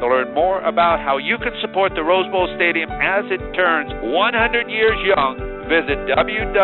To 0.00 0.08
learn 0.08 0.32
more 0.32 0.62
about 0.62 1.00
how 1.04 1.18
you 1.18 1.36
can 1.36 1.52
support 1.60 1.92
the 1.94 2.02
Rose 2.02 2.24
Bowl 2.32 2.48
Stadium 2.56 2.88
as 2.88 3.26
it 3.28 3.36
turns 3.52 3.92
100 4.00 4.70
years 4.70 4.96
young, 5.04 5.36
visit 5.68 5.98
www.inspire, 6.08 6.56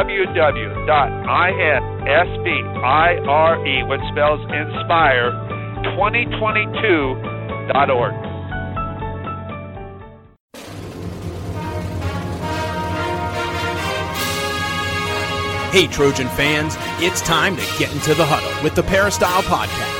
which 3.92 4.00
spells 4.08 4.40
inspire, 4.48 5.36
2022.org. 5.92 8.14
Hey, 15.72 15.86
Trojan 15.88 16.28
fans, 16.28 16.76
it's 17.04 17.20
time 17.20 17.56
to 17.56 17.62
get 17.78 17.92
into 17.92 18.14
the 18.14 18.24
huddle 18.24 18.62
with 18.64 18.74
the 18.74 18.82
Peristyle 18.82 19.42
Podcast. 19.42 19.95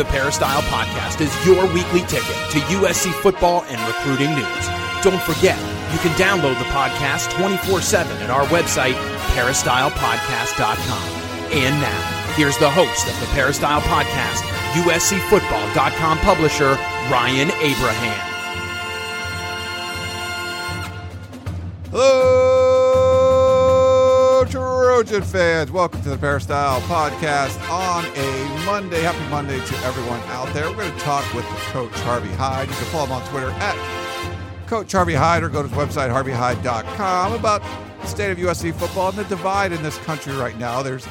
The 0.00 0.06
Peristyle 0.06 0.62
Podcast 0.62 1.20
is 1.20 1.30
your 1.44 1.66
weekly 1.74 2.00
ticket 2.00 2.34
to 2.52 2.58
USC 2.80 3.12
football 3.20 3.66
and 3.68 3.78
recruiting 3.86 4.34
news. 4.34 4.66
Don't 5.02 5.20
forget, 5.20 5.58
you 5.92 5.98
can 5.98 6.16
download 6.16 6.58
the 6.58 6.64
podcast 6.72 7.30
24 7.38 7.82
7 7.82 8.16
at 8.22 8.30
our 8.30 8.46
website, 8.46 8.94
peristylepodcast.com. 9.36 11.52
And 11.52 11.78
now, 11.82 12.32
here's 12.34 12.56
the 12.56 12.70
host 12.70 13.08
of 13.08 13.20
the 13.20 13.26
Peristyle 13.34 13.82
Podcast, 13.82 14.40
USCFootball.com 14.72 16.18
publisher, 16.20 16.78
Ryan 17.12 17.50
Abraham. 17.60 18.26
Hello, 21.90 22.49
Trojan 24.90 25.22
fans. 25.22 25.70
Welcome 25.70 26.02
to 26.02 26.10
the 26.10 26.16
Peristyle 26.16 26.80
Podcast 26.80 27.56
on 27.70 28.04
a 28.04 28.66
Monday. 28.66 29.00
Happy 29.02 29.24
Monday 29.30 29.64
to 29.64 29.76
everyone 29.84 30.18
out 30.30 30.52
there. 30.52 30.68
We're 30.68 30.78
going 30.78 30.92
to 30.92 30.98
talk 30.98 31.32
with 31.32 31.44
Coach 31.70 31.94
Harvey 32.00 32.30
Hyde. 32.30 32.68
You 32.68 32.74
can 32.74 32.86
follow 32.86 33.06
him 33.06 33.12
on 33.12 33.28
Twitter 33.28 33.50
at 33.50 34.66
Coach 34.66 34.90
Harvey 34.90 35.14
Hyde 35.14 35.44
or 35.44 35.48
go 35.48 35.62
to 35.62 35.68
his 35.68 35.78
website, 35.78 36.10
harveyhyde.com, 36.12 37.32
about 37.34 37.62
the 38.00 38.06
state 38.08 38.32
of 38.32 38.38
USC 38.38 38.74
football 38.74 39.10
and 39.10 39.18
the 39.18 39.24
divide 39.26 39.70
in 39.70 39.80
this 39.84 39.96
country 39.98 40.34
right 40.34 40.58
now. 40.58 40.82
There's, 40.82 41.06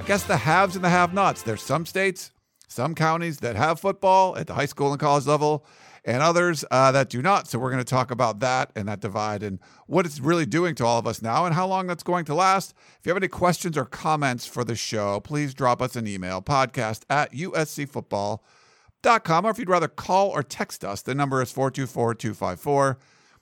I 0.00 0.04
guess, 0.04 0.22
the 0.22 0.38
haves 0.38 0.74
and 0.74 0.82
the 0.82 0.88
have 0.88 1.12
nots. 1.12 1.42
There's 1.42 1.62
some 1.62 1.84
states, 1.84 2.32
some 2.66 2.94
counties 2.94 3.40
that 3.40 3.56
have 3.56 3.78
football 3.78 4.38
at 4.38 4.46
the 4.46 4.54
high 4.54 4.64
school 4.64 4.92
and 4.92 4.98
college 4.98 5.26
level 5.26 5.66
and 6.08 6.22
others 6.22 6.64
uh, 6.70 6.90
that 6.90 7.10
do 7.10 7.20
not. 7.20 7.46
So 7.46 7.58
we're 7.58 7.70
going 7.70 7.84
to 7.84 7.84
talk 7.84 8.10
about 8.10 8.40
that 8.40 8.72
and 8.74 8.88
that 8.88 9.00
divide 9.00 9.42
and 9.42 9.58
what 9.86 10.06
it's 10.06 10.20
really 10.20 10.46
doing 10.46 10.74
to 10.76 10.86
all 10.86 10.98
of 10.98 11.06
us 11.06 11.20
now 11.20 11.44
and 11.44 11.54
how 11.54 11.66
long 11.66 11.86
that's 11.86 12.02
going 12.02 12.24
to 12.24 12.34
last. 12.34 12.72
If 12.98 13.04
you 13.04 13.10
have 13.10 13.18
any 13.18 13.28
questions 13.28 13.76
or 13.76 13.84
comments 13.84 14.46
for 14.46 14.64
the 14.64 14.74
show, 14.74 15.20
please 15.20 15.52
drop 15.52 15.82
us 15.82 15.96
an 15.96 16.06
email, 16.06 16.40
podcast 16.40 17.02
at 17.10 17.32
uscfootball.com. 17.32 19.44
Or 19.44 19.50
if 19.50 19.58
you'd 19.58 19.68
rather 19.68 19.86
call 19.86 20.30
or 20.30 20.42
text 20.42 20.82
us, 20.82 21.02
the 21.02 21.14
number 21.14 21.42
is 21.42 21.52
424 21.52 22.14
254 22.14 22.98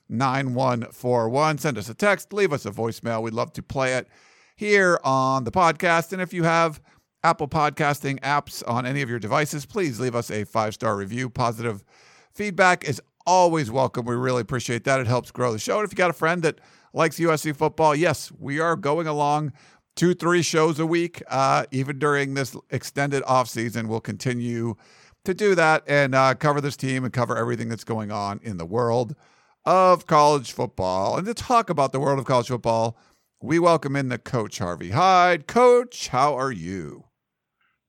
9141. 0.09 1.57
Send 1.59 1.77
us 1.77 1.87
a 1.87 1.93
text, 1.93 2.33
leave 2.33 2.51
us 2.51 2.65
a 2.65 2.71
voicemail. 2.71 3.21
We'd 3.21 3.33
love 3.33 3.53
to 3.53 3.63
play 3.63 3.93
it 3.93 4.09
here 4.57 4.99
on 5.05 5.45
the 5.45 5.51
podcast. 5.51 6.11
And 6.11 6.21
if 6.21 6.33
you 6.33 6.43
have 6.43 6.81
Apple 7.23 7.47
podcasting 7.47 8.19
apps 8.19 8.61
on 8.67 8.85
any 8.85 9.01
of 9.01 9.09
your 9.09 9.19
devices, 9.19 9.65
please 9.65 10.01
leave 10.01 10.15
us 10.15 10.29
a 10.29 10.43
five 10.43 10.73
star 10.73 10.97
review, 10.97 11.29
positive 11.29 11.85
Feedback 12.37 12.87
is 12.87 13.01
always 13.25 13.71
welcome. 13.71 14.05
We 14.05 14.13
really 14.13 14.41
appreciate 14.41 14.83
that. 14.83 14.99
It 14.99 15.07
helps 15.07 15.31
grow 15.31 15.51
the 15.51 15.57
show. 15.57 15.79
And 15.79 15.85
if 15.85 15.91
you 15.91 15.95
got 15.95 16.11
a 16.11 16.13
friend 16.13 16.43
that 16.43 16.59
likes 16.93 17.17
USC 17.17 17.55
football, 17.55 17.95
yes, 17.95 18.31
we 18.37 18.59
are 18.59 18.75
going 18.75 19.07
along 19.07 19.53
two, 19.95 20.13
three 20.13 20.43
shows 20.43 20.77
a 20.77 20.85
week, 20.85 21.23
uh, 21.31 21.65
even 21.71 21.97
during 21.97 22.35
this 22.35 22.55
extended 22.69 23.23
off 23.25 23.49
season. 23.49 23.87
We'll 23.87 24.01
continue 24.01 24.75
to 25.25 25.33
do 25.33 25.55
that 25.55 25.81
and 25.87 26.13
uh, 26.13 26.35
cover 26.35 26.61
this 26.61 26.77
team 26.77 27.03
and 27.03 27.11
cover 27.11 27.35
everything 27.35 27.69
that's 27.69 27.83
going 27.83 28.11
on 28.11 28.39
in 28.43 28.57
the 28.57 28.67
world 28.67 29.15
of 29.65 30.05
college 30.05 30.51
football. 30.51 31.17
And 31.17 31.25
to 31.25 31.33
talk 31.33 31.71
about 31.71 31.91
the 31.91 31.99
world 31.99 32.19
of 32.19 32.25
college 32.25 32.49
football, 32.49 32.99
we 33.41 33.57
welcome 33.57 33.95
in 33.95 34.09
the 34.09 34.19
coach 34.19 34.59
Harvey 34.59 34.91
Hyde. 34.91 35.47
Coach, 35.47 36.09
how 36.09 36.37
are 36.37 36.51
you? 36.51 37.06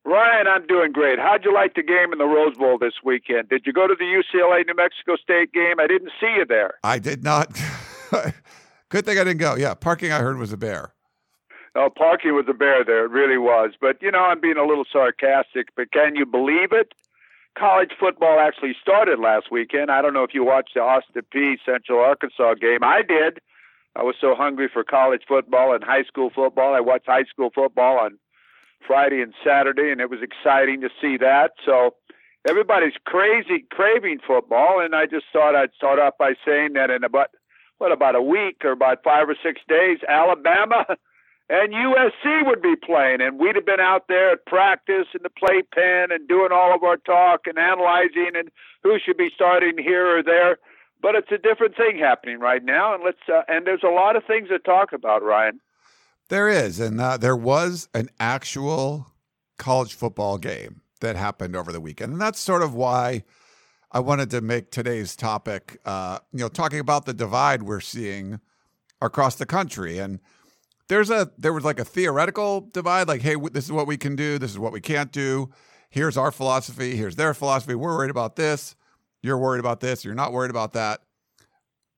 Ryan, 0.08 0.46
I'm 0.46 0.66
doing 0.66 0.92
great. 0.92 1.18
How'd 1.18 1.44
you 1.44 1.52
like 1.52 1.74
the 1.74 1.82
game 1.82 2.14
in 2.14 2.18
the 2.18 2.24
Rose 2.24 2.56
Bowl 2.56 2.78
this 2.78 2.94
weekend? 3.04 3.50
Did 3.50 3.66
you 3.66 3.74
go 3.74 3.86
to 3.86 3.94
the 3.94 4.04
UCLA 4.06 4.66
New 4.66 4.74
Mexico 4.74 5.16
State 5.16 5.52
game? 5.52 5.78
I 5.78 5.86
didn't 5.86 6.12
see 6.18 6.34
you 6.34 6.46
there. 6.46 6.74
I 6.82 6.98
did 6.98 7.22
not. 7.22 7.48
Good 8.88 9.04
thing 9.04 9.18
I 9.18 9.24
didn't 9.24 9.36
go. 9.36 9.54
Yeah, 9.54 9.74
parking 9.74 10.10
I 10.10 10.20
heard 10.20 10.38
was 10.38 10.50
a 10.50 10.56
bear. 10.56 10.94
Oh, 11.74 11.90
parking 11.94 12.34
was 12.34 12.46
a 12.48 12.54
bear 12.54 12.84
there. 12.86 13.04
It 13.04 13.10
really 13.10 13.36
was. 13.36 13.72
But, 13.78 14.00
you 14.00 14.10
know, 14.10 14.20
I'm 14.20 14.40
being 14.40 14.56
a 14.56 14.64
little 14.64 14.86
sarcastic, 14.90 15.68
but 15.76 15.92
can 15.92 16.16
you 16.16 16.24
believe 16.24 16.72
it? 16.72 16.94
College 17.58 17.90
football 18.00 18.38
actually 18.38 18.76
started 18.80 19.18
last 19.18 19.50
weekend. 19.50 19.90
I 19.90 20.00
don't 20.00 20.14
know 20.14 20.24
if 20.24 20.32
you 20.32 20.42
watched 20.42 20.72
the 20.72 20.80
Austin 20.80 21.20
Peay 21.34 21.58
Central 21.66 22.00
Arkansas 22.00 22.54
game. 22.54 22.82
I 22.82 23.02
did. 23.02 23.40
I 23.94 24.04
was 24.04 24.14
so 24.18 24.34
hungry 24.34 24.70
for 24.72 24.84
college 24.84 25.24
football 25.28 25.74
and 25.74 25.84
high 25.84 26.04
school 26.04 26.30
football. 26.34 26.74
I 26.74 26.80
watched 26.80 27.06
high 27.06 27.24
school 27.24 27.50
football 27.54 27.98
on 27.98 28.18
Friday 28.86 29.20
and 29.22 29.34
Saturday, 29.44 29.90
and 29.90 30.00
it 30.00 30.10
was 30.10 30.20
exciting 30.22 30.80
to 30.80 30.88
see 31.00 31.16
that. 31.18 31.52
So 31.64 31.94
everybody's 32.48 32.94
crazy 33.04 33.64
craving 33.70 34.18
football, 34.26 34.80
and 34.80 34.94
I 34.94 35.06
just 35.06 35.26
thought 35.32 35.54
I'd 35.54 35.74
start 35.76 35.98
off 35.98 36.14
by 36.18 36.34
saying 36.46 36.74
that 36.74 36.90
in 36.90 37.04
about 37.04 37.28
what 37.78 37.92
about 37.92 38.16
a 38.16 38.22
week 38.22 38.64
or 38.64 38.72
about 38.72 39.04
five 39.04 39.28
or 39.28 39.36
six 39.42 39.60
days, 39.68 39.98
Alabama 40.08 40.84
and 41.48 41.72
USC 41.72 42.46
would 42.46 42.60
be 42.60 42.74
playing, 42.76 43.20
and 43.20 43.38
we'd 43.38 43.56
have 43.56 43.66
been 43.66 43.80
out 43.80 44.06
there 44.08 44.32
at 44.32 44.46
practice 44.46 45.06
in 45.14 45.22
the 45.22 45.30
playpen 45.30 46.12
and 46.12 46.28
doing 46.28 46.50
all 46.52 46.74
of 46.74 46.82
our 46.82 46.96
talk 46.96 47.46
and 47.46 47.58
analyzing 47.58 48.32
and 48.34 48.50
who 48.82 48.98
should 49.04 49.16
be 49.16 49.30
starting 49.34 49.78
here 49.78 50.18
or 50.18 50.22
there. 50.22 50.58
But 51.00 51.14
it's 51.14 51.30
a 51.30 51.38
different 51.38 51.76
thing 51.76 51.98
happening 51.98 52.40
right 52.40 52.64
now, 52.64 52.94
and 52.94 53.04
let's 53.04 53.22
uh, 53.32 53.42
and 53.46 53.66
there's 53.66 53.84
a 53.84 53.92
lot 53.92 54.16
of 54.16 54.24
things 54.24 54.48
to 54.48 54.58
talk 54.58 54.92
about, 54.92 55.22
Ryan. 55.22 55.60
There 56.28 56.48
is, 56.48 56.78
and 56.78 57.00
uh, 57.00 57.16
there 57.16 57.36
was 57.36 57.88
an 57.94 58.10
actual 58.20 59.06
college 59.58 59.94
football 59.94 60.36
game 60.36 60.82
that 61.00 61.16
happened 61.16 61.56
over 61.56 61.72
the 61.72 61.80
weekend, 61.80 62.12
and 62.12 62.20
that's 62.20 62.38
sort 62.38 62.62
of 62.62 62.74
why 62.74 63.24
I 63.90 64.00
wanted 64.00 64.30
to 64.30 64.42
make 64.42 64.70
today's 64.70 65.16
topic. 65.16 65.80
Uh, 65.86 66.18
you 66.32 66.40
know, 66.40 66.48
talking 66.48 66.80
about 66.80 67.06
the 67.06 67.14
divide 67.14 67.62
we're 67.62 67.80
seeing 67.80 68.40
across 69.00 69.36
the 69.36 69.46
country, 69.46 69.98
and 69.98 70.20
there's 70.88 71.08
a 71.08 71.30
there 71.38 71.54
was 71.54 71.64
like 71.64 71.80
a 71.80 71.84
theoretical 71.84 72.60
divide, 72.60 73.08
like, 73.08 73.22
hey, 73.22 73.36
this 73.52 73.64
is 73.64 73.72
what 73.72 73.86
we 73.86 73.96
can 73.96 74.14
do, 74.14 74.38
this 74.38 74.50
is 74.50 74.58
what 74.58 74.72
we 74.72 74.82
can't 74.82 75.12
do. 75.12 75.50
Here's 75.88 76.18
our 76.18 76.30
philosophy. 76.30 76.96
Here's 76.96 77.16
their 77.16 77.32
philosophy. 77.32 77.74
We're 77.74 77.96
worried 77.96 78.10
about 78.10 78.36
this. 78.36 78.76
You're 79.22 79.38
worried 79.38 79.60
about 79.60 79.80
this. 79.80 80.04
You're 80.04 80.14
not 80.14 80.34
worried 80.34 80.50
about 80.50 80.74
that. 80.74 81.00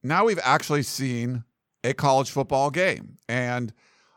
Now 0.04 0.24
we've 0.24 0.38
actually 0.44 0.84
seen 0.84 1.42
a 1.82 1.94
college 1.94 2.30
football 2.30 2.70
game, 2.70 3.18
and 3.28 3.72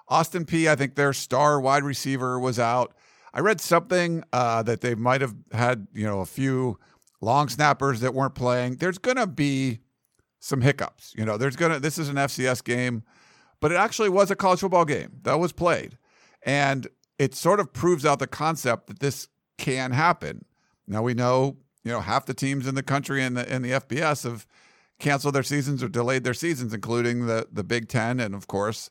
Austin 0.08 0.46
Peay, 0.46 0.68
I 0.68 0.76
think 0.76 0.96
their 0.96 1.14
star 1.14 1.60
wide 1.60 1.84
receiver 1.84 2.40
was 2.40 2.60
out. 2.60 2.94
I 3.34 3.40
read 3.40 3.62
something 3.62 4.24
uh, 4.32 4.64
that 4.64 4.82
they 4.82 4.96
might 4.96 5.22
have 5.22 5.36
had, 5.52 5.88
you 5.94 6.06
know, 6.06 6.20
a 6.20 6.26
few 6.26 6.78
long 7.22 7.50
snappers 7.50 8.02
that 8.02 8.14
weren't 8.14 8.36
playing. 8.36 8.76
There's 8.76 8.98
going 8.98 9.18
to 9.18 9.28
be 9.28 9.80
some 10.40 10.62
hiccups. 10.62 11.14
You 11.18 11.26
know, 11.26 11.38
there's 11.38 11.56
going 11.56 11.72
to, 11.72 11.80
this 11.80 11.98
is 11.98 12.10
an 12.10 12.16
FCS 12.16 12.64
game, 12.64 13.04
but 13.60 13.72
it 13.72 13.76
actually 13.76 14.10
was 14.10 14.30
a 14.30 14.36
college 14.36 14.60
football 14.60 14.86
game 14.86 15.20
that 15.24 15.40
was 15.40 15.52
played. 15.52 15.98
And 16.46 16.88
it 17.18 17.34
sort 17.34 17.60
of 17.60 17.74
proves 17.74 18.06
out 18.06 18.20
the 18.20 18.28
concept 18.28 18.88
that 18.88 19.00
this 19.00 19.30
can 19.58 19.92
happen. 19.92 20.46
Now 20.86 21.02
we 21.02 21.14
know, 21.14 21.58
you 21.84 21.92
know, 21.92 22.02
half 22.02 22.26
the 22.26 22.34
teams 22.34 22.68
in 22.68 22.76
the 22.76 22.84
country 22.84 23.24
in 23.24 23.36
the 23.36 23.54
in 23.54 23.62
the 23.62 23.72
FBS 23.72 24.24
have 24.26 24.46
canceled 25.00 25.36
their 25.36 25.44
seasons 25.44 25.82
or 25.82 25.88
delayed 25.88 26.24
their 26.24 26.34
seasons, 26.34 26.74
including 26.74 27.26
the 27.26 27.48
the 27.52 27.64
Big 27.64 27.88
Ten 27.88 28.20
and 28.20 28.36
of 28.36 28.48
course 28.48 28.90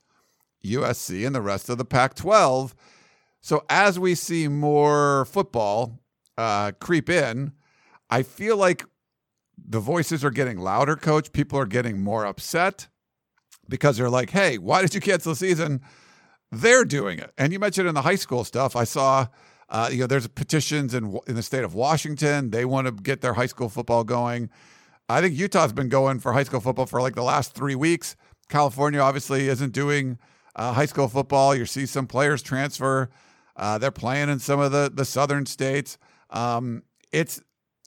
USC 0.64 1.26
and 1.26 1.35
the 1.35 1.41
rest 1.41 1.69
of 1.69 1.79
the 1.79 1.85
Pac 1.85 2.14
12. 2.14 2.75
So 3.41 3.64
as 3.69 3.99
we 3.99 4.14
see 4.14 4.49
more 4.49 5.25
football 5.26 6.00
uh, 6.38 6.73
creep 6.81 7.11
in, 7.11 7.53
I 8.09 8.23
feel 8.23 8.56
like 8.56 8.85
the 9.59 9.81
voices 9.81 10.25
are 10.25 10.31
getting 10.31 10.59
louder, 10.59 10.97
coach. 10.97 11.32
People 11.32 11.59
are 11.59 11.67
getting 11.67 12.00
more 12.00 12.25
upset 12.25 12.88
because 13.69 13.97
they're 13.97 14.11
like, 14.11 14.31
hey, 14.31 14.59
why 14.59 14.82
did 14.82 14.94
you 14.94 15.00
cancel 15.00 15.32
the 15.32 15.37
season? 15.37 15.81
They're 16.50 16.85
doing 16.85 17.19
it. 17.19 17.32
And 17.38 17.53
you 17.53 17.59
mentioned 17.59 17.88
in 17.88 17.94
the 17.94 18.03
high 18.03 18.17
school 18.17 18.44
stuff, 18.44 18.76
I 18.76 18.85
saw. 18.85 19.26
Uh, 19.69 19.88
you 19.91 20.00
know, 20.00 20.06
there's 20.06 20.29
petitions 20.29 20.93
in 20.93 21.19
in 21.26 21.35
the 21.35 21.43
state 21.43 21.64
of 21.64 21.75
Washington. 21.75 22.50
They 22.50 22.67
want 22.67 22.88
to 22.88 22.93
get 22.93 23.23
their 23.23 23.32
high 23.32 23.47
school 23.47 23.70
football 23.70 24.05
going. 24.05 24.50
I 25.09 25.23
think 25.23 25.35
Utah's 25.35 25.73
been 25.73 25.88
going 25.88 26.19
for 26.19 26.35
high 26.35 26.43
school 26.43 26.61
football 26.61 26.85
for 26.85 27.00
like 27.00 27.14
the 27.14 27.23
last 27.23 27.55
three 27.55 27.75
weeks 27.75 28.14
California 28.53 29.00
obviously 29.00 29.49
isn't 29.49 29.73
doing 29.73 30.19
uh, 30.56 30.72
high 30.72 30.87
school 30.87 31.08
football. 31.08 31.54
You 31.54 31.66
see 31.66 31.87
some 31.87 32.06
players 32.06 32.43
transfer. 32.43 33.10
Uh, 33.56 33.78
they're 33.78 33.90
playing 33.90 34.28
in 34.28 34.38
some 34.38 34.60
of 34.60 34.72
the 34.72 34.90
the 34.93 35.04
southern 35.04 35.46
states. 35.46 35.99
Um, 36.31 36.82
it's 37.12 37.43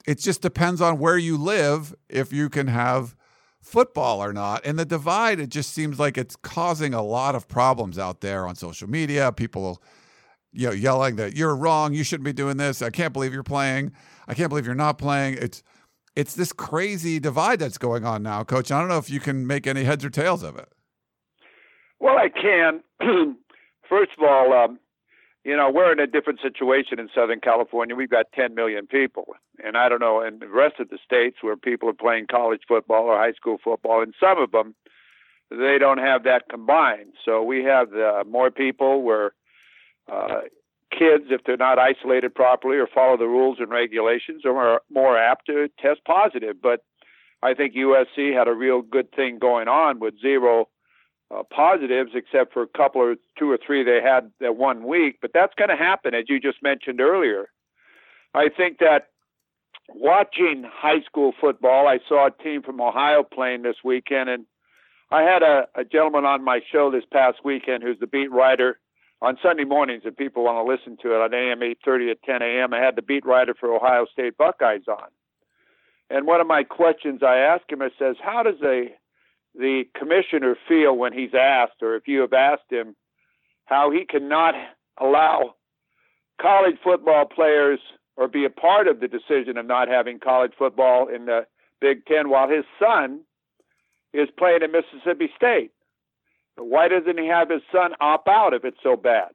it 0.05 0.19
just 0.19 0.41
depends 0.41 0.81
on 0.81 0.99
where 0.99 1.17
you 1.17 1.37
live 1.37 1.95
if 2.09 2.31
you 2.31 2.49
can 2.49 2.67
have 2.67 3.15
football 3.61 4.23
or 4.23 4.31
not. 4.31 4.63
And 4.63 4.77
the 4.77 4.85
divide, 4.85 5.39
it 5.39 5.49
just 5.49 5.73
seems 5.73 5.99
like 5.99 6.17
it's 6.17 6.35
causing 6.35 6.93
a 6.93 7.01
lot 7.01 7.33
of 7.33 7.47
problems 7.47 7.97
out 7.97 8.21
there 8.21 8.45
on 8.45 8.55
social 8.55 8.87
media. 8.87 9.31
People, 9.31 9.81
you 10.53 10.67
know, 10.67 10.73
yelling 10.73 11.15
that 11.15 11.35
you're 11.35 11.55
wrong, 11.55 11.93
you 11.93 12.03
shouldn't 12.03 12.25
be 12.25 12.33
doing 12.33 12.57
this. 12.57 12.81
I 12.81 12.91
can't 12.91 13.11
believe 13.11 13.33
you're 13.33 13.43
playing. 13.43 13.91
I 14.27 14.35
can't 14.35 14.49
believe 14.49 14.65
you're 14.65 14.75
not 14.75 14.97
playing. 14.97 15.37
It's 15.41 15.63
it's 16.15 16.35
this 16.35 16.53
crazy 16.53 17.19
divide 17.19 17.59
that's 17.59 17.77
going 17.77 18.05
on 18.05 18.23
now, 18.23 18.43
Coach. 18.43 18.71
I 18.71 18.79
don't 18.79 18.87
know 18.87 18.97
if 18.97 19.09
you 19.09 19.19
can 19.19 19.45
make 19.45 19.67
any 19.67 19.83
heads 19.83 20.05
or 20.05 20.09
tails 20.09 20.43
of 20.43 20.57
it. 20.57 20.71
Well, 21.99 22.17
I 22.17 22.29
can. 22.29 22.81
First 23.89 24.11
of 24.17 24.23
all, 24.23 24.53
um, 24.53 24.79
you 25.43 25.55
know, 25.55 25.69
we're 25.71 25.91
in 25.91 25.99
a 25.99 26.07
different 26.07 26.39
situation 26.41 26.99
in 26.99 27.07
Southern 27.13 27.39
California. 27.39 27.95
We've 27.95 28.09
got 28.09 28.25
10 28.33 28.55
million 28.55 28.87
people. 28.87 29.35
And 29.63 29.77
I 29.77 29.87
don't 29.89 30.01
know, 30.01 30.21
in 30.21 30.39
the 30.39 30.47
rest 30.47 30.79
of 30.79 30.89
the 30.89 30.97
states 31.05 31.37
where 31.41 31.55
people 31.55 31.87
are 31.87 31.93
playing 31.93 32.25
college 32.29 32.61
football 32.67 33.03
or 33.03 33.17
high 33.17 33.33
school 33.33 33.57
football, 33.63 34.01
and 34.01 34.13
some 34.19 34.39
of 34.39 34.51
them, 34.51 34.73
they 35.51 35.77
don't 35.79 35.99
have 35.99 36.23
that 36.23 36.49
combined. 36.49 37.13
So 37.23 37.43
we 37.43 37.63
have 37.63 37.93
uh, 37.93 38.23
more 38.27 38.49
people 38.49 39.03
where 39.03 39.33
uh, 40.11 40.41
kids, 40.91 41.25
if 41.29 41.41
they're 41.45 41.57
not 41.57 41.77
isolated 41.77 42.33
properly 42.33 42.77
or 42.77 42.87
follow 42.87 43.15
the 43.15 43.27
rules 43.27 43.57
and 43.59 43.69
regulations, 43.69 44.43
are 44.45 44.81
more 44.89 45.17
apt 45.17 45.45
to 45.45 45.69
test 45.79 46.01
positive. 46.05 46.57
But 46.61 46.83
I 47.43 47.53
think 47.53 47.75
USC 47.75 48.33
had 48.33 48.47
a 48.47 48.53
real 48.53 48.81
good 48.81 49.11
thing 49.11 49.37
going 49.37 49.67
on 49.67 49.99
with 49.99 50.19
zero 50.19 50.69
uh, 51.35 51.43
positives, 51.43 52.11
except 52.13 52.53
for 52.53 52.63
a 52.63 52.67
couple 52.67 53.01
or 53.01 53.15
two 53.37 53.49
or 53.49 53.57
three 53.65 53.83
they 53.83 54.01
had 54.01 54.31
that 54.39 54.55
one 54.55 54.85
week. 54.85 55.17
But 55.21 55.31
that's 55.33 55.53
going 55.55 55.69
to 55.69 55.75
happen, 55.75 56.13
as 56.13 56.25
you 56.27 56.39
just 56.39 56.61
mentioned 56.63 57.01
earlier. 57.01 57.49
I 58.33 58.49
think 58.55 58.79
that 58.79 59.07
watching 59.89 60.63
high 60.71 61.01
school 61.05 61.33
football, 61.39 61.87
I 61.87 61.99
saw 62.07 62.27
a 62.27 62.43
team 62.43 62.61
from 62.63 62.81
Ohio 62.81 63.23
playing 63.23 63.63
this 63.63 63.77
weekend, 63.83 64.29
and 64.29 64.45
I 65.11 65.21
had 65.21 65.43
a, 65.43 65.67
a 65.75 65.83
gentleman 65.83 66.25
on 66.25 66.43
my 66.43 66.59
show 66.71 66.91
this 66.91 67.05
past 67.11 67.39
weekend 67.43 67.83
who's 67.83 67.99
the 67.99 68.07
beat 68.07 68.31
writer 68.31 68.79
on 69.21 69.37
Sunday 69.41 69.63
mornings. 69.63 70.03
If 70.05 70.17
people 70.17 70.43
want 70.43 70.65
to 70.65 70.71
listen 70.71 70.97
to 71.03 71.15
it 71.15 71.21
on 71.21 71.33
AM 71.33 71.59
8:30 71.59 72.11
at 72.11 72.23
10 72.23 72.41
a.m., 72.41 72.73
I 72.73 72.79
had 72.79 72.95
the 72.95 73.01
beat 73.01 73.25
writer 73.25 73.53
for 73.53 73.73
Ohio 73.73 74.05
State 74.11 74.37
Buckeyes 74.37 74.87
on. 74.87 75.09
And 76.09 76.27
one 76.27 76.41
of 76.41 76.47
my 76.47 76.63
questions 76.63 77.23
I 77.23 77.37
asked 77.37 77.71
him, 77.71 77.81
I 77.81 77.89
says, 77.97 78.15
"How 78.21 78.43
does 78.43 78.61
a 78.63 78.95
the 79.57 79.83
commissioner 79.97 80.55
feel 80.67 80.95
when 80.95 81.13
he's 81.13 81.33
asked, 81.33 81.81
or 81.81 81.95
if 81.95 82.07
you 82.07 82.21
have 82.21 82.33
asked 82.33 82.69
him, 82.71 82.95
how 83.65 83.91
he 83.91 84.05
cannot 84.05 84.53
allow 84.99 85.55
college 86.41 86.75
football 86.83 87.25
players 87.25 87.79
or 88.17 88.27
be 88.27 88.45
a 88.45 88.49
part 88.49 88.87
of 88.87 88.99
the 88.99 89.07
decision 89.07 89.57
of 89.57 89.65
not 89.65 89.87
having 89.87 90.19
college 90.19 90.51
football 90.57 91.07
in 91.07 91.25
the 91.25 91.45
Big 91.81 92.05
Ten 92.05 92.29
while 92.29 92.49
his 92.49 92.63
son 92.79 93.21
is 94.13 94.29
playing 94.37 94.63
at 94.63 94.71
Mississippi 94.71 95.29
State. 95.35 95.71
Why 96.57 96.87
doesn't 96.87 97.19
he 97.19 97.27
have 97.27 97.49
his 97.49 97.61
son 97.71 97.91
opt 97.99 98.27
out 98.29 98.53
if 98.53 98.63
it's 98.63 98.77
so 98.81 98.95
bad? 98.95 99.29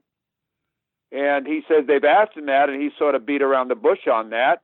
And 1.12 1.46
he 1.46 1.62
says 1.69 1.84
they've 1.87 2.05
asked 2.05 2.37
him 2.37 2.46
that, 2.46 2.70
and 2.70 2.81
he 2.81 2.90
sort 2.99 3.14
of 3.14 3.26
beat 3.26 3.43
around 3.43 3.69
the 3.69 3.75
bush 3.75 4.06
on 4.11 4.31
that. 4.31 4.62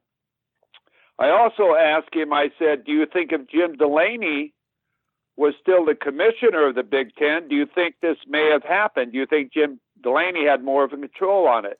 I 1.18 1.30
also 1.30 1.74
asked 1.74 2.14
him, 2.14 2.32
I 2.32 2.50
said, 2.58 2.84
Do 2.84 2.92
you 2.92 3.06
think 3.10 3.32
if 3.32 3.48
Jim 3.50 3.76
Delany 3.76 4.54
was 5.36 5.54
still 5.60 5.84
the 5.84 5.94
commissioner 5.94 6.68
of 6.68 6.74
the 6.74 6.82
Big 6.82 7.14
Ten, 7.16 7.48
do 7.48 7.54
you 7.54 7.66
think 7.66 7.96
this 8.00 8.16
may 8.26 8.48
have 8.50 8.62
happened? 8.62 9.12
Do 9.12 9.18
you 9.18 9.26
think 9.26 9.52
Jim 9.52 9.78
Delany 10.02 10.46
had 10.46 10.64
more 10.64 10.84
of 10.84 10.92
a 10.92 10.96
control 10.96 11.46
on 11.46 11.66
it? 11.66 11.78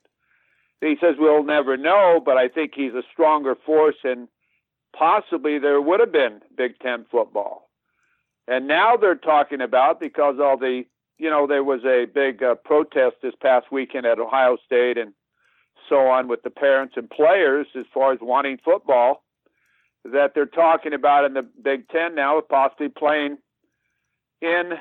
He 0.79 0.95
says 1.01 1.15
we'll 1.17 1.43
never 1.43 1.75
know, 1.75 2.21
but 2.23 2.37
I 2.37 2.49
think 2.49 2.73
he's 2.75 2.93
a 2.93 3.01
stronger 3.11 3.55
force, 3.55 3.95
and 4.03 4.27
possibly 4.95 5.57
there 5.57 5.81
would 5.81 5.99
have 5.99 6.11
been 6.11 6.41
Big 6.55 6.77
Ten 6.79 7.05
football. 7.09 7.69
And 8.47 8.67
now 8.67 8.95
they're 8.95 9.15
talking 9.15 9.59
about 9.59 9.99
because 9.99 10.35
all 10.39 10.57
the, 10.57 10.83
you 11.17 11.29
know, 11.29 11.47
there 11.47 11.63
was 11.63 11.81
a 11.83 12.05
big 12.05 12.43
uh, 12.43 12.55
protest 12.55 13.17
this 13.21 13.33
past 13.41 13.71
weekend 13.71 14.05
at 14.05 14.19
Ohio 14.19 14.57
State 14.65 14.97
and 14.97 15.13
so 15.89 16.07
on 16.07 16.27
with 16.27 16.43
the 16.43 16.49
parents 16.49 16.93
and 16.95 17.09
players 17.09 17.67
as 17.77 17.85
far 17.93 18.13
as 18.13 18.19
wanting 18.21 18.57
football 18.63 19.23
that 20.05 20.33
they're 20.33 20.45
talking 20.45 20.93
about 20.93 21.25
in 21.25 21.33
the 21.33 21.45
Big 21.61 21.89
Ten 21.89 22.15
now, 22.15 22.39
possibly 22.41 22.89
playing 22.89 23.37
in 24.41 24.73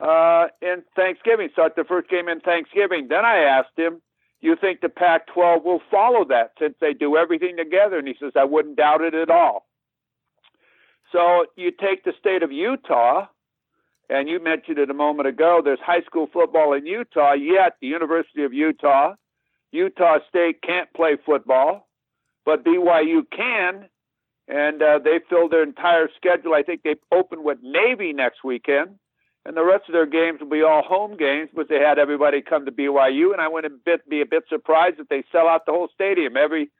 uh, 0.00 0.46
in 0.60 0.82
Thanksgiving. 0.96 1.48
Start 1.52 1.76
the 1.76 1.84
first 1.84 2.08
game 2.08 2.28
in 2.28 2.40
Thanksgiving. 2.40 3.08
Then 3.08 3.24
I 3.24 3.38
asked 3.38 3.76
him, 3.76 4.00
"You 4.40 4.56
think 4.56 4.80
the 4.80 4.88
Pac-12 4.88 5.64
will 5.64 5.82
follow 5.90 6.24
that 6.26 6.52
since 6.58 6.74
they 6.80 6.94
do 6.94 7.16
everything 7.16 7.56
together?" 7.56 7.98
And 7.98 8.08
he 8.08 8.14
says, 8.18 8.32
"I 8.36 8.44
wouldn't 8.44 8.76
doubt 8.76 9.02
it 9.02 9.14
at 9.14 9.30
all." 9.30 9.66
So 11.12 11.46
you 11.56 11.70
take 11.70 12.04
the 12.04 12.14
state 12.18 12.42
of 12.42 12.50
Utah, 12.50 13.26
and 14.08 14.28
you 14.28 14.42
mentioned 14.42 14.78
it 14.78 14.90
a 14.90 14.94
moment 14.94 15.28
ago. 15.28 15.60
There's 15.62 15.80
high 15.80 16.02
school 16.02 16.26
football 16.32 16.72
in 16.72 16.86
Utah, 16.86 17.34
yet 17.34 17.76
the 17.80 17.88
University 17.88 18.44
of 18.44 18.52
Utah, 18.52 19.14
Utah 19.72 20.18
State 20.28 20.62
can't 20.62 20.92
play 20.92 21.16
football, 21.24 21.88
but 22.44 22.64
BYU 22.64 23.22
can, 23.34 23.88
and 24.52 24.82
uh, 24.82 24.98
they 25.02 25.18
filled 25.30 25.50
their 25.50 25.62
entire 25.62 26.08
schedule. 26.14 26.52
I 26.52 26.62
think 26.62 26.82
they 26.82 26.96
open 27.10 27.42
with 27.42 27.58
Navy 27.62 28.12
next 28.12 28.44
weekend, 28.44 28.96
and 29.46 29.56
the 29.56 29.64
rest 29.64 29.84
of 29.88 29.94
their 29.94 30.04
games 30.04 30.40
will 30.40 30.50
be 30.50 30.62
all 30.62 30.82
home 30.82 31.16
games. 31.16 31.48
But 31.54 31.70
they 31.70 31.78
had 31.78 31.98
everybody 31.98 32.42
come 32.42 32.66
to 32.66 32.70
BYU, 32.70 33.32
and 33.32 33.40
I 33.40 33.48
wouldn't 33.48 33.82
be 34.08 34.20
a 34.20 34.26
bit 34.26 34.44
surprised 34.50 35.00
if 35.00 35.08
they 35.08 35.24
sell 35.32 35.48
out 35.48 35.64
the 35.64 35.72
whole 35.72 35.88
stadium 35.94 36.36
every 36.36 36.70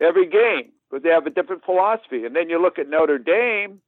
every 0.00 0.28
game. 0.28 0.70
But 0.88 1.02
they 1.02 1.08
have 1.08 1.26
a 1.26 1.30
different 1.30 1.64
philosophy. 1.64 2.24
And 2.24 2.36
then 2.36 2.48
you 2.48 2.62
look 2.62 2.78
at 2.78 2.88
Notre 2.88 3.18
Dame. 3.18 3.80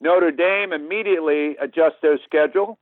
Notre 0.00 0.32
Dame 0.32 0.72
immediately 0.72 1.56
adjusts 1.60 2.02
their 2.02 2.18
schedule, 2.24 2.78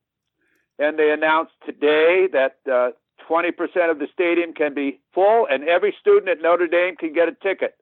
and 0.79 0.99
they 0.99 1.11
announced 1.11 1.53
today 1.67 2.29
that 2.33 2.57
uh, 2.71 2.91
20% 3.31 3.91
of 3.91 3.99
the 3.99 4.07
stadium 4.13 4.53
can 4.53 4.75
be 4.75 5.01
full, 5.15 5.47
and 5.51 5.65
every 5.65 5.95
student 6.01 6.29
at 6.29 6.43
Notre 6.43 6.67
Dame 6.67 6.97
can 6.97 7.13
get 7.13 7.29
a 7.29 7.33
ticket 7.33 7.75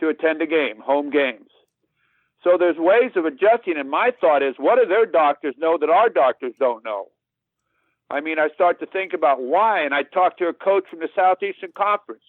to 0.00 0.08
attend 0.08 0.42
a 0.42 0.46
game, 0.46 0.80
home 0.80 1.10
games. 1.10 1.50
So 2.44 2.56
there's 2.58 2.76
ways 2.78 3.12
of 3.16 3.24
adjusting, 3.24 3.76
and 3.76 3.90
my 3.90 4.12
thought 4.20 4.42
is, 4.42 4.54
what 4.58 4.78
do 4.80 4.86
their 4.86 5.06
doctors 5.06 5.54
know 5.58 5.78
that 5.78 5.90
our 5.90 6.08
doctors 6.08 6.54
don't 6.58 6.84
know? 6.84 7.06
I 8.08 8.20
mean, 8.20 8.38
I 8.38 8.48
start 8.54 8.78
to 8.80 8.86
think 8.86 9.12
about 9.14 9.40
why, 9.40 9.82
and 9.82 9.92
I 9.92 10.02
talked 10.04 10.38
to 10.38 10.46
a 10.46 10.54
coach 10.54 10.84
from 10.88 11.00
the 11.00 11.08
Southeastern 11.14 11.72
Conference. 11.76 12.22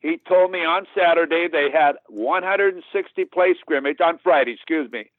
He 0.00 0.18
told 0.28 0.50
me 0.50 0.60
on 0.60 0.86
Saturday 0.96 1.48
they 1.50 1.68
had 1.72 1.96
160 2.08 3.24
play 3.26 3.54
scrimmage 3.60 4.00
on 4.00 4.18
Friday, 4.22 4.52
excuse 4.52 4.90
me, 4.90 5.10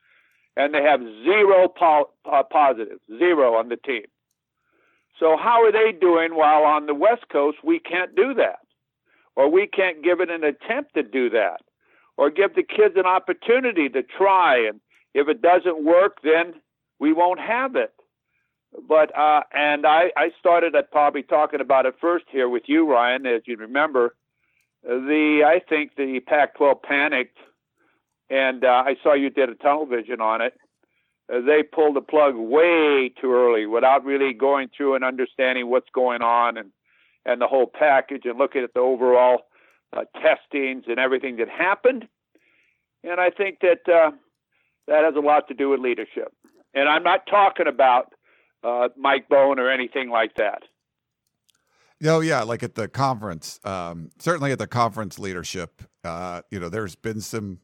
and 0.56 0.74
they 0.74 0.82
have 0.82 1.02
zero 1.24 1.68
po- 1.68 2.10
uh, 2.26 2.44
positives, 2.44 3.02
zero 3.20 3.56
on 3.56 3.70
the 3.70 3.78
team. 3.78 4.06
So 5.20 5.36
how 5.36 5.64
are 5.64 5.72
they 5.72 5.92
doing 5.92 6.36
while 6.36 6.64
on 6.64 6.86
the 6.86 6.94
West 6.94 7.26
Coast 7.32 7.58
we 7.64 7.80
can't 7.80 8.16
do 8.16 8.34
that? 8.36 8.60
Or 9.38 9.50
we 9.50 9.68
can't 9.68 10.04
give 10.04 10.20
it 10.20 10.32
an 10.32 10.44
attempt 10.44 10.96
to 10.96 11.04
do 11.04 11.30
that, 11.30 11.62
or 12.18 12.32
give 12.32 12.56
the 12.56 12.64
kids 12.64 12.96
an 12.98 13.06
opportunity 13.06 13.88
to 13.88 14.02
try. 14.02 14.68
And 14.68 14.82
if 15.14 15.30
it 15.30 15.44
doesn't 15.44 15.86
work, 15.86 16.18
then 16.24 16.56
we 17.00 17.14
won't 17.14 17.40
have 17.40 17.76
it. 17.76 17.94
But 18.90 19.18
uh, 19.18 19.42
and 19.54 19.86
I, 19.86 20.12
I 20.18 20.32
started 20.40 20.76
at 20.76 20.92
probably 20.92 21.22
talking 21.22 21.62
about 21.62 21.86
it 21.86 21.94
first 22.02 22.26
here 22.32 22.50
with 22.50 22.64
you, 22.66 22.92
Ryan, 22.92 23.28
as 23.28 23.44
you 23.46 23.56
remember. 23.56 24.16
The 24.84 25.44
I 25.46 25.60
think 25.70 25.92
the 25.96 26.20
Pac-12 26.20 26.82
panicked, 26.82 27.38
and 28.30 28.66
uh, 28.66 28.84
I 28.86 28.96
saw 29.04 29.14
you 29.14 29.30
did 29.30 29.50
a 29.50 29.56
tunnel 29.56 29.86
vision 29.86 30.20
on 30.20 30.42
it. 30.42 30.54
Uh, 31.32 31.42
they 31.42 31.62
pulled 31.62 31.96
the 31.96 32.02
plug 32.02 32.36
way 32.36 33.12
too 33.22 33.32
early 33.32 33.68
without 33.68 34.04
really 34.04 34.34
going 34.34 34.70
through 34.76 34.96
and 34.96 35.04
understanding 35.04 35.70
what's 35.70 35.90
going 35.94 36.22
on 36.22 36.58
and 36.58 36.72
and 37.28 37.42
the 37.42 37.46
whole 37.48 37.68
package 37.68 38.24
and 38.26 38.40
looking 38.40 38.64
at 38.64 38.74
the 38.74 38.80
overall 38.80 39.42
uh, 39.96 40.06
testings 40.16 40.86
and 40.88 40.98
everything 40.98 41.38
that 41.38 41.50
happened. 41.50 42.08
And 43.04 43.20
I 43.20 43.30
think 43.30 43.60
that 43.60 43.88
uh, 43.88 44.12
that 44.88 45.04
has 45.04 45.14
a 45.16 45.20
lot 45.20 45.48
to 45.50 45.54
do 45.54 45.70
with 45.70 45.82
leadership. 45.82 46.34
And 46.74 46.90
I'm 46.90 47.04
not 47.04 47.28
talking 47.30 47.68
about 47.68 48.14
uh, 48.64 48.90
Mike 48.98 49.30
Bohn 49.30 49.60
or 49.60 49.70
anything 49.70 50.10
like 50.10 50.36
that. 50.36 50.64
Oh 52.06 52.22
yeah, 52.22 52.44
like 52.44 52.64
at 52.64 52.76
the 52.76 52.88
conference, 52.88 53.60
um, 53.64 54.12
certainly 54.20 54.52
at 54.52 54.60
the 54.60 54.68
conference 54.68 55.18
leadership, 55.20 55.82
uh, 56.04 56.42
you 56.52 56.60
know, 56.60 56.70
there's 56.70 56.96
been 56.96 57.22
some 57.22 57.60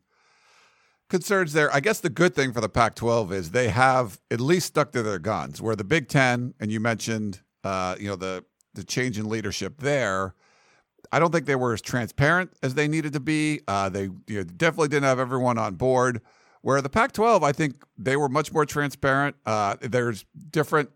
concerns 1.07 1.53
there. 1.53 1.73
I 1.73 1.79
guess 1.79 1.99
the 1.99 2.09
good 2.09 2.33
thing 2.33 2.51
for 2.51 2.59
the 2.59 2.69
Pac-12 2.69 3.31
is 3.31 3.51
they 3.51 3.69
have 3.69 4.19
at 4.31 4.41
least 4.41 4.67
stuck 4.67 4.91
to 4.93 5.03
their 5.03 5.19
guns. 5.19 5.61
Where 5.61 5.75
the 5.75 5.83
Big 5.83 6.07
Ten, 6.07 6.55
and 6.59 6.71
you 6.71 6.79
mentioned, 6.79 7.41
uh, 7.63 7.95
you 7.99 8.07
know, 8.07 8.15
the 8.15 8.43
the 8.73 8.83
change 8.83 9.17
in 9.17 9.27
leadership 9.29 9.79
there. 9.79 10.35
I 11.11 11.19
don't 11.19 11.31
think 11.31 11.45
they 11.45 11.55
were 11.55 11.73
as 11.73 11.81
transparent 11.81 12.51
as 12.63 12.73
they 12.73 12.87
needed 12.87 13.13
to 13.13 13.19
be. 13.19 13.61
Uh, 13.67 13.89
they 13.89 14.03
you 14.27 14.37
know, 14.37 14.43
definitely 14.43 14.87
didn't 14.87 15.03
have 15.03 15.19
everyone 15.19 15.57
on 15.57 15.75
board 15.75 16.21
Where 16.61 16.81
the 16.81 16.89
Pac 16.89 17.11
12, 17.11 17.43
I 17.43 17.51
think 17.51 17.83
they 17.97 18.15
were 18.15 18.29
much 18.29 18.51
more 18.51 18.65
transparent. 18.65 19.35
Uh, 19.45 19.75
there's 19.81 20.25
different 20.49 20.89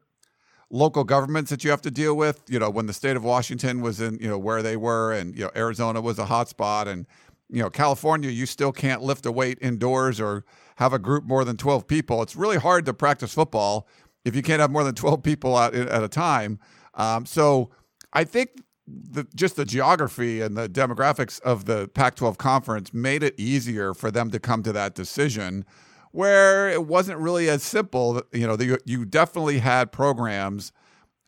local 0.70 1.04
governments 1.04 1.50
that 1.52 1.64
you 1.64 1.70
have 1.70 1.82
to 1.82 1.92
deal 1.92 2.16
with. 2.16 2.44
You 2.48 2.60
know, 2.60 2.70
when 2.70 2.88
the 2.88 2.94
state 2.94 3.16
of 3.16 3.24
Washington 3.24 3.82
was 3.82 4.02
in, 4.02 4.18
you 4.20 4.28
know, 4.28 4.38
where 4.38 4.64
they 4.64 4.76
were, 4.76 5.14
and, 5.14 5.36
you 5.36 5.44
know, 5.44 5.52
Arizona 5.56 6.02
was 6.02 6.20
a 6.20 6.26
hot 6.26 6.50
spot, 6.50 6.88
and, 6.88 7.06
you 7.50 7.62
know, 7.62 7.70
California, 7.70 8.30
you 8.30 8.46
still 8.46 8.72
can't 8.72 9.02
lift 9.02 9.26
a 9.26 9.32
weight 9.32 9.58
indoors 9.62 10.20
or 10.20 10.46
have 10.78 10.94
a 10.94 11.00
group 11.00 11.26
more 11.26 11.46
than 11.46 11.58
12 11.58 11.88
people. 11.88 12.22
It's 12.22 12.36
really 12.36 12.58
hard 12.58 12.86
to 12.86 12.94
practice 12.94 13.34
football 13.34 13.88
if 14.26 14.36
you 14.36 14.42
can't 14.42 14.60
have 14.60 14.72
more 14.72 14.84
than 14.84 14.96
12 14.96 15.24
people 15.24 15.58
at, 15.58 15.74
at 15.74 16.04
a 16.04 16.10
time. 16.10 16.60
Um, 16.98 17.26
so 17.26 17.70
I 18.12 18.24
think 18.26 18.50
the, 18.88 19.26
just 19.36 19.56
the 19.56 19.66
geography 19.66 20.42
and 20.42 20.58
the 20.58 20.68
demographics 20.68 21.40
of 21.42 21.66
the 21.66 21.90
Pac 21.94 22.16
12 22.16 22.38
conference 22.38 22.94
made 22.94 23.24
it 23.24 23.36
easier 23.38 23.94
for 23.94 24.12
them 24.12 24.32
to 24.32 24.40
come 24.40 24.64
to 24.64 24.74
that 24.74 24.96
decision 24.96 25.66
where 26.12 26.70
it 26.70 26.86
wasn't 26.86 27.20
really 27.20 27.50
as 27.50 27.64
simple. 27.64 28.22
You 28.32 28.48
know, 28.48 28.56
the, 28.56 28.80
you 28.86 29.06
definitely 29.06 29.60
had 29.60 29.92
programs, 29.92 30.72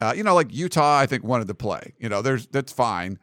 uh, 0.01 0.13
you 0.15 0.23
know, 0.23 0.33
like 0.33 0.53
Utah, 0.53 0.97
I 0.97 1.05
think 1.05 1.23
wanted 1.23 1.47
to 1.47 1.53
play. 1.53 1.93
You 1.99 2.09
know, 2.09 2.21
there's 2.21 2.47
that's 2.47 2.71
fine, 2.71 3.19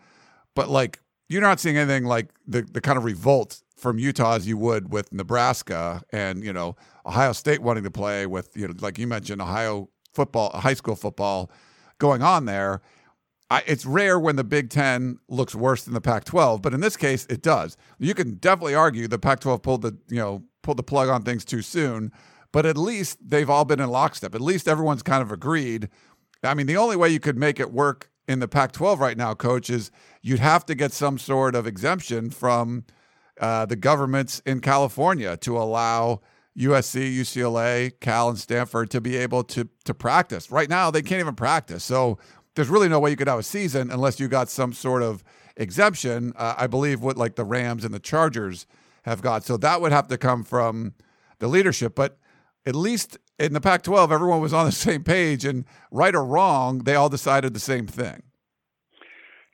but 0.54 0.68
like 0.68 1.00
you're 1.28 1.42
not 1.42 1.58
seeing 1.58 1.76
anything 1.76 2.04
like 2.04 2.30
the 2.46 2.62
the 2.62 2.80
kind 2.80 2.98
of 2.98 3.04
revolt 3.04 3.62
from 3.76 3.98
Utah 3.98 4.34
as 4.34 4.46
you 4.46 4.56
would 4.56 4.92
with 4.92 5.12
Nebraska 5.12 6.02
and 6.12 6.44
you 6.44 6.52
know 6.52 6.76
Ohio 7.04 7.32
State 7.32 7.62
wanting 7.62 7.84
to 7.84 7.90
play 7.90 8.26
with 8.26 8.56
you 8.56 8.68
know 8.68 8.74
like 8.80 8.98
you 8.98 9.06
mentioned 9.06 9.40
Ohio 9.40 9.88
football, 10.14 10.50
high 10.50 10.74
school 10.74 10.96
football 10.96 11.50
going 11.98 12.22
on 12.22 12.44
there. 12.44 12.82
I, 13.50 13.62
it's 13.66 13.86
rare 13.86 14.18
when 14.18 14.36
the 14.36 14.44
Big 14.44 14.70
Ten 14.70 15.18
looks 15.28 15.54
worse 15.54 15.84
than 15.84 15.94
the 15.94 16.00
Pac-12, 16.00 16.62
but 16.62 16.74
in 16.74 16.80
this 16.80 16.96
case, 16.96 17.26
it 17.30 17.42
does. 17.42 17.76
You 17.98 18.12
can 18.12 18.34
definitely 18.34 18.74
argue 18.74 19.06
the 19.06 19.18
Pac-12 19.18 19.62
pulled 19.62 19.82
the 19.82 19.96
you 20.08 20.18
know 20.18 20.42
pulled 20.62 20.78
the 20.78 20.82
plug 20.82 21.08
on 21.08 21.22
things 21.22 21.44
too 21.44 21.62
soon, 21.62 22.10
but 22.52 22.66
at 22.66 22.76
least 22.76 23.18
they've 23.24 23.48
all 23.48 23.64
been 23.64 23.80
in 23.80 23.88
lockstep. 23.88 24.34
At 24.34 24.40
least 24.40 24.66
everyone's 24.66 25.02
kind 25.02 25.22
of 25.22 25.30
agreed. 25.30 25.88
I 26.42 26.54
mean, 26.54 26.66
the 26.66 26.76
only 26.76 26.96
way 26.96 27.08
you 27.08 27.20
could 27.20 27.38
make 27.38 27.60
it 27.60 27.72
work 27.72 28.10
in 28.26 28.40
the 28.40 28.48
Pac-12 28.48 28.98
right 28.98 29.16
now, 29.16 29.34
coach, 29.34 29.70
is 29.70 29.92
you'd 30.22 30.40
have 30.40 30.66
to 30.66 30.74
get 30.74 30.92
some 30.92 31.16
sort 31.18 31.54
of 31.54 31.66
exemption 31.66 32.30
from 32.30 32.84
uh, 33.40 33.66
the 33.66 33.76
governments 33.76 34.42
in 34.44 34.60
California 34.60 35.36
to 35.36 35.56
allow 35.56 36.20
USC, 36.58 37.14
UCLA, 37.14 37.92
Cal, 38.00 38.30
and 38.30 38.38
Stanford 38.38 38.90
to 38.90 39.00
be 39.00 39.16
able 39.16 39.44
to 39.44 39.68
to 39.84 39.94
practice. 39.94 40.50
Right 40.50 40.68
now, 40.68 40.90
they 40.90 41.02
can't 41.02 41.20
even 41.20 41.34
practice. 41.34 41.84
So 41.84 42.18
there's 42.54 42.68
really 42.68 42.88
no 42.88 42.98
way 42.98 43.10
you 43.10 43.16
could 43.16 43.28
have 43.28 43.38
a 43.38 43.42
season 43.42 43.90
unless 43.90 44.18
you 44.18 44.28
got 44.28 44.48
some 44.48 44.72
sort 44.72 45.02
of 45.02 45.22
exemption. 45.56 46.32
Uh, 46.36 46.54
I 46.56 46.66
believe 46.66 47.02
what 47.02 47.16
like 47.16 47.36
the 47.36 47.44
Rams 47.44 47.84
and 47.84 47.92
the 47.92 48.00
Chargers 48.00 48.66
have 49.04 49.22
got. 49.22 49.44
So 49.44 49.56
that 49.58 49.80
would 49.80 49.92
have 49.92 50.08
to 50.08 50.18
come 50.18 50.42
from 50.42 50.94
the 51.38 51.48
leadership. 51.48 51.94
But 51.94 52.18
at 52.64 52.74
least 52.74 53.18
in 53.38 53.52
the 53.52 53.60
Pac 53.60 53.82
12, 53.82 54.10
everyone 54.10 54.40
was 54.40 54.52
on 54.52 54.66
the 54.66 54.72
same 54.88 55.04
page, 55.04 55.44
and 55.44 55.64
right 55.90 56.14
or 56.14 56.24
wrong, 56.24 56.78
they 56.80 56.94
all 56.94 57.08
decided 57.08 57.54
the 57.54 57.60
same 57.60 57.86
thing. 57.86 58.22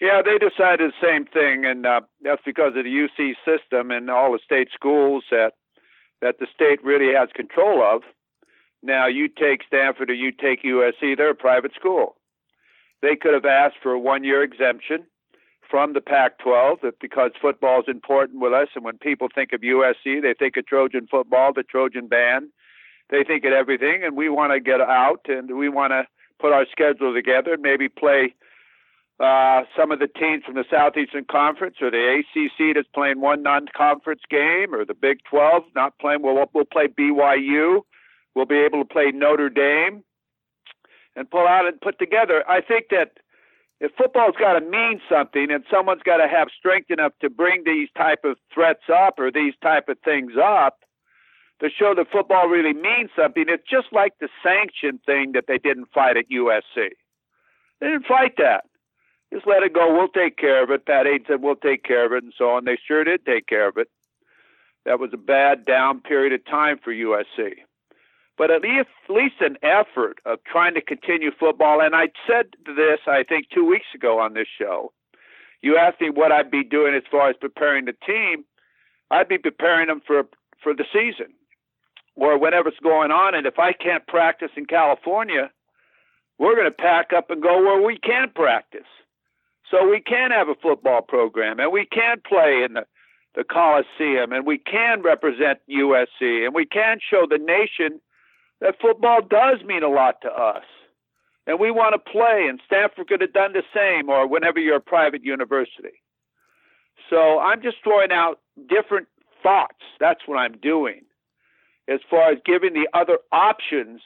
Yeah, 0.00 0.20
they 0.24 0.38
decided 0.38 0.90
the 0.90 1.06
same 1.06 1.26
thing, 1.26 1.64
and 1.64 1.86
uh, 1.86 2.00
that's 2.22 2.42
because 2.44 2.72
of 2.76 2.84
the 2.84 2.90
UC 2.90 3.34
system 3.44 3.92
and 3.92 4.10
all 4.10 4.32
the 4.32 4.40
state 4.44 4.68
schools 4.74 5.22
that 5.30 5.52
that 6.22 6.38
the 6.38 6.46
state 6.54 6.82
really 6.82 7.12
has 7.14 7.28
control 7.34 7.82
of. 7.82 8.02
Now, 8.82 9.06
you 9.06 9.28
take 9.28 9.60
Stanford 9.66 10.08
or 10.08 10.14
you 10.14 10.32
take 10.32 10.62
USC; 10.62 11.16
they're 11.16 11.30
a 11.30 11.34
private 11.34 11.74
school. 11.74 12.16
They 13.02 13.16
could 13.16 13.34
have 13.34 13.44
asked 13.44 13.76
for 13.82 13.92
a 13.92 13.98
one-year 13.98 14.42
exemption 14.42 15.04
from 15.68 15.92
the 15.92 16.00
Pac-12 16.00 16.92
because 17.00 17.32
football 17.40 17.80
is 17.80 17.88
important 17.88 18.40
with 18.40 18.52
us, 18.52 18.68
and 18.74 18.84
when 18.84 18.98
people 18.98 19.28
think 19.34 19.52
of 19.52 19.60
USC, 19.60 20.22
they 20.22 20.34
think 20.38 20.56
of 20.56 20.66
Trojan 20.66 21.06
football, 21.10 21.52
the 21.52 21.62
Trojan 21.62 22.06
band. 22.06 22.48
They 23.10 23.24
think 23.24 23.44
of 23.44 23.52
everything, 23.52 24.04
and 24.04 24.16
we 24.16 24.28
want 24.28 24.52
to 24.52 24.60
get 24.60 24.80
out 24.80 25.26
and 25.28 25.56
we 25.56 25.68
want 25.68 25.92
to 25.92 26.06
put 26.40 26.52
our 26.52 26.66
schedule 26.70 27.12
together 27.12 27.54
and 27.54 27.62
maybe 27.62 27.88
play 27.88 28.34
uh, 29.22 29.62
some 29.76 29.92
of 29.92 30.00
the 30.00 30.08
teams 30.08 30.44
from 30.44 30.56
the 30.56 30.64
Southeastern 30.68 31.24
Conference 31.30 31.76
or 31.80 31.90
the 31.90 32.20
ACC 32.20 32.74
that's 32.74 32.88
playing 32.92 33.20
one 33.20 33.42
non-conference 33.42 34.22
game, 34.28 34.74
or 34.74 34.84
the 34.84 34.94
Big 34.94 35.18
12 35.30 35.62
not 35.76 35.98
playing. 36.00 36.22
We'll 36.22 36.44
we'll 36.52 36.64
play 36.64 36.88
BYU. 36.88 37.82
We'll 38.34 38.46
be 38.46 38.58
able 38.58 38.82
to 38.82 38.88
play 38.88 39.12
Notre 39.12 39.48
Dame 39.48 40.02
and 41.14 41.30
pull 41.30 41.46
out 41.46 41.66
and 41.66 41.80
put 41.80 41.98
together. 41.98 42.42
I 42.48 42.62
think 42.62 42.86
that 42.90 43.18
if 43.80 43.92
football's 43.96 44.34
got 44.38 44.58
to 44.58 44.64
mean 44.64 45.00
something 45.08 45.50
and 45.50 45.64
someone's 45.70 46.02
got 46.02 46.16
to 46.16 46.28
have 46.28 46.48
strength 46.56 46.90
enough 46.90 47.12
to 47.20 47.30
bring 47.30 47.62
these 47.64 47.88
type 47.96 48.24
of 48.24 48.38
threats 48.52 48.84
up 48.92 49.18
or 49.18 49.30
these 49.30 49.54
type 49.62 49.88
of 49.88 49.98
things 50.04 50.32
up 50.42 50.78
to 51.60 51.68
show 51.68 51.94
that 51.94 52.06
football 52.10 52.48
really 52.48 52.72
means 52.72 53.10
something 53.14 53.44
it's 53.48 53.68
just 53.68 53.86
like 53.92 54.12
the 54.20 54.28
sanction 54.42 54.98
thing 55.04 55.32
that 55.32 55.44
they 55.46 55.58
didn't 55.58 55.86
fight 55.92 56.16
at 56.16 56.24
usc 56.30 56.62
they 56.74 57.86
didn't 57.86 58.06
fight 58.06 58.34
that 58.36 58.64
just 59.32 59.46
let 59.46 59.62
it 59.62 59.72
go 59.72 59.92
we'll 59.92 60.08
take 60.08 60.36
care 60.36 60.62
of 60.62 60.70
it 60.70 60.86
pat 60.86 61.06
Haden 61.06 61.26
said 61.26 61.42
we'll 61.42 61.56
take 61.56 61.84
care 61.84 62.06
of 62.06 62.12
it 62.12 62.22
and 62.24 62.32
so 62.36 62.50
on 62.50 62.64
they 62.64 62.78
sure 62.86 63.04
did 63.04 63.24
take 63.24 63.46
care 63.46 63.68
of 63.68 63.76
it 63.76 63.88
that 64.84 64.98
was 64.98 65.10
a 65.12 65.16
bad 65.16 65.64
down 65.64 66.00
period 66.00 66.32
of 66.32 66.44
time 66.44 66.78
for 66.82 66.92
usc 66.92 67.52
but 68.38 68.50
at 68.50 68.62
least, 68.62 68.88
at 69.08 69.14
least 69.14 69.34
an 69.40 69.56
effort 69.62 70.18
of 70.24 70.38
trying 70.44 70.74
to 70.74 70.80
continue 70.80 71.30
football. 71.38 71.80
And 71.80 71.94
I 71.94 72.08
said 72.26 72.46
this, 72.64 73.00
I 73.06 73.22
think, 73.22 73.46
two 73.54 73.64
weeks 73.64 73.86
ago 73.94 74.18
on 74.18 74.34
this 74.34 74.48
show. 74.58 74.92
You 75.60 75.76
asked 75.76 76.00
me 76.00 76.10
what 76.10 76.32
I'd 76.32 76.50
be 76.50 76.64
doing 76.64 76.94
as 76.94 77.04
far 77.10 77.30
as 77.30 77.36
preparing 77.40 77.84
the 77.84 77.94
team. 78.04 78.44
I'd 79.10 79.28
be 79.28 79.38
preparing 79.38 79.88
them 79.88 80.02
for 80.06 80.24
for 80.62 80.74
the 80.74 80.84
season 80.92 81.34
or 82.16 82.38
whatever's 82.38 82.74
going 82.82 83.10
on. 83.10 83.34
And 83.34 83.46
if 83.46 83.58
I 83.58 83.72
can't 83.72 84.06
practice 84.06 84.50
in 84.56 84.66
California, 84.66 85.50
we're 86.38 86.54
going 86.56 86.70
to 86.70 86.76
pack 86.76 87.12
up 87.16 87.30
and 87.30 87.42
go 87.42 87.62
where 87.62 87.82
we 87.82 87.98
can 87.98 88.30
practice. 88.34 88.88
So 89.70 89.88
we 89.88 90.00
can 90.00 90.30
have 90.30 90.48
a 90.48 90.54
football 90.54 91.02
program 91.02 91.60
and 91.60 91.72
we 91.72 91.86
can 91.86 92.18
play 92.26 92.62
in 92.64 92.74
the, 92.74 92.84
the 93.34 93.44
Coliseum 93.44 94.32
and 94.32 94.46
we 94.46 94.58
can 94.58 95.02
represent 95.02 95.60
USC 95.70 96.44
and 96.44 96.54
we 96.54 96.66
can 96.66 96.98
show 97.10 97.26
the 97.28 97.38
nation– 97.38 98.00
that 98.62 98.80
football 98.80 99.20
does 99.20 99.62
mean 99.66 99.82
a 99.82 99.88
lot 99.88 100.22
to 100.22 100.30
us. 100.30 100.64
And 101.48 101.58
we 101.58 101.72
want 101.72 101.94
to 101.94 102.10
play, 102.10 102.46
and 102.48 102.60
Stanford 102.64 103.08
could 103.08 103.20
have 103.20 103.32
done 103.32 103.52
the 103.52 103.64
same, 103.74 104.08
or 104.08 104.28
whenever 104.28 104.60
you're 104.60 104.76
a 104.76 104.80
private 104.80 105.24
university. 105.24 106.00
So 107.10 107.40
I'm 107.40 107.60
just 107.60 107.78
throwing 107.82 108.12
out 108.12 108.38
different 108.68 109.08
thoughts. 109.42 109.82
That's 109.98 110.20
what 110.26 110.36
I'm 110.36 110.56
doing 110.62 111.00
as 111.88 111.98
far 112.08 112.30
as 112.30 112.38
giving 112.46 112.74
the 112.74 112.86
other 112.94 113.18
options 113.32 114.00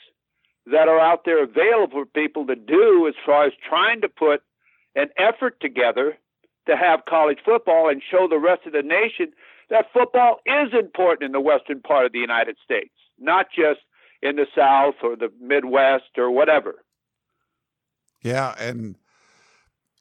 that 0.73 0.89
are 0.89 0.99
out 0.99 1.27
there 1.27 1.45
available 1.45 2.05
for 2.05 2.07
people 2.07 2.47
to 2.47 2.57
do 2.57 3.07
as 3.07 3.15
far 3.27 3.45
as 3.45 3.53
trying 3.69 4.01
to 4.01 4.09
put 4.09 4.41
an 4.97 5.09
effort 5.19 5.61
together 5.61 6.17
to 6.67 6.77
have 6.77 7.05
college 7.09 7.39
football 7.45 7.89
and 7.89 8.03
show 8.11 8.27
the 8.29 8.39
rest 8.39 8.63
of 8.67 8.73
the 8.73 8.83
nation 8.83 9.33
that 9.71 9.87
football 9.93 10.39
is 10.47 10.73
important 10.77 11.25
in 11.25 11.33
the 11.33 11.41
western 11.41 11.81
part 11.81 12.07
of 12.07 12.13
the 12.13 12.19
United 12.19 12.57
States, 12.65 12.95
not 13.19 13.47
just 13.55 13.81
in 14.23 14.37
the 14.37 14.47
South 14.57 14.95
or 15.03 15.15
the 15.15 15.31
Midwest 15.41 16.19
or 16.19 16.31
whatever. 16.31 16.83
Yeah, 18.23 18.55
and 18.59 18.97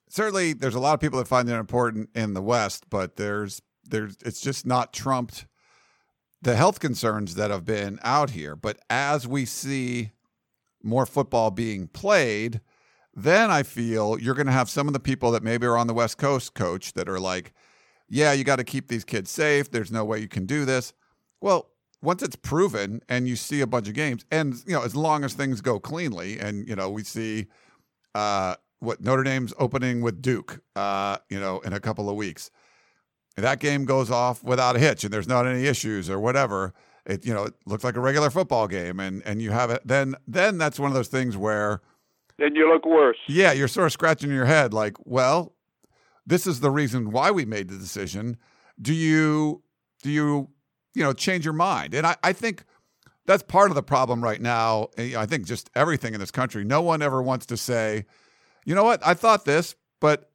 certainly 0.09 0.53
there's 0.53 0.75
a 0.75 0.79
lot 0.79 0.93
of 0.93 0.99
people 0.99 1.19
that 1.19 1.27
find 1.27 1.47
that 1.47 1.59
important 1.59 2.09
in 2.15 2.33
the 2.33 2.41
West, 2.41 2.89
but 2.89 3.17
there's 3.17 3.61
there's 3.87 4.17
it's 4.25 4.41
just 4.41 4.65
not 4.65 4.93
trumped 4.93 5.45
the 6.41 6.55
health 6.55 6.79
concerns 6.79 7.35
that 7.35 7.51
have 7.51 7.65
been 7.65 7.99
out 8.03 8.31
here. 8.31 8.55
But 8.55 8.79
as 8.89 9.27
we 9.27 9.45
see 9.45 10.11
more 10.81 11.05
football 11.05 11.51
being 11.51 11.87
played, 11.87 12.61
then 13.15 13.49
I 13.49 13.63
feel 13.63 14.19
you're 14.19 14.35
going 14.35 14.47
to 14.47 14.51
have 14.51 14.69
some 14.69 14.87
of 14.87 14.93
the 14.93 14.99
people 14.99 15.31
that 15.31 15.43
maybe 15.43 15.65
are 15.65 15.77
on 15.77 15.87
the 15.87 15.93
West 15.93 16.17
Coast 16.17 16.53
coach 16.53 16.93
that 16.93 17.07
are 17.07 17.19
like, 17.19 17.53
yeah, 18.09 18.33
you 18.33 18.43
got 18.43 18.57
to 18.57 18.63
keep 18.63 18.87
these 18.87 19.05
kids 19.05 19.31
safe. 19.31 19.71
There's 19.71 19.91
no 19.91 20.03
way 20.03 20.19
you 20.19 20.27
can 20.27 20.45
do 20.45 20.65
this. 20.65 20.93
Well, 21.41 21.69
once 22.01 22.21
it's 22.21 22.35
proven 22.35 23.01
and 23.07 23.27
you 23.27 23.35
see 23.35 23.61
a 23.61 23.67
bunch 23.67 23.87
of 23.87 23.93
games, 23.93 24.25
and 24.31 24.55
you 24.67 24.73
know, 24.73 24.83
as 24.83 24.95
long 24.95 25.23
as 25.23 25.33
things 25.33 25.61
go 25.61 25.79
cleanly, 25.79 26.39
and 26.39 26.67
you 26.67 26.75
know, 26.75 26.89
we 26.89 27.03
see 27.03 27.47
uh, 28.13 28.55
what 28.79 29.01
Notre 29.01 29.23
Dame's 29.23 29.53
opening 29.57 30.01
with 30.01 30.21
Duke, 30.21 30.61
uh, 30.75 31.17
you 31.29 31.39
know, 31.39 31.59
in 31.59 31.73
a 31.73 31.79
couple 31.79 32.09
of 32.09 32.15
weeks. 32.15 32.51
that 33.37 33.59
game 33.59 33.85
goes 33.85 34.11
off 34.11 34.43
without 34.43 34.75
a 34.75 34.79
hitch, 34.79 35.03
and 35.03 35.13
there's 35.13 35.27
not 35.27 35.47
any 35.47 35.65
issues 35.65 36.09
or 36.09 36.19
whatever. 36.19 36.73
It 37.05 37.25
you 37.25 37.33
know, 37.33 37.43
it 37.43 37.53
looks 37.65 37.83
like 37.83 37.95
a 37.95 38.01
regular 38.01 38.29
football 38.29 38.67
game, 38.67 38.99
and 38.99 39.23
and 39.25 39.41
you 39.41 39.51
have 39.51 39.71
it. 39.71 39.81
Then 39.85 40.15
then 40.27 40.57
that's 40.57 40.79
one 40.79 40.91
of 40.91 40.95
those 40.95 41.07
things 41.07 41.37
where 41.37 41.81
then 42.37 42.55
you 42.55 42.71
look 42.71 42.85
worse. 42.85 43.17
Yeah, 43.27 43.51
you're 43.51 43.67
sort 43.67 43.87
of 43.87 43.93
scratching 43.93 44.31
your 44.31 44.45
head, 44.45 44.73
like, 44.73 44.95
well, 45.05 45.53
this 46.25 46.47
is 46.47 46.59
the 46.59 46.71
reason 46.71 47.11
why 47.11 47.31
we 47.31 47.45
made 47.45 47.69
the 47.69 47.77
decision. 47.77 48.37
Do 48.81 48.93
you 48.93 49.63
do 50.01 50.11
you 50.11 50.49
you 50.95 51.03
know, 51.03 51.13
change 51.13 51.45
your 51.45 51.53
mind. 51.53 51.93
And 51.93 52.07
I, 52.07 52.15
I 52.23 52.33
think 52.33 52.63
that's 53.25 53.43
part 53.43 53.69
of 53.69 53.75
the 53.75 53.83
problem 53.83 54.23
right 54.23 54.41
now. 54.41 54.87
Eh, 54.97 55.13
I 55.15 55.25
think 55.25 55.45
just 55.45 55.69
everything 55.75 56.13
in 56.13 56.19
this 56.19 56.31
country, 56.31 56.63
no 56.63 56.81
one 56.81 57.01
ever 57.01 57.21
wants 57.21 57.45
to 57.47 57.57
say, 57.57 58.05
you 58.65 58.73
know 58.73 58.83
what, 58.83 59.05
I 59.05 59.13
thought 59.13 59.45
this, 59.45 59.75
but 59.99 60.31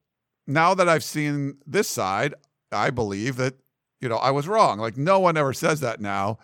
now 0.47 0.75
that 0.75 0.89
I've 0.89 1.03
seen 1.03 1.59
this 1.67 1.89
side, 1.89 2.35
I 2.71 2.91
believe 2.91 3.37
that, 3.37 3.55
you 4.01 4.09
know, 4.09 4.17
I 4.17 4.31
was 4.31 4.47
wrong. 4.47 4.79
Like 4.79 4.97
no 4.97 5.19
one 5.19 5.37
ever 5.37 5.53
says 5.53 5.81
that 5.81 6.01
now. 6.01 6.39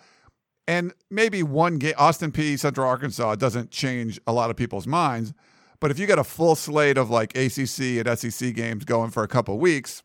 And 0.67 0.93
maybe 1.09 1.43
one 1.43 1.77
game, 1.77 1.93
Austin 1.97 2.31
Peay, 2.31 2.59
Central 2.59 2.87
Arkansas, 2.87 3.35
doesn't 3.35 3.71
change 3.71 4.19
a 4.27 4.33
lot 4.33 4.49
of 4.49 4.57
people's 4.57 4.85
minds. 4.85 5.33
But 5.79 5.91
if 5.91 5.99
you 5.99 6.07
get 6.07 6.19
a 6.19 6.23
full 6.23 6.55
slate 6.55 6.97
of 6.97 7.09
like 7.09 7.37
ACC 7.37 8.05
and 8.05 8.19
SEC 8.19 8.53
games 8.53 8.83
going 8.83 9.11
for 9.11 9.23
a 9.23 9.27
couple 9.27 9.57
weeks, 9.59 10.03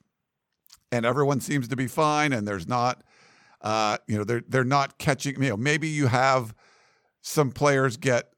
and 0.93 1.05
everyone 1.07 1.41
seems 1.41 1.69
to 1.69 1.77
be 1.77 1.87
fine, 1.87 2.33
and 2.33 2.47
there's 2.47 2.69
not, 2.69 3.03
uh, 3.63 3.97
you 4.07 4.17
know, 4.17 4.25
they're 4.25 4.43
they're 4.47 4.65
not 4.65 4.99
catching. 4.99 5.43
You 5.43 5.51
know, 5.51 5.57
maybe 5.57 5.89
you 5.89 6.07
have 6.09 6.55
some 7.23 7.51
players 7.51 7.97
get, 7.97 8.31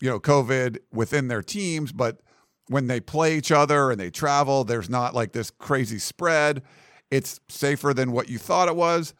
you 0.00 0.08
know, 0.08 0.18
COVID 0.18 0.78
within 0.92 1.28
their 1.28 1.42
teams, 1.42 1.92
but 1.92 2.20
when 2.68 2.86
they 2.86 3.00
play 3.00 3.36
each 3.36 3.52
other 3.52 3.90
and 3.90 4.00
they 4.00 4.10
travel, 4.10 4.64
there's 4.64 4.88
not 4.88 5.14
like 5.14 5.32
this 5.32 5.50
crazy 5.50 5.98
spread. 5.98 6.62
It's 7.10 7.40
safer 7.48 7.94
than 7.94 8.12
what 8.12 8.28
you 8.28 8.38
thought 8.38 8.68
it 8.68 8.76
was. 8.76 9.14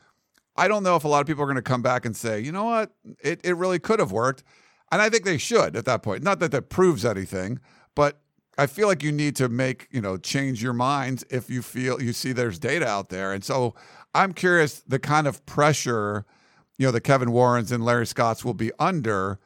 I 0.59 0.69
don't 0.69 0.83
know 0.83 0.97
if 0.97 1.05
a 1.05 1.09
lot 1.09 1.21
of 1.21 1.27
people 1.27 1.43
are 1.45 1.47
going 1.47 1.57
to 1.57 1.62
come 1.62 1.83
back 1.83 2.05
and 2.05 2.17
say, 2.17 2.41
you 2.41 2.53
know 2.53 2.65
what, 2.65 2.93
it, 3.23 3.41
it 3.45 3.57
really 3.57 3.79
could 3.79 4.00
have 4.00 4.12
worked. 4.12 4.43
And 4.91 5.00
I 5.00 5.09
think 5.09 5.25
they 5.25 5.38
should 5.38 5.77
at 5.77 5.85
that 5.85 6.03
point. 6.03 6.23
Not 6.23 6.41
that 6.41 6.50
that 6.50 6.69
proves 6.69 7.05
anything, 7.05 7.61
but 7.95 8.21
I 8.59 8.67
feel 8.67 8.88
like 8.88 9.03
you 9.03 9.12
need 9.12 9.37
to 9.37 9.49
make, 9.49 9.87
you 9.91 10.00
know, 10.00 10.17
change 10.17 10.62
your 10.62 10.73
minds 10.73 11.25
if 11.31 11.49
you 11.49 11.62
feel 11.62 12.03
you 12.03 12.12
see 12.12 12.33
there's 12.33 12.59
data 12.59 12.88
out 12.88 13.09
there. 13.09 13.33
And 13.33 13.45
so 13.45 13.75
I'm 14.15 14.33
curious 14.33 14.81
the 14.81 14.99
kind 14.99 15.29
of 15.29 15.47
pressure, 15.47 16.27
you 16.77 16.87
know, 16.87 16.93
the 16.93 17.00
Kevin 17.00 17.31
Warrens 17.31 17.71
and 17.71 17.85
Larry 17.85 18.07
Scotts 18.07 18.45
will 18.45 18.55
be 18.55 18.73
under 18.81 19.38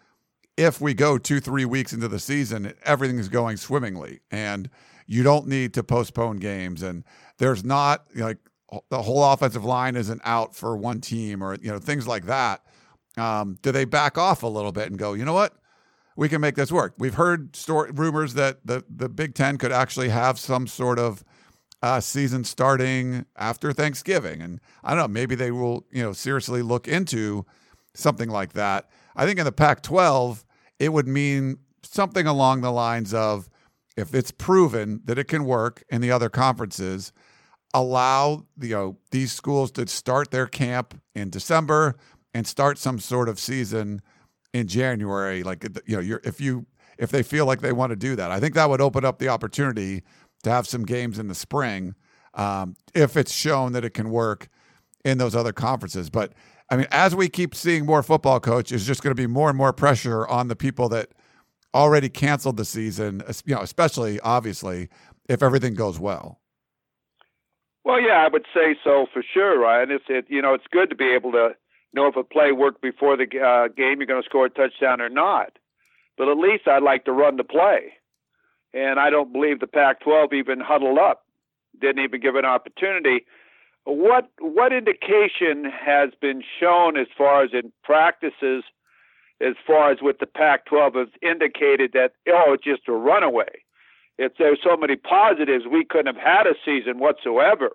if 0.56 0.80
we 0.80 0.94
go 0.94 1.18
two, 1.18 1.40
three 1.40 1.64
weeks 1.64 1.92
into 1.92 2.08
the 2.08 2.18
season, 2.18 2.74
everything 2.84 3.18
is 3.18 3.28
going 3.28 3.56
swimmingly 3.56 4.20
and 4.30 4.70
you 5.06 5.22
don't 5.22 5.46
need 5.46 5.74
to 5.74 5.82
postpone 5.82 6.36
games. 6.36 6.82
And 6.82 7.04
there's 7.38 7.64
not 7.64 8.06
like 8.14 8.38
the 8.88 9.02
whole 9.02 9.22
offensive 9.24 9.64
line 9.64 9.96
isn't 9.96 10.20
out 10.24 10.54
for 10.54 10.76
one 10.76 11.00
team 11.00 11.42
or, 11.42 11.56
you 11.56 11.70
know, 11.70 11.78
things 11.78 12.06
like 12.06 12.26
that. 12.26 12.64
Um, 13.16 13.58
do 13.62 13.72
they 13.72 13.84
back 13.84 14.16
off 14.16 14.42
a 14.42 14.46
little 14.46 14.72
bit 14.72 14.88
and 14.88 14.98
go, 14.98 15.12
you 15.12 15.24
know 15.24 15.34
what? 15.34 15.54
We 16.16 16.28
can 16.28 16.40
make 16.40 16.56
this 16.56 16.72
work. 16.72 16.94
We've 16.98 17.14
heard 17.14 17.56
story, 17.56 17.90
rumors 17.92 18.34
that 18.34 18.66
the, 18.66 18.84
the 18.88 19.08
Big 19.08 19.34
Ten 19.34 19.58
could 19.58 19.72
actually 19.72 20.10
have 20.10 20.38
some 20.38 20.66
sort 20.66 20.98
of 20.98 21.24
uh, 21.82 22.00
season 22.00 22.44
starting 22.44 23.26
after 23.36 23.72
Thanksgiving. 23.72 24.40
And 24.40 24.60
I 24.84 24.90
don't 24.90 24.98
know, 24.98 25.08
maybe 25.08 25.34
they 25.34 25.50
will, 25.50 25.86
you 25.90 26.02
know, 26.02 26.12
seriously 26.12 26.62
look 26.62 26.86
into 26.86 27.44
something 27.94 28.30
like 28.30 28.52
that. 28.52 28.88
I 29.16 29.26
think 29.26 29.38
in 29.38 29.44
the 29.44 29.52
Pac 29.52 29.82
12, 29.82 30.44
it 30.78 30.92
would 30.92 31.08
mean 31.08 31.58
something 31.82 32.26
along 32.26 32.60
the 32.60 32.72
lines 32.72 33.12
of 33.12 33.50
if 33.96 34.14
it's 34.14 34.30
proven 34.30 35.00
that 35.04 35.18
it 35.18 35.28
can 35.28 35.44
work 35.44 35.82
in 35.90 36.00
the 36.00 36.10
other 36.10 36.28
conferences, 36.28 37.12
allow 37.74 38.44
you 38.60 38.70
know 38.70 38.96
these 39.10 39.32
schools 39.32 39.70
to 39.72 39.86
start 39.86 40.30
their 40.30 40.46
camp 40.46 41.00
in 41.14 41.30
December 41.30 41.96
and 42.34 42.46
start 42.46 42.78
some 42.78 42.98
sort 42.98 43.28
of 43.28 43.38
season 43.38 44.00
in 44.52 44.66
January. 44.68 45.42
Like 45.42 45.64
you 45.86 46.00
know, 46.00 46.18
if 46.24 46.40
you 46.40 46.66
if 46.98 47.10
they 47.10 47.22
feel 47.22 47.46
like 47.46 47.60
they 47.60 47.72
want 47.72 47.90
to 47.90 47.96
do 47.96 48.16
that, 48.16 48.30
I 48.30 48.40
think 48.40 48.54
that 48.54 48.68
would 48.68 48.80
open 48.80 49.04
up 49.04 49.18
the 49.18 49.28
opportunity 49.28 50.02
to 50.42 50.50
have 50.50 50.66
some 50.66 50.84
games 50.84 51.18
in 51.18 51.28
the 51.28 51.34
spring 51.34 51.94
um, 52.34 52.76
if 52.94 53.16
it's 53.16 53.32
shown 53.32 53.72
that 53.72 53.84
it 53.84 53.90
can 53.90 54.10
work 54.10 54.48
in 55.04 55.18
those 55.18 55.34
other 55.34 55.52
conferences. 55.52 56.10
But 56.10 56.32
I 56.70 56.76
mean, 56.76 56.86
as 56.90 57.14
we 57.14 57.28
keep 57.28 57.54
seeing 57.54 57.86
more 57.86 58.02
football 58.02 58.40
coach, 58.40 58.72
is 58.72 58.86
just 58.86 59.02
going 59.02 59.14
to 59.14 59.20
be 59.20 59.26
more 59.26 59.48
and 59.48 59.58
more 59.58 59.72
pressure 59.72 60.26
on 60.26 60.48
the 60.48 60.56
people 60.56 60.88
that 60.90 61.10
already 61.74 62.08
canceled 62.08 62.56
the 62.56 62.64
season. 62.64 63.22
You 63.44 63.54
know, 63.54 63.62
especially 63.62 64.20
obviously 64.20 64.88
if 65.28 65.42
everything 65.42 65.74
goes 65.74 65.98
well. 65.98 66.41
Well, 67.84 68.00
yeah, 68.00 68.24
I 68.24 68.28
would 68.28 68.46
say 68.54 68.76
so 68.84 69.06
for 69.12 69.22
sure, 69.34 69.58
Ryan. 69.58 69.90
It's 69.90 70.04
it, 70.08 70.26
you 70.28 70.40
know, 70.40 70.54
it's 70.54 70.66
good 70.70 70.90
to 70.90 70.96
be 70.96 71.12
able 71.12 71.32
to 71.32 71.50
know 71.92 72.06
if 72.06 72.16
a 72.16 72.22
play 72.22 72.52
worked 72.52 72.80
before 72.80 73.16
the 73.16 73.24
uh, 73.24 73.68
game, 73.68 73.98
you're 73.98 74.06
going 74.06 74.22
to 74.22 74.28
score 74.28 74.46
a 74.46 74.50
touchdown 74.50 75.00
or 75.00 75.08
not. 75.08 75.58
But 76.16 76.28
at 76.28 76.38
least 76.38 76.68
I'd 76.68 76.82
like 76.82 77.04
to 77.06 77.12
run 77.12 77.36
the 77.36 77.44
play, 77.44 77.94
and 78.72 79.00
I 79.00 79.10
don't 79.10 79.32
believe 79.32 79.60
the 79.60 79.66
Pac-12 79.66 80.32
even 80.32 80.60
huddled 80.60 80.98
up, 80.98 81.24
didn't 81.80 82.04
even 82.04 82.20
give 82.20 82.36
an 82.36 82.44
opportunity 82.44 83.24
what 83.84 84.30
what 84.38 84.72
indication 84.72 85.64
has 85.64 86.10
been 86.20 86.42
shown 86.60 86.96
as 86.96 87.08
far 87.16 87.42
as 87.42 87.50
in 87.52 87.72
practices, 87.82 88.64
as 89.40 89.54
far 89.66 89.90
as 89.90 89.98
with 90.00 90.18
the 90.18 90.26
Pac-12 90.26 90.96
has 90.96 91.08
indicated 91.20 91.92
that 91.92 92.12
oh 92.28 92.52
it's 92.54 92.64
just 92.64 92.88
a 92.88 92.92
runaway. 92.92 93.50
It's 94.18 94.36
there's 94.38 94.58
so 94.62 94.76
many 94.76 94.96
positives 94.96 95.64
we 95.70 95.84
couldn't 95.84 96.14
have 96.14 96.22
had 96.22 96.46
a 96.46 96.54
season 96.64 96.98
whatsoever. 96.98 97.70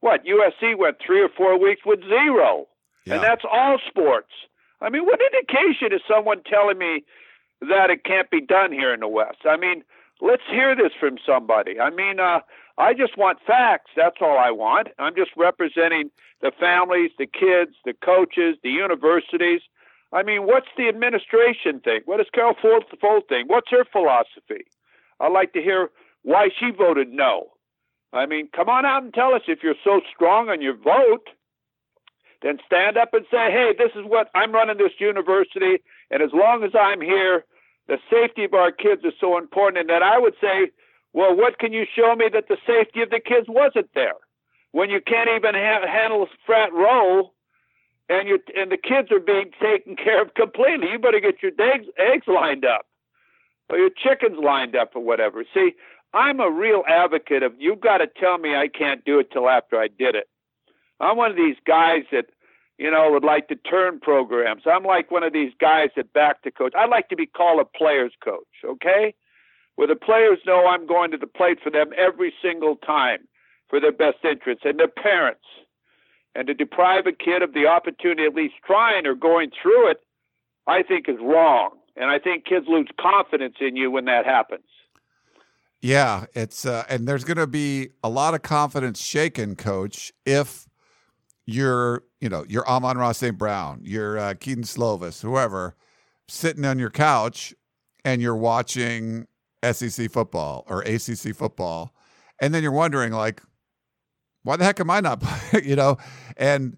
What 0.00 0.24
USC 0.24 0.76
went 0.78 0.96
three 1.04 1.20
or 1.20 1.28
four 1.28 1.58
weeks 1.58 1.82
with 1.84 2.00
zero, 2.04 2.66
yeah. 3.04 3.14
and 3.14 3.22
that's 3.22 3.44
all 3.50 3.78
sports. 3.88 4.32
I 4.80 4.90
mean, 4.90 5.04
what 5.04 5.20
indication 5.20 5.92
is 5.92 6.00
someone 6.06 6.42
telling 6.44 6.78
me 6.78 7.04
that 7.60 7.90
it 7.90 8.04
can't 8.04 8.30
be 8.30 8.40
done 8.40 8.70
here 8.70 8.94
in 8.94 9.00
the 9.00 9.08
West? 9.08 9.38
I 9.44 9.56
mean, 9.56 9.82
let's 10.20 10.42
hear 10.48 10.76
this 10.76 10.92
from 10.98 11.16
somebody. 11.26 11.80
I 11.80 11.90
mean, 11.90 12.20
uh, 12.20 12.40
I 12.76 12.94
just 12.94 13.18
want 13.18 13.38
facts. 13.44 13.90
That's 13.96 14.18
all 14.20 14.38
I 14.38 14.52
want. 14.52 14.88
I'm 14.98 15.16
just 15.16 15.32
representing 15.36 16.10
the 16.40 16.52
families, 16.60 17.10
the 17.18 17.26
kids, 17.26 17.74
the 17.84 17.94
coaches, 17.94 18.56
the 18.62 18.70
universities. 18.70 19.62
I 20.12 20.22
mean, 20.22 20.46
what's 20.46 20.68
the 20.76 20.88
administration 20.88 21.80
think? 21.80 22.06
What 22.06 22.18
does 22.18 22.28
Carol 22.32 22.54
Folt 22.54 23.28
think? 23.28 23.50
What's 23.50 23.70
her 23.70 23.84
philosophy? 23.84 24.64
I'd 25.20 25.32
like 25.32 25.52
to 25.52 25.62
hear 25.62 25.90
why 26.22 26.48
she 26.58 26.70
voted 26.70 27.08
no. 27.10 27.48
I 28.12 28.26
mean, 28.26 28.48
come 28.54 28.68
on 28.68 28.86
out 28.86 29.02
and 29.02 29.12
tell 29.12 29.34
us 29.34 29.42
if 29.48 29.60
you're 29.62 29.74
so 29.84 30.00
strong 30.14 30.48
on 30.48 30.62
your 30.62 30.76
vote. 30.76 31.28
Then 32.42 32.58
stand 32.64 32.96
up 32.96 33.12
and 33.14 33.26
say, 33.30 33.50
hey, 33.50 33.74
this 33.76 33.90
is 33.96 34.04
what 34.06 34.30
I'm 34.34 34.52
running 34.52 34.78
this 34.78 34.92
university, 35.00 35.82
and 36.10 36.22
as 36.22 36.30
long 36.32 36.62
as 36.62 36.70
I'm 36.78 37.00
here, 37.00 37.44
the 37.88 37.98
safety 38.10 38.44
of 38.44 38.54
our 38.54 38.70
kids 38.70 39.02
is 39.04 39.14
so 39.20 39.38
important. 39.38 39.78
And 39.78 39.90
that 39.90 40.02
I 40.02 40.18
would 40.18 40.34
say, 40.40 40.70
well, 41.12 41.34
what 41.34 41.58
can 41.58 41.72
you 41.72 41.84
show 41.96 42.14
me 42.14 42.26
that 42.32 42.46
the 42.48 42.58
safety 42.66 43.02
of 43.02 43.10
the 43.10 43.20
kids 43.20 43.46
wasn't 43.48 43.90
there? 43.94 44.14
When 44.72 44.90
you 44.90 45.00
can't 45.00 45.30
even 45.34 45.54
ha- 45.54 45.86
handle 45.86 46.22
a 46.22 46.26
frat 46.46 46.72
row 46.72 47.32
and 48.08 48.28
you 48.28 48.38
and 48.54 48.70
the 48.70 48.76
kids 48.76 49.10
are 49.10 49.20
being 49.20 49.50
taken 49.60 49.96
care 49.96 50.22
of 50.22 50.34
completely, 50.34 50.88
you 50.92 50.98
better 50.98 51.20
get 51.20 51.42
your 51.42 51.52
eggs, 51.58 51.86
eggs 51.98 52.26
lined 52.28 52.64
up 52.64 52.87
or 53.68 53.78
your 53.78 53.90
chickens 53.90 54.38
lined 54.42 54.76
up 54.76 54.94
or 54.94 55.02
whatever. 55.02 55.44
See, 55.54 55.72
I'm 56.14 56.40
a 56.40 56.50
real 56.50 56.84
advocate 56.88 57.42
of 57.42 57.52
you've 57.58 57.80
got 57.80 57.98
to 57.98 58.06
tell 58.06 58.38
me 58.38 58.54
I 58.54 58.68
can't 58.68 59.04
do 59.04 59.18
it 59.18 59.30
till 59.30 59.48
after 59.48 59.78
I 59.78 59.88
did 59.88 60.14
it. 60.14 60.28
I'm 61.00 61.16
one 61.16 61.30
of 61.30 61.36
these 61.36 61.56
guys 61.66 62.04
that, 62.12 62.26
you 62.78 62.90
know, 62.90 63.10
would 63.12 63.24
like 63.24 63.48
to 63.48 63.56
turn 63.56 64.00
programs. 64.00 64.62
I'm 64.66 64.84
like 64.84 65.10
one 65.10 65.22
of 65.22 65.32
these 65.32 65.52
guys 65.60 65.90
that 65.96 66.12
back 66.12 66.42
to 66.42 66.50
coach. 66.50 66.72
I 66.76 66.86
like 66.86 67.08
to 67.10 67.16
be 67.16 67.26
called 67.26 67.60
a 67.60 67.64
player's 67.64 68.12
coach, 68.24 68.46
okay? 68.64 69.14
where 69.78 69.86
the 69.86 69.94
players 69.94 70.40
know 70.44 70.66
I'm 70.66 70.88
going 70.88 71.12
to 71.12 71.16
the 71.16 71.28
plate 71.28 71.58
for 71.62 71.70
them 71.70 71.90
every 71.96 72.34
single 72.42 72.74
time 72.74 73.28
for 73.70 73.78
their 73.78 73.92
best 73.92 74.16
interests 74.24 74.64
and 74.64 74.76
their 74.76 74.88
parents. 74.88 75.44
And 76.34 76.48
to 76.48 76.54
deprive 76.54 77.06
a 77.06 77.12
kid 77.12 77.42
of 77.42 77.54
the 77.54 77.68
opportunity 77.68 78.24
at 78.24 78.34
least 78.34 78.54
trying 78.66 79.06
or 79.06 79.14
going 79.14 79.52
through 79.62 79.92
it, 79.92 80.00
I 80.66 80.82
think 80.82 81.08
is 81.08 81.20
wrong. 81.22 81.78
And 81.98 82.10
I 82.10 82.18
think 82.18 82.44
kids 82.44 82.66
lose 82.68 82.88
confidence 83.00 83.56
in 83.60 83.76
you 83.76 83.90
when 83.90 84.04
that 84.04 84.24
happens. 84.24 84.64
Yeah, 85.80 86.26
it's 86.34 86.66
uh, 86.66 86.84
and 86.88 87.06
there's 87.06 87.24
going 87.24 87.36
to 87.36 87.46
be 87.46 87.90
a 88.02 88.08
lot 88.08 88.34
of 88.34 88.42
confidence 88.42 89.00
shaken, 89.00 89.54
coach, 89.54 90.12
if 90.26 90.66
you're, 91.46 92.02
you 92.20 92.28
know, 92.28 92.44
you're 92.48 92.68
Amon-Ra 92.68 93.12
St. 93.12 93.38
Brown, 93.38 93.80
you're 93.82 94.18
uh, 94.18 94.34
Kedon 94.34 94.64
Slovis, 94.64 95.22
whoever, 95.22 95.76
sitting 96.26 96.64
on 96.64 96.78
your 96.78 96.90
couch 96.90 97.54
and 98.04 98.20
you're 98.20 98.36
watching 98.36 99.26
SEC 99.64 100.10
football 100.10 100.64
or 100.68 100.82
ACC 100.82 101.34
football, 101.34 101.94
and 102.40 102.52
then 102.52 102.62
you're 102.62 102.72
wondering 102.72 103.12
like, 103.12 103.40
why 104.42 104.56
the 104.56 104.64
heck 104.64 104.80
am 104.80 104.90
I 104.90 105.00
not? 105.00 105.22
you 105.64 105.76
know, 105.76 105.96
and 106.36 106.76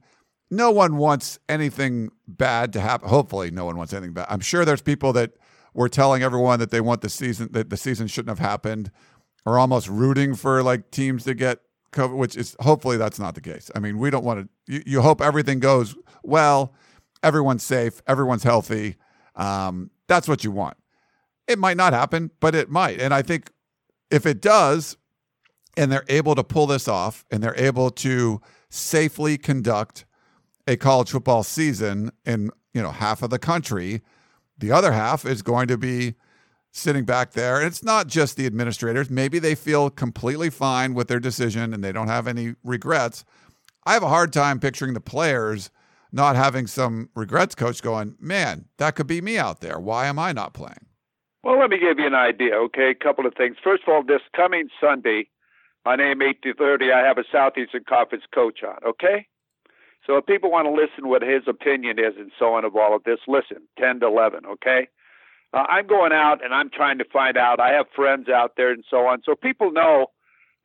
no 0.51 0.71
one 0.71 0.97
wants 0.97 1.39
anything 1.49 2.11
bad 2.27 2.73
to 2.73 2.81
happen. 2.81 3.09
Hopefully, 3.09 3.51
no 3.51 3.65
one 3.65 3.77
wants 3.77 3.93
anything 3.93 4.13
bad. 4.13 4.27
I'm 4.29 4.41
sure 4.41 4.65
there's 4.65 4.83
people 4.83 5.13
that 5.15 5.33
were 5.75 5.89
telling 5.89 6.23
everyone 6.23 6.59
that 6.59 6.71
they 6.71 6.81
want 6.81 7.01
the 7.01 7.09
season 7.09 7.51
that 7.53 7.71
the 7.71 7.77
season 7.77 8.09
shouldn't 8.09 8.37
have 8.37 8.45
happened, 8.45 8.91
or 9.47 9.59
almost 9.59 9.89
rooting 9.89 10.35
for 10.35 10.63
like 10.63 10.91
teams 10.91 11.25
to 11.25 11.35
get 11.35 11.61
COVID, 11.93 12.17
which 12.17 12.37
is 12.37 12.57
hopefully 12.61 12.97
that's 12.97 13.19
not 13.19 13.35
the 13.35 13.41
case. 13.41 13.71
I 13.75 13.79
mean, 13.79 13.99
we 13.99 14.11
don't 14.11 14.25
want 14.25 14.49
to. 14.67 14.75
You, 14.75 14.83
you 14.87 15.03
hope 15.03 15.21
everything 15.21 15.61
goes 15.61 15.95
well, 16.23 16.75
everyone's 17.23 17.63
safe, 17.63 18.03
everyone's 18.07 18.43
healthy. 18.43 18.97
Um, 19.37 19.91
that's 20.09 20.27
what 20.29 20.43
you 20.43 20.51
want. 20.51 20.77
It 21.47 21.59
might 21.59 21.77
not 21.77 21.93
happen, 21.93 22.31
but 22.41 22.55
it 22.55 22.71
might. 22.71 23.01
And 23.01 23.15
I 23.15 23.23
think 23.23 23.51
if 24.11 24.27
it 24.27 24.41
does, 24.41 24.97
and 25.77 25.91
they're 25.91 26.05
able 26.09 26.35
to 26.35 26.45
pull 26.45 26.67
this 26.67 26.89
off 26.89 27.25
and 27.31 27.43
they're 27.43 27.57
able 27.57 27.91
to 27.91 28.41
safely 28.69 29.39
conduct 29.39 30.05
a 30.67 30.77
college 30.77 31.11
football 31.11 31.43
season 31.43 32.11
in, 32.25 32.51
you 32.75 32.83
know, 32.83 32.91
half 32.91 33.23
of 33.23 33.31
the 33.31 33.39
country, 33.39 34.03
the 34.59 34.73
other 34.73 34.93
half 34.93 35.25
is 35.25 35.43
going 35.43 35.69
to 35.69 35.79
be 35.79 36.15
sitting 36.71 37.05
back 37.05 37.33
there. 37.33 37.59
And 37.59 37.67
it's 37.67 37.83
not 37.83 38.07
just 38.07 38.37
the 38.37 38.47
administrators. 38.47 39.11
Maybe 39.11 39.39
they 39.39 39.55
feel 39.55 39.91
completely 39.91 40.51
fine 40.51 40.95
with 40.95 41.09
their 41.09 41.21
decision 41.21 41.75
and 41.75 41.83
they 41.83 41.93
don't 41.93 42.09
have 42.09 42.27
any 42.27 42.55
regrets. 42.63 43.25
I 43.85 43.95
have 43.95 44.03
a 44.03 44.09
hard 44.09 44.33
time 44.33 44.61
picturing 44.61 44.95
the 44.95 45.01
players 45.01 45.71
not 46.13 46.37
having 46.37 46.67
some 46.67 47.09
regrets 47.15 47.55
coach 47.55 47.83
going, 47.83 48.17
man, 48.21 48.67
that 48.79 48.97
could 48.97 49.07
be 49.07 49.21
me 49.21 49.39
out 49.39 49.61
there. 49.61 49.79
Why 49.79 50.07
am 50.07 50.19
I 50.19 50.33
not 50.33 50.55
playing? 50.55 50.87
Well, 51.43 51.59
let 51.59 51.71
me 51.71 51.79
give 51.79 51.99
you 51.99 52.07
an 52.07 52.15
idea, 52.15 52.55
okay? 52.55 52.91
A 52.91 52.95
couple 52.95 53.27
of 53.27 53.35
things. 53.35 53.57
First 53.63 53.85
of 53.87 53.95
all, 53.95 54.03
this 54.03 54.21
coming 54.37 54.69
Sunday 54.81 55.29
on 55.87 56.01
AM 56.01 56.21
830, 56.21 56.93
I 56.93 57.07
have 57.07 57.17
a 57.17 57.25
Southeastern 57.33 57.85
Conference 57.89 58.25
coach 58.35 58.61
on, 58.63 58.77
okay? 58.87 59.27
So 60.11 60.17
if 60.17 60.27
people 60.27 60.51
want 60.51 60.67
to 60.67 60.73
listen 60.73 61.09
what 61.09 61.23
his 61.23 61.43
opinion 61.47 62.01
is 62.01 62.15
and 62.19 62.33
so 62.37 62.55
on 62.55 62.65
of 62.65 62.75
all 62.75 62.97
of 62.97 63.05
this, 63.05 63.21
listen, 63.29 63.59
10 63.79 64.01
to 64.01 64.07
11, 64.09 64.45
okay? 64.45 64.89
Uh, 65.55 65.63
I'm 65.69 65.87
going 65.87 66.11
out 66.11 66.45
and 66.45 66.53
I'm 66.53 66.69
trying 66.69 66.99
to 66.99 67.05
find 67.05 67.37
out. 67.37 67.61
I 67.61 67.71
have 67.75 67.87
friends 67.95 68.29
out 68.29 68.55
there 68.57 68.73
and 68.73 68.83
so 68.91 69.07
on. 69.07 69.23
So 69.25 69.37
people 69.37 69.71
know 69.71 70.09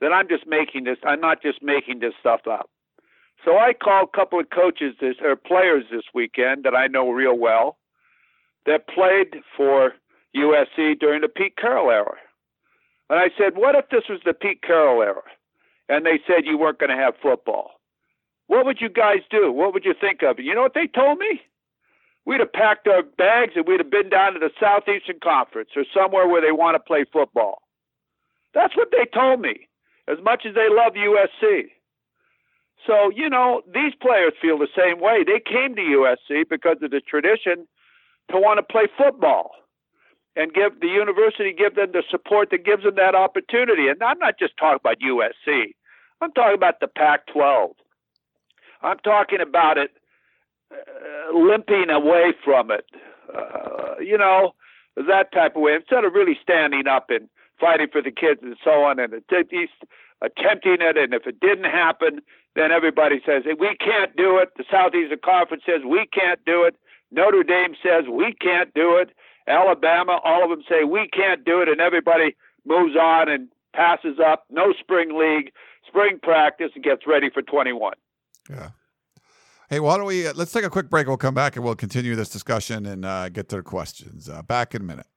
that 0.02 0.12
I'm 0.12 0.28
just 0.28 0.48
making 0.48 0.86
this, 0.86 0.98
I'm 1.06 1.22
not 1.22 1.44
just 1.44 1.62
making 1.62 2.00
this 2.00 2.14
stuff 2.20 2.42
up. 2.50 2.72
So 3.46 3.60
I 3.60 3.74
called 3.74 4.10
a 4.12 4.18
couple 4.18 4.40
of 4.40 4.50
coaches 4.50 4.96
this, 5.00 5.18
or 5.24 5.36
players 5.36 5.84
this 5.92 6.06
weekend 6.12 6.64
that 6.64 6.74
I 6.74 6.88
know 6.88 7.12
real 7.12 7.38
well 7.38 7.78
that 8.66 8.88
played 8.88 9.44
for 9.56 9.94
USC 10.36 11.00
during 11.00 11.22
the 11.22 11.28
Pete 11.28 11.56
Carroll 11.56 11.92
era. 11.92 12.16
And 13.12 13.20
I 13.20 13.30
said, 13.38 13.58
What 13.58 13.76
if 13.76 13.90
this 13.92 14.06
was 14.10 14.22
the 14.26 14.34
Pete 14.34 14.64
Carroll 14.64 15.04
era? 15.04 15.22
And 15.88 16.04
they 16.04 16.20
said 16.26 16.46
you 16.46 16.58
weren't 16.58 16.80
going 16.80 16.90
to 16.90 16.96
have 16.96 17.14
football. 17.22 17.75
What 18.48 18.66
would 18.66 18.80
you 18.80 18.90
guys 18.90 19.20
do? 19.30 19.52
What 19.52 19.74
would 19.74 19.86
you 19.86 19.94
think 20.00 20.22
of 20.22 20.40
it? 20.40 20.46
You 20.46 20.54
know 20.54 20.62
what 20.62 20.74
they 20.76 20.88
told 20.88 21.20
me? 21.20 21.42
We'd 22.26 22.40
have 22.40 22.54
packed 22.54 22.88
our 22.88 23.04
bags 23.04 23.54
and 23.56 23.66
we'd 23.68 23.80
have 23.80 23.92
been 23.92 24.10
down 24.10 24.34
to 24.34 24.40
the 24.40 24.50
Southeastern 24.60 25.20
Conference 25.24 25.70
or 25.76 25.84
somewhere 25.94 26.28
where 26.28 26.42
they 26.42 26.52
want 26.52 26.76
to 26.76 26.80
play 26.80 27.06
football. 27.12 27.62
That's 28.54 28.76
what 28.76 28.90
they 28.92 29.06
told 29.14 29.42
me, 29.42 29.68
as 30.08 30.18
much 30.24 30.46
as 30.48 30.56
they 30.56 30.68
love 30.70 30.94
USC. 30.94 31.66
So, 32.88 33.12
you 33.16 33.30
know, 33.30 33.62
these 33.74 33.94
players 34.00 34.34
feel 34.42 34.58
the 34.58 34.68
same 34.76 35.00
way. 35.00 35.24
They 35.24 35.40
came 35.40 35.76
to 35.76 35.82
USC 35.82 36.50
because 36.50 36.78
of 36.82 36.92
the 36.92 37.02
tradition 37.02 37.68
to 38.32 38.38
want 38.38 38.58
to 38.58 38.64
play 38.64 38.88
football 38.98 39.52
and 40.36 40.54
give 40.54 40.80
the 40.82 40.88
university 40.88 41.54
give 41.54 41.76
them 41.76 41.92
the 41.94 42.04
support 42.10 42.50
that 42.52 42.66
gives 42.66 42.84
them 42.84 42.96
that 42.96 43.16
opportunity. 43.16 43.88
And 43.88 44.02
I'm 44.04 44.20
not 44.20 44.38
just 44.38 44.58
talking 44.58 44.80
about 44.82 44.98
USC. 45.00 45.74
I'm 46.22 46.32
talking 46.32 46.56
about 46.56 46.80
the 46.80 46.88
Pac-12. 46.88 47.74
I'm 48.82 49.00
talking 49.00 49.42
about 49.42 49.78
it 49.78 49.92
uh, 50.72 51.38
limping 51.38 51.90
away 51.90 52.34
from 52.44 52.72
it. 52.72 52.86
Uh, 53.34 54.00
you 54.00 54.18
know, 54.18 54.54
that 54.96 55.32
type 55.32 55.56
of 55.56 55.62
way 55.62 55.74
instead 55.76 56.04
of 56.06 56.14
really 56.14 56.38
standing 56.42 56.88
up 56.88 57.10
and 57.10 57.28
fighting 57.60 57.88
for 57.92 58.02
the 58.02 58.12
kids 58.12 58.40
and 58.44 58.56
so 58.64 58.84
on 58.84 59.00
and 59.00 59.14
attempting 59.14 59.68
it 60.22 60.98
and 60.98 61.14
if 61.14 61.28
it 61.28 61.40
didn't 61.40 61.66
happen 61.66 62.20
then 62.56 62.72
everybody 62.72 63.22
says 63.26 63.44
hey, 63.46 63.56
we 63.60 63.76
can't 63.76 64.16
do 64.16 64.38
it 64.38 64.50
the 64.58 64.64
southeastern 64.72 65.20
conference 65.24 65.64
says 65.66 65.82
we 65.86 66.06
can't 66.14 66.40
do 66.46 66.64
it 66.64 66.76
notre 67.12 67.44
dame 67.44 67.76
says 67.84 68.06
we 68.10 68.34
can't 68.40 68.74
do 68.74 68.96
it 68.96 69.12
Alabama, 69.48 70.20
all 70.24 70.44
of 70.44 70.50
them 70.50 70.64
say 70.68 70.84
we 70.84 71.08
can't 71.08 71.46
do 71.46 71.62
it, 71.62 71.70
and 71.70 71.80
everybody 71.80 72.36
moves 72.66 72.96
on 72.96 73.30
and 73.30 73.48
passes 73.76 74.18
up. 74.20 74.46
No 74.50 74.74
spring 74.80 75.18
league, 75.18 75.52
spring 75.88 76.20
practice, 76.22 76.72
and 76.76 76.84
gets 76.84 77.06
ready 77.06 77.30
for 77.30 77.42
21. 77.42 77.94
Yeah. 78.50 78.70
Hey, 79.70 79.80
why 79.80 79.98
don't 79.98 80.06
we 80.06 80.28
uh, 80.28 80.34
let's 80.36 80.52
take 80.52 80.64
a 80.64 80.70
quick 80.70 80.90
break. 80.90 81.08
We'll 81.08 81.18
come 81.18 81.34
back 81.34 81.56
and 81.56 81.66
we'll 81.66 81.76
continue 81.76 82.16
this 82.16 82.30
discussion 82.30 82.86
and 82.86 83.04
uh, 83.04 83.30
get 83.30 83.50
to 83.50 83.58
the 83.58 83.64
questions. 83.64 84.30
Uh, 84.30 84.44
back 84.44 84.76
in 84.76 84.82
a 84.82 84.86
minute. 84.86 85.08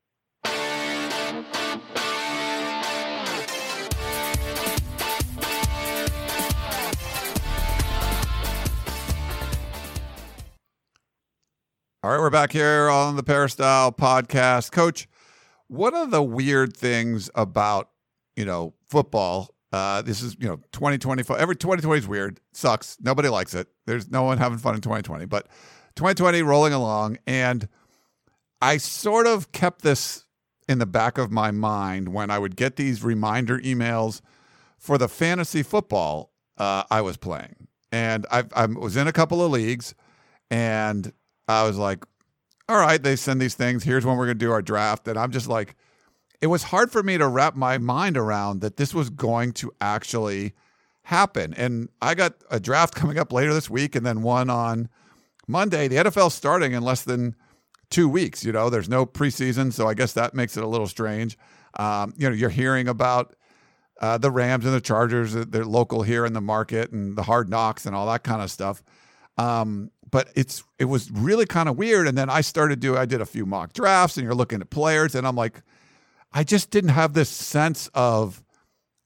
All 12.05 12.13
right, 12.13 12.21
we're 12.21 12.31
back 12.31 12.53
here 12.53 12.89
on 12.89 13.17
the 13.17 13.23
Peristyle 13.23 13.93
podcast. 13.93 14.73
Coach, 14.73 15.09
what 15.67 15.93
are 15.93 16.07
the 16.07 16.23
weird 16.23 16.75
things 16.75 17.29
about, 17.35 17.91
you 18.37 18.47
know, 18.47 18.73
football? 18.89 19.55
Uh, 19.73 20.03
this 20.03 20.23
is, 20.23 20.37
you 20.41 20.49
know, 20.49 20.57
2024. 20.73 21.39
Every 21.39 21.57
2020 21.57 21.99
is 21.99 22.09
weird. 22.09 22.41
Sucks. 22.53 22.97
Nobody 23.01 23.29
likes 23.29 23.55
it. 23.55 23.69
There's 23.87 24.11
no 24.11 24.23
one 24.23 24.39
having 24.39 24.59
fun 24.59 24.75
in 24.75 24.81
2020, 24.81 25.27
but 25.27 25.47
2020 25.97 26.43
rolling 26.43 26.73
along. 26.73 27.19
And 27.27 27.69
I 28.63 28.79
sort 28.79 29.27
of 29.27 29.53
kept 29.53 29.83
this 29.83 30.25
in 30.69 30.79
the 30.79 30.87
back 30.87 31.19
of 31.19 31.31
my 31.31 31.51
mind 31.51 32.09
when 32.09 32.31
I 32.31 32.39
would 32.39 32.57
get 32.57 32.77
these 32.77 33.03
reminder 33.03 33.59
emails 33.59 34.21
for 34.79 34.99
the 34.99 35.09
fantasy 35.09 35.63
football 35.63 36.33
uh, 36.57 36.85
I 36.91 37.01
was 37.01 37.17
playing. 37.17 37.69
And 37.91 38.27
I, 38.31 38.45
I 38.55 38.67
was 38.67 38.97
in 38.97 39.07
a 39.07 39.13
couple 39.13 39.43
of 39.43 39.51
leagues 39.51 39.95
and 40.51 41.13
I 41.47 41.65
was 41.65 41.79
like, 41.79 42.05
all 42.69 42.79
right, 42.79 43.03
they 43.03 43.17
send 43.17 43.41
these 43.41 43.55
things. 43.55 43.83
Here's 43.83 44.05
when 44.05 44.17
we're 44.17 44.27
going 44.27 44.39
to 44.39 44.45
do 44.45 44.53
our 44.53 44.61
draft. 44.61 45.09
And 45.09 45.19
I'm 45.19 45.31
just 45.31 45.47
like, 45.47 45.75
it 46.41 46.47
was 46.47 46.65
hard 46.65 46.91
for 46.91 47.03
me 47.03 47.19
to 47.19 47.27
wrap 47.27 47.57
my 47.57 47.79
mind 47.79 48.17
around 48.17 48.61
that 48.61 48.77
this 48.77 48.95
was 48.95 49.11
going 49.11 49.53
to 49.55 49.73
actually 49.81 50.55
happen. 51.03 51.55
And 51.55 51.89
I 52.01 52.15
got 52.15 52.35
a 52.51 52.61
draft 52.61 52.95
coming 52.97 53.19
up 53.19 53.33
later 53.33 53.55
this 53.55 53.69
week 53.71 53.97
and 53.97 54.07
then 54.07 54.23
one 54.23 54.51
on 54.51 54.89
Monday. 55.47 55.89
The 55.89 55.97
NFL's 55.97 56.35
starting 56.35 56.73
in 56.73 56.83
less 56.83 57.03
than 57.03 57.35
two 57.91 58.09
weeks. 58.09 58.45
You 58.45 58.53
know, 58.53 58.71
there's 58.71 58.89
no 58.89 59.07
preseason. 59.07 59.73
So 59.73 59.89
I 59.89 59.95
guess 59.95 60.13
that 60.13 60.35
makes 60.35 60.57
it 60.57 60.63
a 60.63 60.69
little 60.69 60.87
strange. 60.87 61.39
Um, 61.79 62.13
you 62.17 62.29
know, 62.29 62.35
you're 62.35 62.51
hearing 62.51 62.89
about 62.89 63.35
uh, 64.01 64.19
the 64.19 64.31
Rams 64.31 64.65
and 64.65 64.75
the 64.75 64.81
Chargers, 64.81 65.35
they're 65.35 65.65
local 65.65 66.03
here 66.03 66.25
in 66.25 66.33
the 66.33 66.41
market 66.41 66.93
and 66.93 67.17
the 67.17 67.23
hard 67.25 67.49
knocks 67.49 67.85
and 67.85 67.97
all 67.97 68.07
that 68.07 68.23
kind 68.23 68.43
of 68.43 68.51
stuff. 68.51 68.83
Um, 69.37 69.91
but 70.11 70.31
it's 70.35 70.63
it 70.79 70.87
was 70.87 71.11
really 71.11 71.47
kind 71.47 71.69
of 71.69 71.77
weird. 71.77 72.07
And 72.09 72.17
then 72.17 72.31
I 72.31 72.41
started 72.41 72.81
doing 72.81 72.99
I 72.99 73.07
did 73.07 73.21
a 73.21 73.27
few 73.27 73.45
mock 73.45 73.73
drafts, 73.73 74.17
and 74.17 74.25
you're 74.25 74.35
looking 74.35 74.61
at 74.61 74.71
players, 74.71 75.15
and 75.15 75.27
I'm 75.27 75.37
like, 75.37 75.63
I 76.33 76.45
just 76.45 76.71
didn't 76.71 76.91
have 76.91 77.15
this 77.15 77.29
sense 77.29 77.89
of 77.95 78.43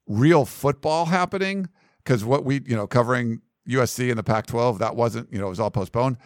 real 0.06 0.44
football 0.44 1.06
happening 1.06 1.68
because 1.98 2.24
what 2.24 2.44
we 2.44 2.60
you 2.66 2.76
know 2.76 2.86
covering 2.86 3.40
USC 3.68 4.10
and 4.10 4.18
the 4.18 4.24
Pac-12 4.24 4.78
that 4.78 4.96
wasn't 4.96 5.32
you 5.32 5.38
know 5.38 5.46
it 5.46 5.50
was 5.50 5.60
all 5.60 5.70
postponed. 5.70 6.18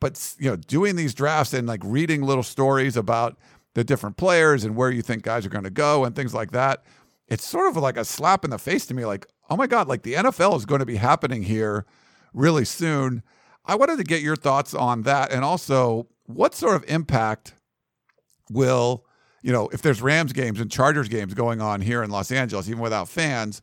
But 0.00 0.34
you 0.38 0.48
know, 0.48 0.56
doing 0.56 0.96
these 0.96 1.12
drafts 1.12 1.52
and 1.52 1.66
like 1.66 1.80
reading 1.84 2.22
little 2.22 2.42
stories 2.42 2.96
about 2.96 3.36
the 3.74 3.84
different 3.84 4.16
players 4.16 4.64
and 4.64 4.76
where 4.76 4.90
you 4.90 5.02
think 5.02 5.22
guys 5.22 5.44
are 5.44 5.50
going 5.50 5.64
to 5.64 5.70
go 5.70 6.04
and 6.04 6.14
things 6.14 6.32
like 6.32 6.52
that, 6.52 6.84
it's 7.26 7.46
sort 7.46 7.68
of 7.68 7.76
like 7.76 7.96
a 7.96 8.04
slap 8.04 8.44
in 8.44 8.50
the 8.50 8.58
face 8.58 8.86
to 8.86 8.94
me. 8.94 9.04
Like, 9.04 9.26
oh 9.50 9.56
my 9.56 9.66
god, 9.66 9.88
like 9.88 10.02
the 10.02 10.14
NFL 10.14 10.56
is 10.56 10.66
going 10.66 10.80
to 10.80 10.86
be 10.86 10.96
happening 10.96 11.42
here 11.42 11.84
really 12.32 12.64
soon 12.64 13.22
I 13.68 13.74
wanted 13.74 13.98
to 13.98 14.04
get 14.04 14.22
your 14.22 14.34
thoughts 14.34 14.72
on 14.72 15.02
that, 15.02 15.30
and 15.30 15.44
also 15.44 16.08
what 16.24 16.54
sort 16.54 16.74
of 16.74 16.84
impact 16.88 17.52
will 18.50 19.04
you 19.48 19.54
know 19.54 19.66
if 19.72 19.80
there's 19.80 20.02
Rams 20.02 20.34
games 20.34 20.60
and 20.60 20.70
Chargers 20.70 21.08
games 21.08 21.32
going 21.32 21.62
on 21.62 21.80
here 21.80 22.02
in 22.02 22.10
Los 22.10 22.30
Angeles, 22.30 22.68
even 22.68 22.80
without 22.80 23.08
fans. 23.08 23.62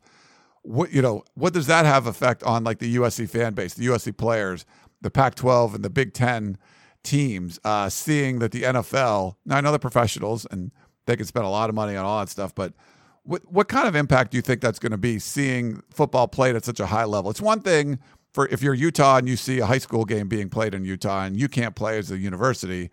What 0.63 0.91
you 0.91 0.99
know, 0.99 1.23
what 1.35 1.53
does 1.53 1.67
that 1.67 1.85
have 1.85 2.07
effect 2.07 2.41
on 2.41 2.63
like 2.63 2.79
the 2.79 2.95
USC 2.95 3.29
fan 3.29 3.53
base, 3.53 3.75
the 3.75 3.85
USC 3.85 4.17
players, 4.17 4.65
the 5.01 5.11
Pac-12, 5.11 5.75
and 5.75 5.85
the 5.85 5.91
Big 5.91 6.13
Ten 6.13 6.57
teams, 7.03 7.59
uh, 7.63 7.87
seeing 7.87 8.39
that 8.39 8.51
the 8.51 8.63
NFL. 8.63 9.35
Now 9.45 9.57
I 9.57 9.61
know 9.61 9.71
the 9.71 9.77
professionals 9.77 10.47
and 10.49 10.71
they 11.05 11.15
can 11.15 11.27
spend 11.27 11.45
a 11.45 11.49
lot 11.49 11.69
of 11.69 11.75
money 11.75 11.95
on 11.95 12.03
all 12.03 12.19
that 12.19 12.29
stuff, 12.29 12.55
but 12.55 12.73
what 13.21 13.43
what 13.51 13.67
kind 13.67 13.87
of 13.87 13.95
impact 13.95 14.31
do 14.31 14.37
you 14.37 14.41
think 14.41 14.61
that's 14.61 14.79
going 14.79 14.91
to 14.91 14.97
be 14.97 15.19
seeing 15.19 15.83
football 15.91 16.27
played 16.27 16.55
at 16.55 16.65
such 16.65 16.79
a 16.79 16.87
high 16.87 17.05
level? 17.05 17.29
It's 17.29 17.41
one 17.41 17.61
thing 17.61 17.99
for 18.33 18.47
if 18.47 18.63
you're 18.63 18.73
Utah 18.73 19.17
and 19.17 19.29
you 19.29 19.37
see 19.37 19.59
a 19.59 19.67
high 19.67 19.77
school 19.77 20.03
game 20.03 20.29
being 20.29 20.49
played 20.49 20.73
in 20.73 20.83
Utah 20.83 21.25
and 21.25 21.39
you 21.39 21.47
can't 21.47 21.75
play 21.75 21.99
as 21.99 22.09
a 22.09 22.17
university, 22.17 22.89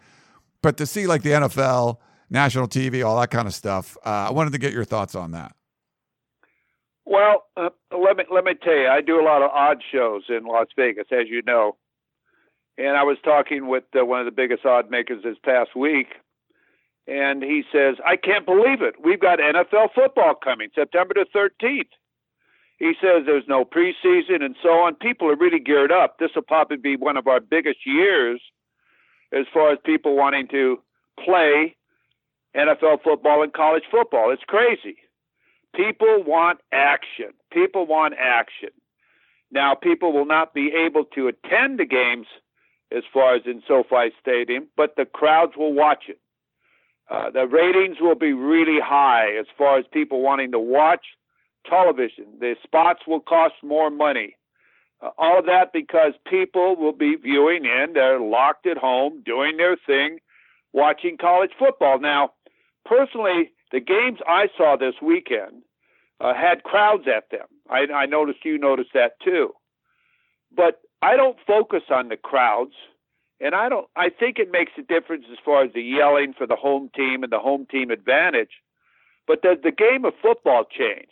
but 0.61 0.77
to 0.77 0.85
see 0.85 1.07
like 1.07 1.23
the 1.23 1.31
NFL, 1.31 1.97
national 2.33 2.67
TV, 2.67 3.07
all 3.07 3.21
that 3.21 3.31
kind 3.31 3.47
of 3.47 3.55
stuff, 3.55 3.97
uh, 4.05 4.09
I 4.29 4.31
wanted 4.33 4.53
to 4.55 4.59
get 4.59 4.73
your 4.73 4.85
thoughts 4.85 5.15
on 5.15 5.33
that. 5.33 5.55
Well, 7.05 7.45
uh, 7.57 7.71
let 7.97 8.17
me 8.17 8.25
let 8.33 8.45
me 8.45 8.55
tell 8.55 8.75
you, 8.75 8.89
I 8.89 9.01
do 9.01 9.21
a 9.21 9.25
lot 9.25 9.43
of 9.43 9.51
odd 9.51 9.83
shows 9.93 10.23
in 10.29 10.45
Las 10.45 10.69
Vegas, 10.77 11.07
as 11.11 11.29
you 11.29 11.43
know, 11.45 11.77
and 12.79 12.97
I 12.97 13.03
was 13.03 13.19
talking 13.25 13.69
with 13.69 13.85
uh, 13.99 14.05
one 14.05 14.21
of 14.21 14.25
the 14.25 14.33
biggest 14.33 14.65
odd 14.65 14.91
makers 14.91 15.23
this 15.23 15.37
past 15.45 15.77
week, 15.77 16.15
and 17.07 17.43
he 17.43 17.65
says, 17.73 17.97
"I 18.07 18.17
can't 18.17 18.47
believe 18.47 18.83
it. 18.83 18.95
We've 19.03 19.21
got 19.21 19.41
NFL 19.41 19.89
football 19.95 20.35
coming 20.35 20.69
September 20.75 21.15
the 21.15 21.27
13th." 21.35 21.91
He 22.79 22.95
says 23.01 23.23
there's 23.27 23.45
no 23.47 23.65
preseason 23.65 24.43
and 24.43 24.57
so 24.63 24.71
on. 24.71 24.95
People 24.95 25.29
are 25.29 25.37
really 25.37 25.61
geared 25.61 25.93
up. 25.93 26.19
This 26.19 26.31
will 26.35 26.43
probably 26.43 26.79
be 26.79 26.97
one 26.97 27.17
of 27.17 27.27
our 27.27 27.41
biggest 27.41 27.79
years 27.85 28.41
as 29.33 29.47
far 29.53 29.73
as 29.73 29.79
people 29.85 30.17
wanting 30.17 30.49
to 30.49 30.81
play 31.25 31.77
NFL 32.57 33.03
football 33.03 33.43
and 33.43 33.53
college 33.53 33.85
football. 33.91 34.31
It's 34.31 34.43
crazy. 34.47 34.97
People 35.75 36.23
want 36.25 36.61
action. 36.73 37.33
People 37.51 37.87
want 37.87 38.15
action. 38.19 38.71
Now, 39.51 39.75
people 39.75 40.13
will 40.13 40.27
not 40.27 40.55
be 40.55 40.73
able 40.87 41.05
to 41.15 41.29
attend 41.29 41.79
the 41.79 41.87
games 41.87 42.27
as 42.91 43.05
far 43.13 43.35
as 43.35 43.43
in 43.47 43.63
SoFi 43.67 44.13
Stadium, 44.21 44.69
but 44.77 44.97
the 44.97 45.05
crowds 45.05 45.53
will 45.57 45.73
watch 45.73 46.05
it. 46.09 46.19
Uh, 47.11 47.31
the 47.31 47.47
ratings 47.47 47.97
will 48.01 48.15
be 48.15 48.33
really 48.33 48.81
high 48.83 49.37
as 49.39 49.47
far 49.57 49.79
as 49.79 49.85
people 49.93 50.23
wanting 50.23 50.53
to 50.53 50.59
watch 50.59 51.05
television. 51.69 52.27
The 52.39 52.57
spots 52.63 53.01
will 53.07 53.21
cost 53.21 53.55
more 53.63 53.91
money. 53.91 54.37
Uh, 55.03 55.11
all 55.19 55.39
of 55.39 55.47
that 55.47 55.73
because 55.73 56.13
people 56.29 56.77
will 56.77 56.93
be 56.93 57.17
viewing 57.17 57.65
in, 57.65 57.93
they're 57.95 58.21
locked 58.21 58.67
at 58.67 58.79
home, 58.79 59.23
doing 59.25 59.57
their 59.57 59.77
thing, 59.77 60.19
watching 60.73 61.17
college 61.19 61.51
football. 61.59 61.99
Now, 61.99 62.31
personally, 62.85 63.53
the 63.71 63.81
games 63.81 64.19
I 64.27 64.49
saw 64.57 64.77
this 64.77 64.95
weekend 65.03 65.63
uh, 66.21 66.35
had 66.35 66.63
crowds 66.63 67.05
at 67.09 67.31
them. 67.31 67.47
I, 67.69 67.87
I 67.93 68.07
noticed 68.07 68.45
you 68.45 68.59
noticed 68.59 68.91
that 68.95 69.13
too. 69.25 69.53
But 70.55 70.81
I 71.01 71.17
don't 71.17 71.39
focus 71.47 71.83
on 71.91 72.09
the 72.09 72.17
crowds, 72.17 72.75
and 73.41 73.55
I 73.55 73.69
don't. 73.69 73.89
I 73.97 74.09
think 74.11 74.39
it 74.39 74.53
makes 74.53 74.73
a 74.79 74.83
difference 74.83 75.25
as 75.33 75.39
far 75.45 75.65
as 75.65 75.73
the 75.73 75.83
yelling 75.83 76.35
for 76.37 76.47
the 76.47 76.57
home 76.57 76.91
team 76.95 77.23
and 77.23 77.33
the 77.33 77.39
home 77.39 77.67
team 77.71 77.91
advantage. 77.91 78.51
But 79.27 79.43
does 79.43 79.59
the 79.63 79.73
game 79.73 80.05
of 80.05 80.15
football 80.21 80.65
change? 80.65 81.11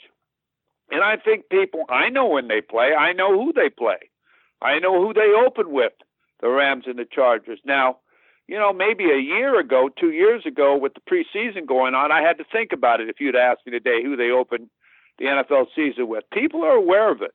And 0.90 1.02
I 1.02 1.16
think 1.16 1.48
people, 1.48 1.84
I 1.88 2.08
know 2.08 2.26
when 2.26 2.48
they 2.48 2.60
play, 2.60 2.90
I 2.98 3.12
know 3.12 3.32
who 3.32 3.52
they 3.52 3.70
play, 3.70 4.10
I 4.60 4.78
know 4.80 5.00
who 5.00 5.14
they 5.14 5.32
open 5.46 5.72
with, 5.72 5.92
the 6.40 6.48
Rams 6.48 6.84
and 6.86 6.98
the 6.98 7.04
Chargers. 7.04 7.60
Now, 7.64 7.98
you 8.50 8.58
know, 8.58 8.72
maybe 8.72 9.04
a 9.04 9.16
year 9.16 9.60
ago, 9.60 9.88
two 9.88 10.10
years 10.10 10.44
ago, 10.44 10.76
with 10.76 10.94
the 10.94 11.00
preseason 11.00 11.68
going 11.68 11.94
on, 11.94 12.10
I 12.10 12.20
had 12.20 12.36
to 12.38 12.44
think 12.50 12.72
about 12.72 13.00
it. 13.00 13.08
If 13.08 13.20
you'd 13.20 13.36
asked 13.36 13.60
me 13.64 13.70
today 13.70 14.02
who 14.02 14.16
they 14.16 14.30
opened 14.30 14.68
the 15.20 15.26
NFL 15.26 15.66
season 15.76 16.08
with, 16.08 16.24
people 16.32 16.64
are 16.64 16.74
aware 16.74 17.12
of 17.12 17.22
it. 17.22 17.30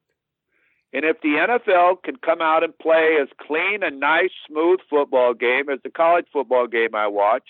And 0.92 1.06
if 1.06 1.22
the 1.22 1.30
NFL 1.40 2.04
can 2.04 2.18
come 2.18 2.42
out 2.42 2.66
and 2.66 2.78
play 2.78 3.16
as 3.22 3.30
clean 3.40 3.82
and 3.82 4.02
nice, 4.02 4.32
smooth 4.46 4.82
football 4.90 5.34
game 5.34 5.70
as 5.70 5.80
the 5.86 5.90
college 5.90 6.26
football 6.34 6.68
game 6.68 6.94
I 6.94 7.08
watch, 7.08 7.48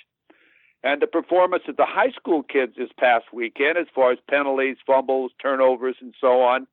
and 0.83 1.01
the 1.01 1.07
performance 1.07 1.63
of 1.67 1.75
the 1.75 1.87
high 1.87 2.11
school 2.11 2.43
kids 2.43 2.73
this 2.77 2.91
past 2.99 3.25
weekend, 3.33 3.79
as 3.79 3.87
far 3.95 4.11
as 4.11 4.19
penalties, 4.29 4.77
fumbles, 4.85 5.31
turnovers, 5.41 5.95
and 6.01 6.13
so 6.21 6.41
on, 6.41 6.67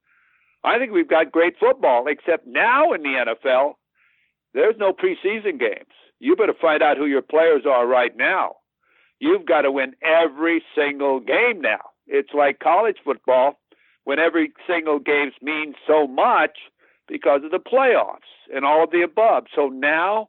I 0.62 0.76
think 0.76 0.92
we've 0.92 1.08
got 1.08 1.32
great 1.32 1.54
football. 1.58 2.04
Except 2.06 2.46
now 2.46 2.92
in 2.92 3.02
the 3.02 3.34
NFL, 3.44 3.76
there's 4.52 4.76
no 4.78 4.92
preseason 4.92 5.58
games. 5.58 5.88
You 6.22 6.36
better 6.36 6.54
find 6.54 6.84
out 6.84 6.98
who 6.98 7.06
your 7.06 7.20
players 7.20 7.64
are 7.68 7.84
right 7.84 8.16
now. 8.16 8.52
You've 9.18 9.44
got 9.44 9.62
to 9.62 9.72
win 9.72 9.94
every 10.04 10.62
single 10.72 11.18
game 11.18 11.60
now. 11.60 11.80
It's 12.06 12.32
like 12.32 12.60
college 12.60 12.98
football 13.04 13.58
when 14.04 14.20
every 14.20 14.52
single 14.64 15.00
game 15.00 15.32
means 15.42 15.74
so 15.84 16.06
much 16.06 16.58
because 17.08 17.40
of 17.44 17.50
the 17.50 17.58
playoffs 17.58 18.30
and 18.54 18.64
all 18.64 18.84
of 18.84 18.92
the 18.92 19.02
above. 19.02 19.46
So 19.52 19.66
now 19.66 20.28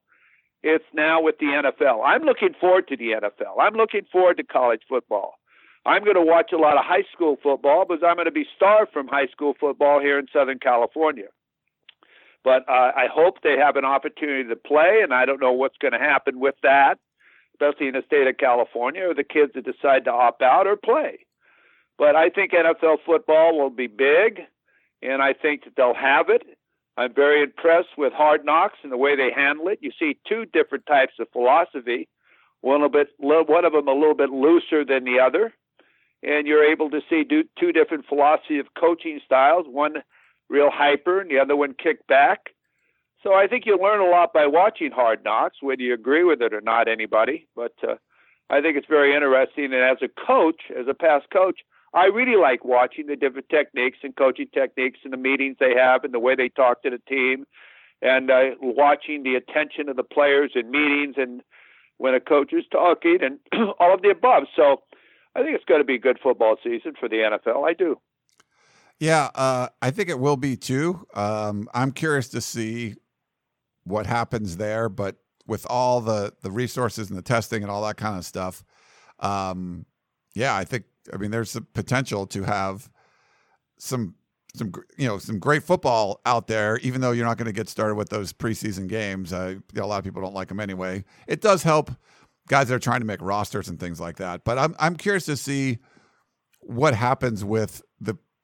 it's 0.63 0.84
now 0.95 1.21
with 1.21 1.38
the 1.38 1.45
NFL. 1.45 2.01
I'm 2.03 2.23
looking 2.23 2.56
forward 2.60 2.88
to 2.88 2.97
the 2.97 3.12
NFL. 3.12 3.62
I'm 3.62 3.75
looking 3.75 4.08
forward 4.12 4.38
to 4.38 4.43
college 4.43 4.82
football. 4.89 5.36
I'm 5.86 6.03
going 6.03 6.15
to 6.15 6.25
watch 6.25 6.49
a 6.53 6.58
lot 6.58 6.77
of 6.77 6.86
high 6.86 7.06
school 7.13 7.38
football 7.43 7.86
because 7.88 8.01
I'm 8.03 8.15
going 8.15 8.25
to 8.25 8.32
be 8.32 8.47
starved 8.56 8.91
from 8.91 9.08
high 9.08 9.27
school 9.27 9.53
football 9.60 9.99
here 9.99 10.17
in 10.17 10.25
Southern 10.34 10.58
California. 10.58 11.27
But 12.43 12.67
uh, 12.67 12.91
I 12.95 13.08
hope 13.12 13.41
they 13.41 13.58
have 13.58 13.77
an 13.77 13.86
opportunity 13.86 14.47
to 14.49 14.56
play, 14.56 14.99
and 15.01 15.13
I 15.13 15.25
don't 15.25 15.39
know 15.39 15.53
what's 15.53 15.77
going 15.77 15.93
to 15.93 15.99
happen 15.99 16.39
with 16.39 16.56
that, 16.63 16.99
especially 17.53 17.88
in 17.88 17.93
the 17.93 18.03
state 18.06 18.27
of 18.27 18.38
California, 18.38 19.10
or 19.10 19.13
the 19.13 19.23
kids 19.23 19.53
that 19.56 19.65
decide 19.65 20.06
to 20.06 20.12
opt 20.12 20.41
out 20.41 20.67
or 20.67 20.75
play. 20.75 21.19
But 21.97 22.15
I 22.15 22.29
think 22.29 22.51
NFL 22.51 22.97
football 23.06 23.58
will 23.58 23.69
be 23.69 23.88
big, 23.88 24.41
and 25.01 25.21
I 25.21 25.34
think 25.34 25.63
that 25.63 25.75
they'll 25.77 25.93
have 25.93 26.29
it. 26.29 26.43
I'm 26.97 27.13
very 27.13 27.41
impressed 27.41 27.97
with 27.97 28.13
Hard 28.13 28.45
Knocks 28.45 28.79
and 28.84 28.91
the 28.91 28.97
way 28.97 29.15
they 29.15 29.32
handle 29.36 29.67
it. 29.69 29.79
You 29.82 29.91
see 29.97 30.17
two 30.27 30.45
different 30.45 30.86
types 30.86 31.13
of 31.19 31.27
philosophy. 31.32 32.08
One 32.62 32.82
a 32.82 32.89
bit, 32.89 33.08
one 33.17 33.65
of 33.65 33.73
them 33.73 33.88
a 33.88 33.93
little 33.93 34.15
bit 34.15 34.29
looser 34.29 34.86
than 34.86 35.03
the 35.03 35.19
other, 35.19 35.53
and 36.21 36.47
you're 36.47 36.63
able 36.63 36.89
to 36.91 37.01
see 37.10 37.25
two 37.25 37.71
different 37.71 38.06
philosophy 38.08 38.60
of 38.60 38.67
coaching 38.79 39.19
styles. 39.25 39.65
One 39.67 39.95
real 40.53 40.69
hyper, 40.71 41.19
and 41.19 41.29
the 41.29 41.39
other 41.39 41.55
one 41.55 41.73
kick 41.73 42.05
back. 42.07 42.51
So 43.23 43.33
I 43.33 43.47
think 43.47 43.65
you 43.65 43.77
learn 43.81 43.99
a 43.99 44.09
lot 44.09 44.33
by 44.33 44.45
watching 44.45 44.91
Hard 44.91 45.23
Knocks, 45.23 45.57
whether 45.61 45.81
you 45.81 45.93
agree 45.93 46.23
with 46.23 46.41
it 46.41 46.53
or 46.53 46.61
not. 46.61 46.87
Anybody, 46.87 47.47
but 47.55 47.73
uh, 47.81 47.95
I 48.49 48.61
think 48.61 48.77
it's 48.77 48.87
very 48.87 49.15
interesting. 49.15 49.65
And 49.65 49.75
as 49.75 49.97
a 50.01 50.09
coach, 50.27 50.61
as 50.77 50.85
a 50.87 50.93
past 50.93 51.25
coach, 51.31 51.61
I 51.93 52.05
really 52.05 52.37
like 52.37 52.63
watching 52.63 53.07
the 53.07 53.15
different 53.15 53.49
techniques 53.49 53.99
and 54.03 54.15
coaching 54.15 54.47
techniques 54.53 54.99
and 55.03 55.13
the 55.13 55.17
meetings 55.17 55.57
they 55.59 55.73
have 55.75 56.03
and 56.03 56.13
the 56.13 56.19
way 56.19 56.35
they 56.35 56.49
talk 56.49 56.83
to 56.83 56.89
the 56.89 57.01
team, 57.07 57.45
and 58.01 58.29
uh, 58.29 58.51
watching 58.61 59.23
the 59.23 59.35
attention 59.35 59.89
of 59.89 59.95
the 59.95 60.03
players 60.03 60.51
in 60.55 60.69
meetings 60.69 61.15
and 61.17 61.41
when 61.97 62.13
a 62.13 62.19
coach 62.19 62.51
is 62.53 62.65
talking 62.71 63.19
and 63.21 63.39
all 63.79 63.93
of 63.93 64.01
the 64.01 64.09
above. 64.09 64.43
So 64.55 64.81
I 65.35 65.41
think 65.41 65.55
it's 65.55 65.65
going 65.65 65.79
to 65.81 65.85
be 65.85 65.95
a 65.95 65.99
good 65.99 66.19
football 66.21 66.57
season 66.63 66.93
for 66.99 67.07
the 67.07 67.17
NFL. 67.17 67.67
I 67.67 67.73
do. 67.73 67.99
Yeah, 68.99 69.29
uh, 69.36 69.67
I 69.82 69.91
think 69.91 70.10
it 70.10 70.19
will 70.19 70.38
be 70.38 70.56
too. 70.56 71.06
Um, 71.13 71.67
I'm 71.73 71.91
curious 71.91 72.29
to 72.29 72.41
see 72.41 72.95
what 73.84 74.06
happens 74.06 74.58
there, 74.58 74.89
but 74.89 75.17
with 75.47 75.65
all 75.69 76.01
the 76.01 76.34
the 76.41 76.51
resources 76.51 77.10
and 77.10 77.17
the 77.17 77.23
testing 77.23 77.63
and 77.63 77.71
all 77.71 77.84
that 77.84 77.97
kind 77.97 78.17
of 78.17 78.25
stuff, 78.25 78.63
um, 79.19 79.86
yeah, 80.36 80.56
I 80.56 80.63
think 80.63 80.86
I 81.13 81.17
mean, 81.17 81.32
there's 81.32 81.53
the 81.53 81.62
potential 81.62 82.25
to 82.27 82.43
have 82.43 82.89
some 83.79 84.15
some 84.56 84.71
you 84.97 85.08
know 85.08 85.17
some 85.17 85.39
great 85.39 85.63
football 85.63 86.21
out 86.25 86.47
there, 86.47 86.77
even 86.79 87.01
though 87.01 87.12
you're 87.12 87.25
not 87.25 87.38
going 87.38 87.47
to 87.47 87.53
get 87.53 87.69
started 87.69 87.95
with 87.95 88.10
those 88.10 88.34
preseason 88.34 88.88
games. 88.88 89.32
You 89.32 89.63
know, 89.73 89.84
a 89.84 89.88
lot 89.88 89.99
of 89.99 90.03
people 90.06 90.21
don't 90.21 90.36
like 90.36 90.49
them 90.49 90.60
anyway. 90.60 91.03
It 91.27 91.41
does 91.41 91.63
help 91.63 91.91
guys 92.47 92.67
that 92.69 92.75
are 92.75 92.79
trying 92.79 93.01
to 93.01 93.06
make 93.06 93.21
rosters 93.21 93.69
and 93.69 93.79
things 93.79 93.99
like 93.99 94.17
that. 94.17 94.43
But 94.45 94.58
I'm 94.58 94.75
I'm 94.79 94.95
curious 94.95 95.25
to 95.25 95.38
see 95.38 95.79
what 96.62 96.95
happens 96.95 97.43
with 97.43 97.82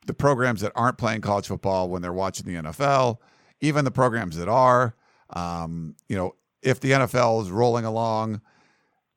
the 0.05 0.13
programs 0.13 0.62
that 0.62 0.71
aren't 0.75 0.97
playing 0.97 1.21
college 1.21 1.47
football 1.47 1.89
when 1.89 2.01
they're 2.01 2.13
watching 2.13 2.45
the 2.45 2.62
NFL, 2.62 3.17
even 3.62 3.85
the 3.85 3.91
programs 3.91 4.38
that 4.38 4.47
are. 4.47 4.95
Um, 5.31 5.95
you 6.07 6.15
know, 6.15 6.35
if 6.62 6.79
the 6.79 6.91
NFL 6.91 7.43
is 7.43 7.51
rolling 7.51 7.85
along, 7.85 8.41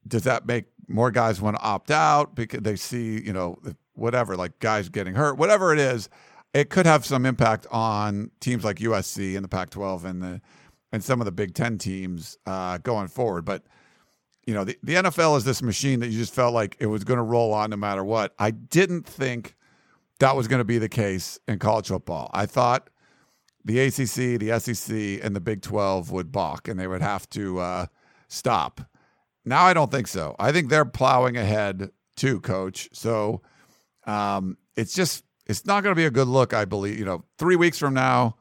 does 0.06 0.24
that 0.24 0.46
make 0.46 0.66
more 0.88 1.10
guys 1.10 1.40
want 1.40 1.56
to 1.56 1.62
opt 1.62 1.90
out 1.90 2.34
because 2.34 2.60
they 2.60 2.76
see, 2.76 3.20
you 3.22 3.32
know, 3.32 3.58
whatever, 3.94 4.36
like 4.36 4.58
guys 4.58 4.88
getting 4.88 5.14
hurt, 5.14 5.38
whatever 5.38 5.72
it 5.72 5.78
is, 5.78 6.08
it 6.54 6.68
could 6.68 6.86
have 6.86 7.06
some 7.06 7.24
impact 7.24 7.66
on 7.70 8.30
teams 8.40 8.64
like 8.64 8.76
USC 8.78 9.36
and 9.36 9.44
the 9.44 9.48
Pac-12 9.48 10.04
and 10.04 10.22
the 10.22 10.40
and 10.94 11.02
some 11.02 11.22
of 11.22 11.24
the 11.24 11.32
Big 11.32 11.54
Ten 11.54 11.78
teams 11.78 12.36
uh, 12.46 12.76
going 12.78 13.08
forward. 13.08 13.46
But 13.46 13.64
you 14.46 14.52
know, 14.52 14.64
the, 14.64 14.76
the 14.82 14.94
NFL 14.94 15.38
is 15.38 15.44
this 15.44 15.62
machine 15.62 16.00
that 16.00 16.08
you 16.08 16.18
just 16.18 16.34
felt 16.34 16.52
like 16.52 16.76
it 16.80 16.86
was 16.86 17.04
going 17.04 17.16
to 17.16 17.22
roll 17.22 17.54
on 17.54 17.70
no 17.70 17.76
matter 17.76 18.04
what. 18.04 18.34
I 18.38 18.50
didn't 18.50 19.06
think 19.06 19.56
that 20.22 20.36
was 20.36 20.46
going 20.46 20.60
to 20.60 20.64
be 20.64 20.78
the 20.78 20.88
case 20.88 21.40
in 21.48 21.58
college 21.58 21.88
football. 21.88 22.30
I 22.32 22.46
thought 22.46 22.90
the 23.64 23.80
ACC, 23.80 24.38
the 24.38 24.56
SEC, 24.60 25.20
and 25.20 25.34
the 25.34 25.40
Big 25.40 25.62
12 25.62 26.12
would 26.12 26.30
balk 26.30 26.68
and 26.68 26.78
they 26.78 26.86
would 26.86 27.02
have 27.02 27.28
to 27.30 27.58
uh, 27.58 27.86
stop. 28.28 28.80
Now 29.44 29.64
I 29.64 29.74
don't 29.74 29.90
think 29.90 30.06
so. 30.06 30.36
I 30.38 30.52
think 30.52 30.68
they're 30.68 30.84
plowing 30.84 31.36
ahead 31.36 31.90
too, 32.16 32.40
coach. 32.40 32.88
So 32.92 33.42
um, 34.06 34.58
it's 34.76 34.94
just 34.94 35.24
it's 35.46 35.66
not 35.66 35.82
going 35.82 35.90
to 35.90 35.98
be 35.98 36.04
a 36.04 36.10
good 36.10 36.28
look. 36.28 36.54
I 36.54 36.66
believe 36.66 36.96
you 37.00 37.04
know 37.04 37.24
three 37.36 37.56
weeks 37.56 37.78
from 37.78 37.92
now, 37.92 38.36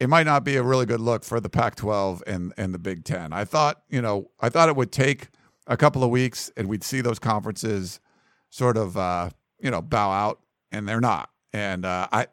it 0.00 0.08
might 0.08 0.24
not 0.24 0.44
be 0.44 0.56
a 0.56 0.62
really 0.62 0.86
good 0.86 1.00
look 1.00 1.24
for 1.24 1.40
the 1.40 1.50
Pac-12 1.50 2.22
and 2.26 2.54
and 2.56 2.72
the 2.72 2.78
Big 2.78 3.04
Ten. 3.04 3.34
I 3.34 3.44
thought 3.44 3.82
you 3.90 4.00
know 4.00 4.30
I 4.40 4.48
thought 4.48 4.70
it 4.70 4.76
would 4.76 4.92
take 4.92 5.28
a 5.66 5.76
couple 5.76 6.02
of 6.02 6.08
weeks 6.08 6.50
and 6.56 6.70
we'd 6.70 6.82
see 6.82 7.02
those 7.02 7.18
conferences 7.18 8.00
sort 8.48 8.78
of 8.78 8.96
uh, 8.96 9.28
you 9.60 9.70
know 9.70 9.82
bow 9.82 10.10
out, 10.10 10.40
and 10.72 10.88
they're 10.88 11.00
not. 11.00 11.30
And 11.52 11.84
uh, 11.84 12.08
I 12.12 12.26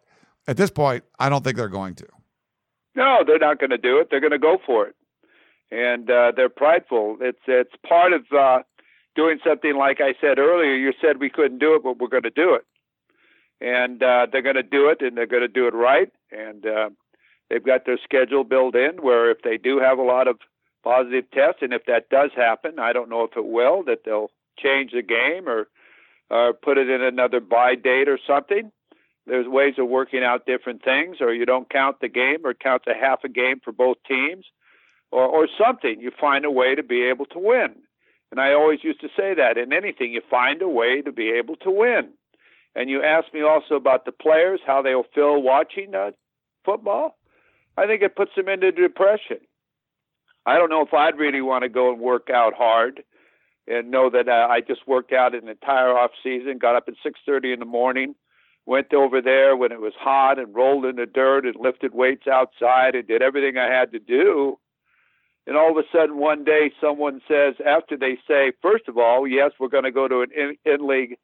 at 0.47 0.57
this 0.57 0.71
point 0.71 1.03
I 1.19 1.29
don't 1.29 1.43
think 1.43 1.57
they're 1.57 1.67
going 1.67 1.95
to. 1.95 2.07
No, 2.95 3.23
they're 3.25 3.39
not 3.39 3.59
going 3.59 3.71
to 3.71 3.77
do 3.77 3.99
it. 3.99 4.09
They're 4.11 4.19
going 4.19 4.31
to 4.31 4.39
go 4.39 4.57
for 4.65 4.85
it 4.87 4.95
and 5.73 6.09
uh, 6.09 6.31
they're 6.35 6.49
prideful. 6.49 7.17
It's 7.19 7.39
it's 7.47 7.73
part 7.87 8.13
of 8.13 8.21
uh, 8.31 8.59
doing 9.15 9.39
something 9.45 9.75
like 9.75 9.99
I 10.01 10.13
said 10.21 10.37
earlier. 10.37 10.75
You 10.75 10.93
said 11.01 11.19
we 11.19 11.29
couldn't 11.29 11.57
do 11.59 11.75
it, 11.75 11.83
but 11.83 11.97
we're 11.99 12.09
going 12.09 12.23
to 12.23 12.29
do 12.29 12.55
it, 12.55 12.65
and 13.59 14.01
uh, 14.03 14.27
they're 14.31 14.43
going 14.43 14.55
to 14.55 14.63
do 14.63 14.89
it, 14.89 15.01
and 15.01 15.17
they're 15.17 15.25
going 15.25 15.41
to 15.41 15.47
do 15.47 15.67
it 15.67 15.73
right. 15.73 16.11
And 16.31 16.65
uh, 16.65 16.89
they've 17.49 17.65
got 17.65 17.85
their 17.85 17.99
schedule 18.03 18.43
built 18.43 18.75
in 18.75 19.01
where 19.01 19.31
if 19.31 19.41
they 19.43 19.57
do 19.57 19.79
have 19.79 19.97
a 19.97 20.03
lot 20.03 20.27
of 20.27 20.37
positive 20.83 21.25
tests, 21.31 21.61
and 21.61 21.73
if 21.73 21.85
that 21.87 22.09
does 22.09 22.29
happen, 22.35 22.77
I 22.77 22.93
don't 22.93 23.09
know 23.09 23.23
if 23.23 23.35
it 23.35 23.45
will, 23.45 23.83
that 23.85 24.01
they'll 24.05 24.29
change 24.59 24.91
the 24.91 25.01
game 25.01 25.49
or 25.49 25.67
or 26.29 26.53
put 26.53 26.77
it 26.77 26.89
in 26.89 27.01
another 27.01 27.39
bye 27.39 27.75
date 27.75 28.07
or 28.07 28.19
something. 28.25 28.71
There's 29.25 29.47
ways 29.47 29.75
of 29.77 29.88
working 29.88 30.23
out 30.23 30.45
different 30.45 30.83
things, 30.83 31.17
or 31.21 31.33
you 31.33 31.45
don't 31.45 31.69
count 31.69 31.97
the 32.01 32.09
game, 32.09 32.39
or 32.43 32.53
count 32.53 32.83
a 32.88 32.93
half 32.93 33.23
a 33.23 33.29
game 33.29 33.62
for 33.63 33.71
both 33.71 33.97
teams 34.07 34.45
or, 35.12 35.23
or 35.23 35.47
something. 35.57 36.01
You 36.01 36.12
find 36.19 36.43
a 36.43 36.51
way 36.51 36.75
to 36.75 36.83
be 36.83 37.03
able 37.03 37.25
to 37.27 37.39
win. 37.39 37.75
And 38.31 38.41
I 38.41 38.53
always 38.53 38.79
used 38.83 38.99
to 39.01 39.09
say 39.15 39.36
that 39.36 39.57
in 39.57 39.71
anything, 39.71 40.12
you 40.12 40.21
find 40.29 40.62
a 40.62 40.67
way 40.67 41.01
to 41.01 41.12
be 41.12 41.29
able 41.29 41.55
to 41.57 41.71
win. 41.71 42.09
And 42.75 42.89
you 42.89 43.03
asked 43.03 43.33
me 43.33 43.43
also 43.43 43.75
about 43.75 44.05
the 44.05 44.12
players, 44.12 44.59
how 44.65 44.81
they'll 44.81 45.05
feel 45.13 45.41
watching 45.41 45.93
uh, 45.93 46.12
football. 46.65 47.15
I 47.77 47.86
think 47.86 48.01
it 48.01 48.15
puts 48.15 48.31
them 48.36 48.49
into 48.49 48.71
depression. 48.71 49.38
I 50.45 50.57
don't 50.57 50.69
know 50.69 50.81
if 50.81 50.93
I'd 50.93 51.17
really 51.17 51.41
want 51.41 51.63
to 51.63 51.69
go 51.69 51.91
and 51.91 52.01
work 52.01 52.29
out 52.33 52.53
hard 52.53 53.03
and 53.67 53.91
know 53.91 54.10
that 54.10 54.28
uh, 54.28 54.47
I 54.49 54.62
just 54.62 54.88
worked 54.88 55.13
out 55.13 55.36
an 55.36 55.47
entire 55.47 55.97
off 55.97 56.12
season, 56.21 56.58
got 56.58 56.76
up 56.76 56.86
at 56.88 56.95
6:30 57.06 57.54
in 57.54 57.60
the 57.60 57.65
morning, 57.65 58.15
went 58.65 58.93
over 58.93 59.21
there 59.21 59.56
when 59.56 59.71
it 59.71 59.82
was 59.82 59.93
hot 59.97 60.39
and 60.39 60.56
rolled 60.56 60.86
in 60.86 60.95
the 60.95 61.06
dirt 61.06 61.45
and 61.45 61.56
lifted 61.60 61.93
weights 61.93 62.28
outside 62.28 62.95
and 62.95 63.08
did 63.08 63.21
everything 63.21 63.58
I 63.58 63.67
had 63.67 63.91
to 63.91 63.99
do. 63.99 64.60
And 65.45 65.58
all 65.58 65.71
of 65.71 65.78
a 65.78 65.88
sudden, 65.91 66.17
one 66.17 66.45
day, 66.45 66.71
someone 66.80 67.21
says, 67.28 67.56
after 67.65 67.97
they 67.97 68.17
say, 68.28 68.54
first 68.62 68.88
of 68.88 68.97
all, 68.97 69.28
yes, 69.28 69.52
we're 69.60 69.67
going 69.67 69.84
to 69.84 69.91
go 69.91 70.08
to 70.08 70.21
an 70.21 70.56
in, 70.63 70.88
league 70.88 71.17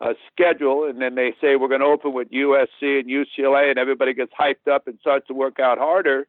uh, 0.00 0.14
schedule, 0.32 0.84
and 0.88 1.00
then 1.00 1.14
they 1.14 1.34
say 1.40 1.56
we're 1.56 1.68
going 1.68 1.82
to 1.82 1.86
open 1.86 2.14
with 2.14 2.30
USC 2.30 3.00
and 3.00 3.10
UCLA, 3.10 3.68
and 3.68 3.78
everybody 3.78 4.14
gets 4.14 4.32
hyped 4.38 4.70
up 4.70 4.86
and 4.86 4.98
starts 5.00 5.26
to 5.26 5.34
work 5.34 5.60
out 5.60 5.76
harder. 5.76 6.26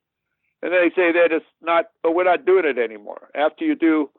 And 0.61 0.73
they 0.73 0.89
say 0.89 1.13
that 1.13 1.29
it's 1.31 1.45
not, 1.61 1.85
but 2.03 2.15
we're 2.15 2.25
not 2.25 2.45
doing 2.45 2.65
it 2.65 2.77
anymore. 2.77 3.29
After 3.33 3.63
you 3.63 3.75
do, 3.75 4.09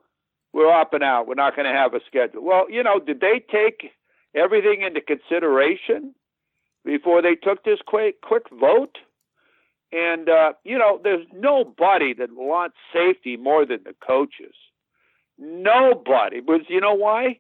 we're 0.53 0.67
opting 0.67 1.03
out. 1.03 1.27
We're 1.27 1.35
not 1.35 1.57
going 1.57 1.67
to 1.67 1.79
have 1.79 1.95
a 1.95 2.01
schedule. 2.07 2.45
Well, 2.45 2.71
you 2.71 2.83
know, 2.83 2.99
did 2.99 3.21
they 3.21 3.43
take 3.51 3.93
everything 4.35 4.83
into 4.83 5.01
consideration 5.01 6.15
before 6.85 7.23
they 7.23 7.35
took 7.35 7.65
this 7.65 7.79
quick 7.87 8.21
quick 8.21 8.45
vote? 8.51 8.99
And 9.93 10.29
uh, 10.29 10.53
you 10.65 10.79
know, 10.79 11.01
there's 11.03 11.27
nobody 11.33 12.15
that 12.15 12.31
wants 12.33 12.77
safety 12.93 13.37
more 13.37 13.65
than 13.65 13.81
the 13.85 13.95
coaches. 14.07 14.55
Nobody. 15.39 16.41
But 16.41 16.69
you 16.69 16.81
know 16.81 16.95
why? 16.95 17.39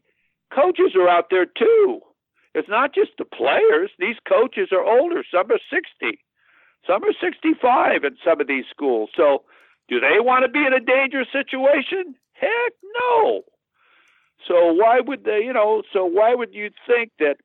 Coaches 0.54 0.92
are 0.96 1.08
out 1.08 1.26
there 1.30 1.46
too. 1.46 2.00
It's 2.54 2.68
not 2.68 2.94
just 2.94 3.12
the 3.18 3.24
players. 3.24 3.90
These 3.98 4.16
coaches 4.26 4.68
are 4.72 4.82
older. 4.82 5.22
Some 5.30 5.50
are 5.50 5.60
60. 5.70 6.18
Some 6.86 7.04
are 7.04 7.14
65 7.20 8.04
in 8.04 8.16
some 8.24 8.40
of 8.40 8.46
these 8.46 8.64
schools. 8.70 9.10
So, 9.16 9.44
do 9.88 10.00
they 10.00 10.20
want 10.20 10.44
to 10.44 10.48
be 10.48 10.64
in 10.64 10.72
a 10.72 10.80
dangerous 10.80 11.28
situation? 11.32 12.14
Heck 12.40 12.72
no. 13.00 13.42
So 14.46 14.72
why 14.72 15.00
would 15.00 15.24
they, 15.24 15.40
you 15.44 15.52
know, 15.52 15.82
so 15.92 16.04
why 16.04 16.34
would 16.34 16.54
you 16.54 16.70
think 16.86 17.12
that 17.18 17.36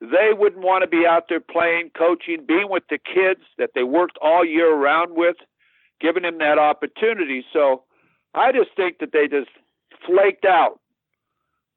they 0.00 0.30
wouldn't 0.32 0.64
want 0.64 0.82
to 0.82 0.88
be 0.88 1.04
out 1.08 1.24
there 1.28 1.40
playing, 1.40 1.90
coaching, 1.96 2.44
being 2.46 2.68
with 2.70 2.84
the 2.88 2.98
kids 2.98 3.40
that 3.58 3.70
they 3.74 3.82
worked 3.82 4.16
all 4.22 4.44
year 4.44 4.74
round 4.74 5.12
with, 5.14 5.36
giving 6.00 6.22
them 6.22 6.38
that 6.38 6.58
opportunity? 6.58 7.44
So 7.52 7.82
I 8.34 8.52
just 8.52 8.70
think 8.76 8.98
that 9.00 9.12
they 9.12 9.26
just 9.28 9.50
flaked 10.06 10.44
out 10.44 10.80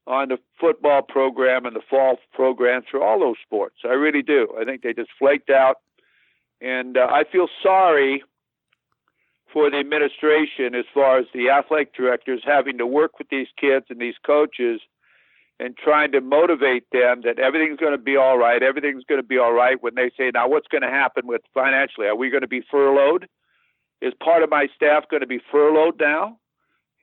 on 0.08 0.30
the 0.30 0.38
football 0.60 1.02
program 1.02 1.66
and 1.66 1.76
the 1.76 1.82
fall 1.90 2.18
program 2.34 2.84
for 2.90 3.04
all 3.04 3.20
those 3.20 3.36
sports. 3.44 3.78
I 3.84 3.94
really 3.94 4.22
do. 4.22 4.48
I 4.60 4.66
think 4.66 4.82
they 4.82 4.94
just 4.94 5.12
flaked 5.18 5.50
out. 5.50 5.78
And 6.60 6.98
uh, 6.98 7.08
I 7.10 7.24
feel 7.32 7.48
sorry 7.64 8.24
for 9.52 9.70
the 9.70 9.78
administration 9.78 10.76
as 10.76 10.86
far 10.94 11.18
as 11.20 11.26
the 11.34 11.50
athletic 11.50 11.94
directors 11.96 12.42
having 12.46 12.78
to 12.78 12.88
work 12.88 13.20
with 13.20 13.30
these 13.30 13.48
kids 13.60 13.86
and 13.90 14.00
these 14.00 14.16
coaches 14.26 14.82
and 15.60 15.78
trying 15.78 16.12
to 16.12 16.22
motivate 16.22 16.86
them 16.92 17.22
that 17.24 17.38
everything's 17.38 17.78
going 17.78 17.92
to 17.92 18.02
be 18.02 18.18
all 18.18 18.38
right, 18.38 18.64
everything's 18.64 19.04
going 19.04 19.22
to 19.22 19.28
be 19.28 19.38
all 19.38 19.54
right 19.54 19.82
when 19.82 19.94
they 19.96 20.10
say, 20.18 20.32
now 20.34 20.48
what's 20.48 20.68
going 20.68 20.82
to 20.82 20.90
happen 20.90 21.28
with 21.28 21.42
financially? 21.54 22.08
Are 22.08 22.16
we 22.16 22.30
going 22.30 22.42
to 22.42 22.48
be 22.48 22.64
furloughed? 22.72 23.28
Is 24.02 24.14
part 24.24 24.42
of 24.42 24.50
my 24.50 24.68
staff 24.76 25.04
going 25.10 25.22
to 25.22 25.28
be 25.28 25.42
furloughed 25.52 26.00
now? 26.00 26.38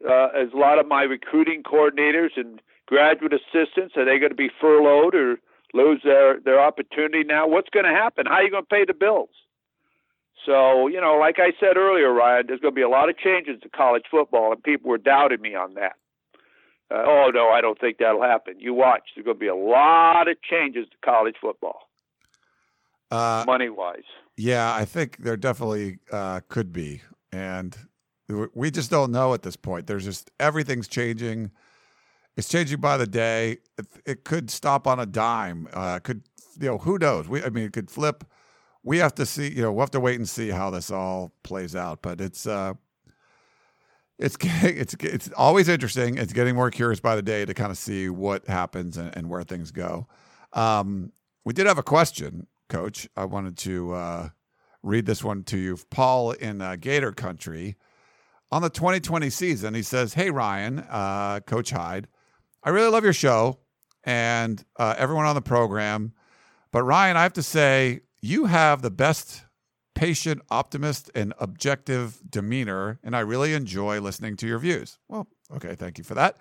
Uh, 0.05 0.29
as 0.29 0.49
a 0.53 0.57
lot 0.57 0.79
of 0.79 0.87
my 0.87 1.03
recruiting 1.03 1.63
coordinators 1.63 2.31
and 2.37 2.61
graduate 2.87 3.33
assistants, 3.33 3.95
are 3.97 4.05
they 4.05 4.19
going 4.19 4.31
to 4.31 4.37
be 4.37 4.51
furloughed 4.61 5.15
or 5.15 5.39
lose 5.75 6.01
their, 6.03 6.41
their 6.41 6.61
opportunity 6.61 7.23
now? 7.23 7.47
What's 7.47 7.69
going 7.71 7.85
to 7.85 7.93
happen? 7.93 8.27
How 8.27 8.35
are 8.35 8.43
you 8.43 8.51
going 8.51 8.65
to 8.65 8.69
pay 8.69 8.85
the 8.85 8.95
bills? 8.95 9.31
So, 10.47 10.87
you 10.87 11.01
know, 11.01 11.17
like 11.19 11.37
I 11.39 11.53
said 11.61 11.77
earlier, 11.77 12.13
Ryan, 12.13 12.47
there's 12.47 12.61
going 12.61 12.73
to 12.73 12.77
be 12.77 12.83
a 12.83 12.89
lot 12.89 13.09
of 13.09 13.19
changes 13.19 13.61
to 13.63 13.69
college 13.69 14.05
football, 14.11 14.53
and 14.53 14.63
people 14.63 14.91
were 14.91 14.99
doubting 14.99 15.41
me 15.41 15.55
on 15.55 15.75
that. 15.75 15.97
Uh, 16.91 17.03
oh, 17.07 17.31
no, 17.35 17.49
I 17.49 17.61
don't 17.61 17.79
think 17.79 17.99
that'll 17.99 18.23
happen. 18.23 18.55
You 18.59 18.73
watch. 18.73 19.03
There's 19.15 19.25
going 19.25 19.37
to 19.37 19.41
be 19.41 19.49
a 19.49 19.55
lot 19.55 20.29
of 20.29 20.41
changes 20.41 20.87
to 20.91 20.97
college 21.05 21.35
football, 21.41 21.81
uh, 23.11 23.45
money 23.47 23.69
wise. 23.69 24.05
Yeah, 24.37 24.73
I 24.75 24.85
think 24.85 25.19
there 25.19 25.37
definitely 25.37 25.99
uh, 26.11 26.41
could 26.49 26.73
be. 26.73 27.03
And 27.31 27.77
we 28.55 28.71
just 28.71 28.91
don't 28.91 29.11
know 29.11 29.35
at 29.35 29.43
this 29.43 29.57
point. 29.57 29.87
There's 29.87 30.05
just 30.05 30.31
everything's 30.41 30.89
changing. 30.89 31.51
It's 32.37 32.49
changing 32.49 32.81
by 32.81 32.97
the 32.97 33.07
day. 33.07 33.59
It, 33.77 33.87
it 34.07 34.25
could 34.25 34.51
stop 34.51 34.87
on 34.87 35.01
a 35.01 35.07
dime. 35.07 35.69
Uh, 35.73 35.99
could, 35.99 36.23
you 36.59 36.69
know, 36.69 36.79
who 36.79 36.97
knows? 36.97 37.29
We, 37.29 37.43
I 37.43 37.51
mean, 37.51 37.65
it 37.65 37.73
could 37.73 37.91
flip 37.91 38.25
we 38.83 38.99
have 38.99 39.15
to 39.17 39.27
see. 39.27 39.49
You 39.49 39.63
know, 39.63 39.73
we'll 39.73 39.83
have 39.83 39.91
to 39.93 40.01
wait 40.01 40.17
and 40.17 40.29
see 40.29 40.51
how 40.51 40.71
this 40.71 40.91
all 40.91 41.33
plays 41.43 41.77
out. 41.77 42.03
But 42.03 42.21
it's 42.21 42.47
uh, 42.47 42.75
it's 44.19 44.37
it's 44.43 44.95
it's 45.01 45.31
always 45.37 45.69
interesting. 45.69 46.19
It's 46.19 46.33
getting 46.33 46.55
more 46.55 46.71
curious 46.71 47.01
by 47.01 47.17
the 47.17 47.23
day 47.23 47.45
to 47.45 47.55
kind 47.55 47.71
of 47.71 47.79
see 47.79 48.09
what 48.09 48.47
happens 48.47 48.97
and, 48.97 49.17
and 49.17 49.29
where 49.29 49.43
things 49.43 49.71
go. 49.71 50.07
Um, 50.53 51.13
we 51.45 51.53
did 51.53 51.67
have 51.67 51.79
a 51.79 51.83
question, 51.83 52.47
Coach. 52.69 53.09
I 53.17 53.25
wanted 53.25 53.57
to 53.59 53.93
uh, 53.93 54.29
read 54.83 55.07
this 55.07 55.23
one 55.23 55.45
to 55.45 55.59
you. 55.59 55.79
Paul 55.91 56.33
in 56.33 56.61
uh, 56.61 56.77
Gator 56.77 57.13
Country 57.13 57.77
on 58.51 58.63
the 58.63 58.71
2020 58.71 59.31
season. 59.31 59.75
He 59.75 59.83
says, 59.83 60.15
"Hey 60.15 60.31
Ryan, 60.31 60.81
uh, 60.81 61.41
Coach 61.41 61.71
Hyde, 61.71 62.09
I 62.63 62.71
really 62.71 62.91
love 62.91 63.05
your 63.05 63.13
show 63.13 63.59
and 64.05 64.63
uh, 64.77 64.95
everyone 64.99 65.27
on 65.27 65.35
the 65.35 65.43
program, 65.43 66.13
but 66.73 66.83
Ryan, 66.83 67.17
I 67.17 67.23
have 67.23 67.35
to 67.35 67.43
say 67.43 68.01
you 68.21 68.47
have 68.47 68.83
the 68.83 68.91
best 68.91 69.45
patient, 69.95 70.41
optimist, 70.51 71.11
and 71.15 71.35
objective 71.39 72.21
demeanor, 72.29 72.99
and 73.03 73.17
I 73.17 73.21
really 73.21 73.55
enjoy 73.55 74.01
listening 74.01 74.37
to 74.37 74.47
your 74.47 74.59
views. 74.59 74.99
Well, 75.09 75.27
okay, 75.57 75.75
thank 75.75 75.99
you 75.99 76.05
for 76.05 76.15
that. 76.15 76.37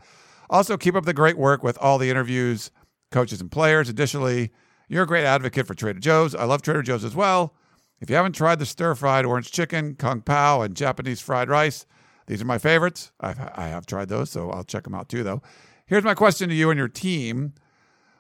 Also, 0.50 0.78
keep 0.78 0.96
up 0.96 1.06
the 1.06 1.14
great 1.14 1.38
work 1.38 1.64
with 1.64 1.78
all 1.80 1.98
the 1.98 2.10
interviews, 2.10 2.72
coaches, 3.12 3.42
and 3.42 3.52
players. 3.52 3.90
Additionally, 3.90 4.52
you're 4.88 5.04
a 5.04 5.08
great 5.08 5.26
advocate 5.26 5.68
for 5.68 5.74
Trader 5.74 6.00
Joe's. 6.00 6.36
I 6.36 6.46
love 6.46 6.62
Trader 6.62 6.84
Joe's 6.84 7.04
as 7.04 7.16
well. 7.16 7.56
If 8.00 8.10
you 8.10 8.16
haven't 8.16 8.34
tried 8.34 8.60
the 8.60 8.66
stir 8.66 8.94
fried 8.96 9.26
orange 9.26 9.52
chicken, 9.52 9.96
kung 9.96 10.22
pao, 10.22 10.62
and 10.62 10.76
Japanese 10.76 11.20
fried 11.20 11.50
rice, 11.50 11.86
these 12.28 12.42
are 12.42 12.46
my 12.46 12.60
favorites. 12.60 13.12
I've, 13.20 13.40
I 13.40 13.68
have 13.70 13.86
tried 13.86 14.10
those, 14.10 14.30
so 14.30 14.52
I'll 14.52 14.64
check 14.64 14.84
them 14.84 14.94
out 14.94 15.10
too, 15.10 15.24
though. 15.24 15.42
Here's 15.88 16.04
my 16.04 16.14
question 16.14 16.50
to 16.50 16.56
you 16.56 16.70
and 16.70 16.78
your 16.78 16.90
team 16.90 17.54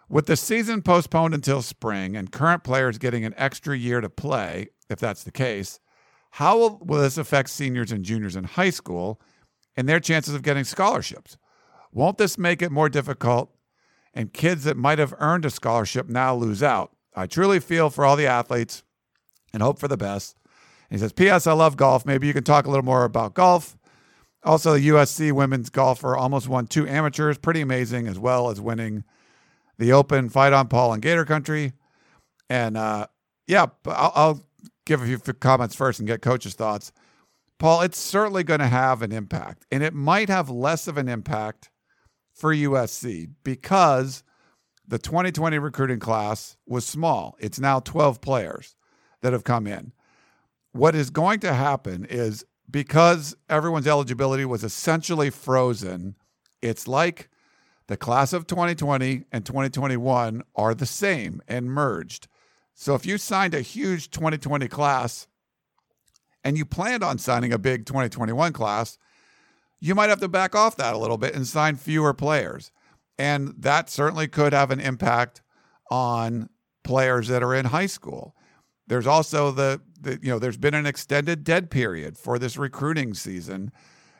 with 0.09 0.25
the 0.25 0.37
season 0.37 0.81
postponed 0.81 1.33
until 1.33 1.61
spring 1.61 2.15
and 2.15 2.31
current 2.31 2.63
players 2.63 2.97
getting 2.97 3.25
an 3.25 3.33
extra 3.37 3.77
year 3.77 4.01
to 4.01 4.09
play, 4.09 4.69
if 4.89 4.99
that's 4.99 5.23
the 5.23 5.31
case, 5.31 5.79
how 6.31 6.57
will, 6.57 6.77
will 6.83 7.01
this 7.01 7.17
affect 7.17 7.49
seniors 7.49 7.91
and 7.91 8.03
juniors 8.03 8.35
in 8.35 8.43
high 8.43 8.69
school 8.69 9.19
and 9.75 9.87
their 9.87 9.99
chances 9.99 10.33
of 10.33 10.43
getting 10.43 10.63
scholarships? 10.63 11.37
Won't 11.91 12.17
this 12.17 12.37
make 12.37 12.61
it 12.61 12.71
more 12.71 12.89
difficult 12.89 13.53
and 14.13 14.33
kids 14.33 14.63
that 14.63 14.77
might 14.77 14.99
have 14.99 15.13
earned 15.19 15.45
a 15.45 15.49
scholarship 15.49 16.07
now 16.07 16.35
lose 16.35 16.63
out? 16.63 16.91
I 17.15 17.25
truly 17.25 17.59
feel 17.59 17.89
for 17.89 18.05
all 18.05 18.15
the 18.15 18.27
athletes 18.27 18.83
and 19.53 19.63
hope 19.63 19.79
for 19.79 19.87
the 19.87 19.97
best. 19.97 20.37
And 20.89 20.99
he 20.99 21.03
says, 21.03 21.11
P.S. 21.11 21.47
I 21.47 21.53
love 21.53 21.75
golf. 21.75 22.05
Maybe 22.05 22.27
you 22.27 22.33
can 22.33 22.43
talk 22.43 22.65
a 22.65 22.69
little 22.69 22.85
more 22.85 23.03
about 23.03 23.33
golf. 23.33 23.77
Also, 24.43 24.73
the 24.73 24.89
USC 24.89 25.31
women's 25.31 25.69
golfer 25.69 26.15
almost 26.15 26.47
won 26.47 26.67
two 26.67 26.87
amateurs. 26.87 27.37
Pretty 27.37 27.61
amazing, 27.61 28.07
as 28.07 28.19
well 28.19 28.49
as 28.49 28.61
winning 28.61 29.03
the 29.77 29.93
Open, 29.93 30.29
Fight 30.29 30.53
on 30.53 30.67
Paul 30.67 30.93
in 30.93 30.99
Gator 30.99 31.25
Country. 31.25 31.73
And 32.49 32.77
uh, 32.77 33.07
yeah, 33.47 33.67
I'll, 33.85 34.11
I'll 34.15 34.45
give 34.85 35.01
a 35.01 35.05
few 35.05 35.33
comments 35.33 35.75
first 35.75 35.99
and 35.99 36.07
get 36.07 36.21
coach's 36.21 36.53
thoughts. 36.53 36.91
Paul, 37.59 37.81
it's 37.81 37.97
certainly 37.97 38.43
going 38.43 38.59
to 38.59 38.67
have 38.67 39.01
an 39.01 39.11
impact, 39.11 39.65
and 39.71 39.81
it 39.81 39.93
might 39.93 40.29
have 40.29 40.49
less 40.49 40.87
of 40.87 40.97
an 40.97 41.09
impact 41.09 41.71
for 42.31 42.53
USC 42.53 43.31
because 43.43 44.23
the 44.87 44.99
2020 44.99 45.57
recruiting 45.57 45.99
class 45.99 46.55
was 46.67 46.85
small. 46.85 47.35
It's 47.39 47.59
now 47.59 47.79
12 47.79 48.21
players 48.21 48.75
that 49.21 49.33
have 49.33 49.43
come 49.43 49.65
in. 49.65 49.91
What 50.71 50.93
is 50.93 51.09
going 51.09 51.39
to 51.39 51.53
happen 51.53 52.05
is 52.05 52.45
because 52.69 53.35
everyone's 53.49 53.87
eligibility 53.87 54.45
was 54.45 54.63
essentially 54.63 55.31
frozen, 55.31 56.15
it's 56.61 56.87
like 56.87 57.29
the 57.87 57.97
class 57.97 58.33
of 58.33 58.47
2020 58.47 59.23
and 59.31 59.45
2021 59.45 60.43
are 60.55 60.75
the 60.75 60.85
same 60.85 61.41
and 61.47 61.71
merged. 61.71 62.27
So 62.73 62.93
if 62.95 63.05
you 63.05 63.17
signed 63.17 63.53
a 63.53 63.61
huge 63.61 64.11
2020 64.11 64.67
class 64.67 65.27
and 66.43 66.57
you 66.57 66.65
planned 66.65 67.03
on 67.03 67.17
signing 67.17 67.51
a 67.51 67.57
big 67.57 67.85
2021 67.85 68.53
class, 68.53 68.97
you 69.79 69.95
might 69.95 70.09
have 70.09 70.19
to 70.19 70.27
back 70.27 70.53
off 70.53 70.75
that 70.77 70.93
a 70.93 70.97
little 70.97 71.17
bit 71.17 71.33
and 71.33 71.47
sign 71.47 71.75
fewer 71.75 72.13
players. 72.13 72.71
And 73.17 73.53
that 73.57 73.89
certainly 73.89 74.27
could 74.27 74.53
have 74.53 74.69
an 74.69 74.79
impact 74.79 75.41
on 75.89 76.49
players 76.83 77.29
that 77.29 77.41
are 77.41 77.55
in 77.55 77.65
high 77.65 77.85
school. 77.85 78.35
There's 78.85 79.07
also 79.07 79.51
the, 79.51 79.81
the 79.99 80.19
you 80.21 80.29
know, 80.29 80.39
there's 80.39 80.57
been 80.57 80.73
an 80.73 80.85
extended 80.85 81.43
dead 81.43 81.69
period 81.69 82.17
for 82.17 82.37
this 82.37 82.57
recruiting 82.57 83.13
season 83.13 83.71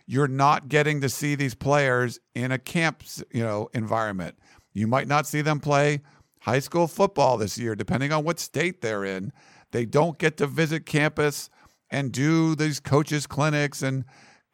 you're 0.08 0.28
not 0.28 0.70
getting 0.70 1.02
to 1.02 1.10
see 1.10 1.36
these 1.36 1.54
players 1.54 2.18
in 2.34 2.52
a 2.52 2.58
camp, 2.58 3.04
you 3.32 3.44
know, 3.44 3.70
environment. 3.74 4.36
You 4.74 4.88
might 4.88 5.08
not 5.08 5.28
see 5.28 5.42
them 5.42 5.60
play 5.60 6.02
high 6.40 6.60
school 6.60 6.88
football 6.88 7.38
this 7.38 7.58
year, 7.58 7.76
depending 7.76 8.14
on 8.14 8.24
what 8.24 8.40
state 8.40 8.82
they're 8.82 9.04
in. 9.04 9.34
They 9.72 9.86
don't 9.86 10.18
get 10.18 10.38
to 10.38 10.48
visit 10.48 10.86
campus 10.86 11.50
and 11.92 12.12
do 12.12 12.56
these 12.56 12.80
coaches 12.80 13.28
clinics 13.28 13.82
and 13.82 14.06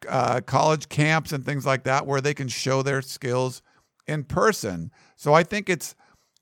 uh, 0.08 0.40
college 0.40 0.88
camps 0.88 1.32
and 1.32 1.44
things 1.44 1.64
like 1.64 1.84
that, 1.84 2.04
where 2.04 2.20
they 2.20 2.34
can 2.34 2.48
show 2.48 2.82
their 2.82 3.00
skills 3.00 3.62
in 4.08 4.24
person. 4.24 4.90
So 5.16 5.34
I 5.34 5.44
think 5.44 5.70
it's 5.70 5.94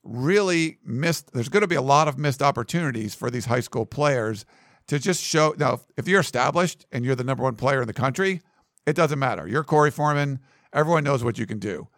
really 0.03 0.79
missed. 0.85 1.33
There's 1.33 1.51
going 1.51 1.61
to 1.61 1.69
be 1.69 1.77
a 1.77 1.83
lot 1.83 2.09
of 2.09 2.19
missed 2.19 2.43
opportunities 2.43 3.15
for 3.15 3.31
these 3.31 3.45
high 3.45 3.61
school 3.61 3.85
players 3.85 4.47
to 4.87 4.99
just 4.99 5.23
show. 5.23 5.55
Now, 5.59 5.81
if 5.99 6.09
you're 6.09 6.21
established 6.21 6.87
and 6.91 7.05
you're 7.05 7.15
the 7.15 7.25
number 7.25 7.43
one 7.43 7.57
player 7.57 7.83
in 7.83 7.87
the 7.87 7.93
country, 7.93 8.41
it 8.87 8.95
doesn't 8.97 9.19
matter. 9.19 9.47
You're 9.47 9.65
Korey 9.65 9.93
Foreman. 9.93 10.41
Everyone 10.73 11.05
knows 11.05 11.23
what 11.23 11.39
you 11.39 11.47
can 11.47 11.59
do. 11.59 11.89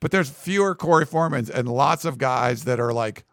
But 0.00 0.10
there's 0.10 0.28
fewer 0.28 0.74
Korey 0.74 1.08
Foremans 1.08 1.48
and 1.48 1.68
lots 1.68 2.04
of 2.04 2.18
guys 2.18 2.64
that 2.64 2.78
are 2.78 2.92
like, 2.92 3.24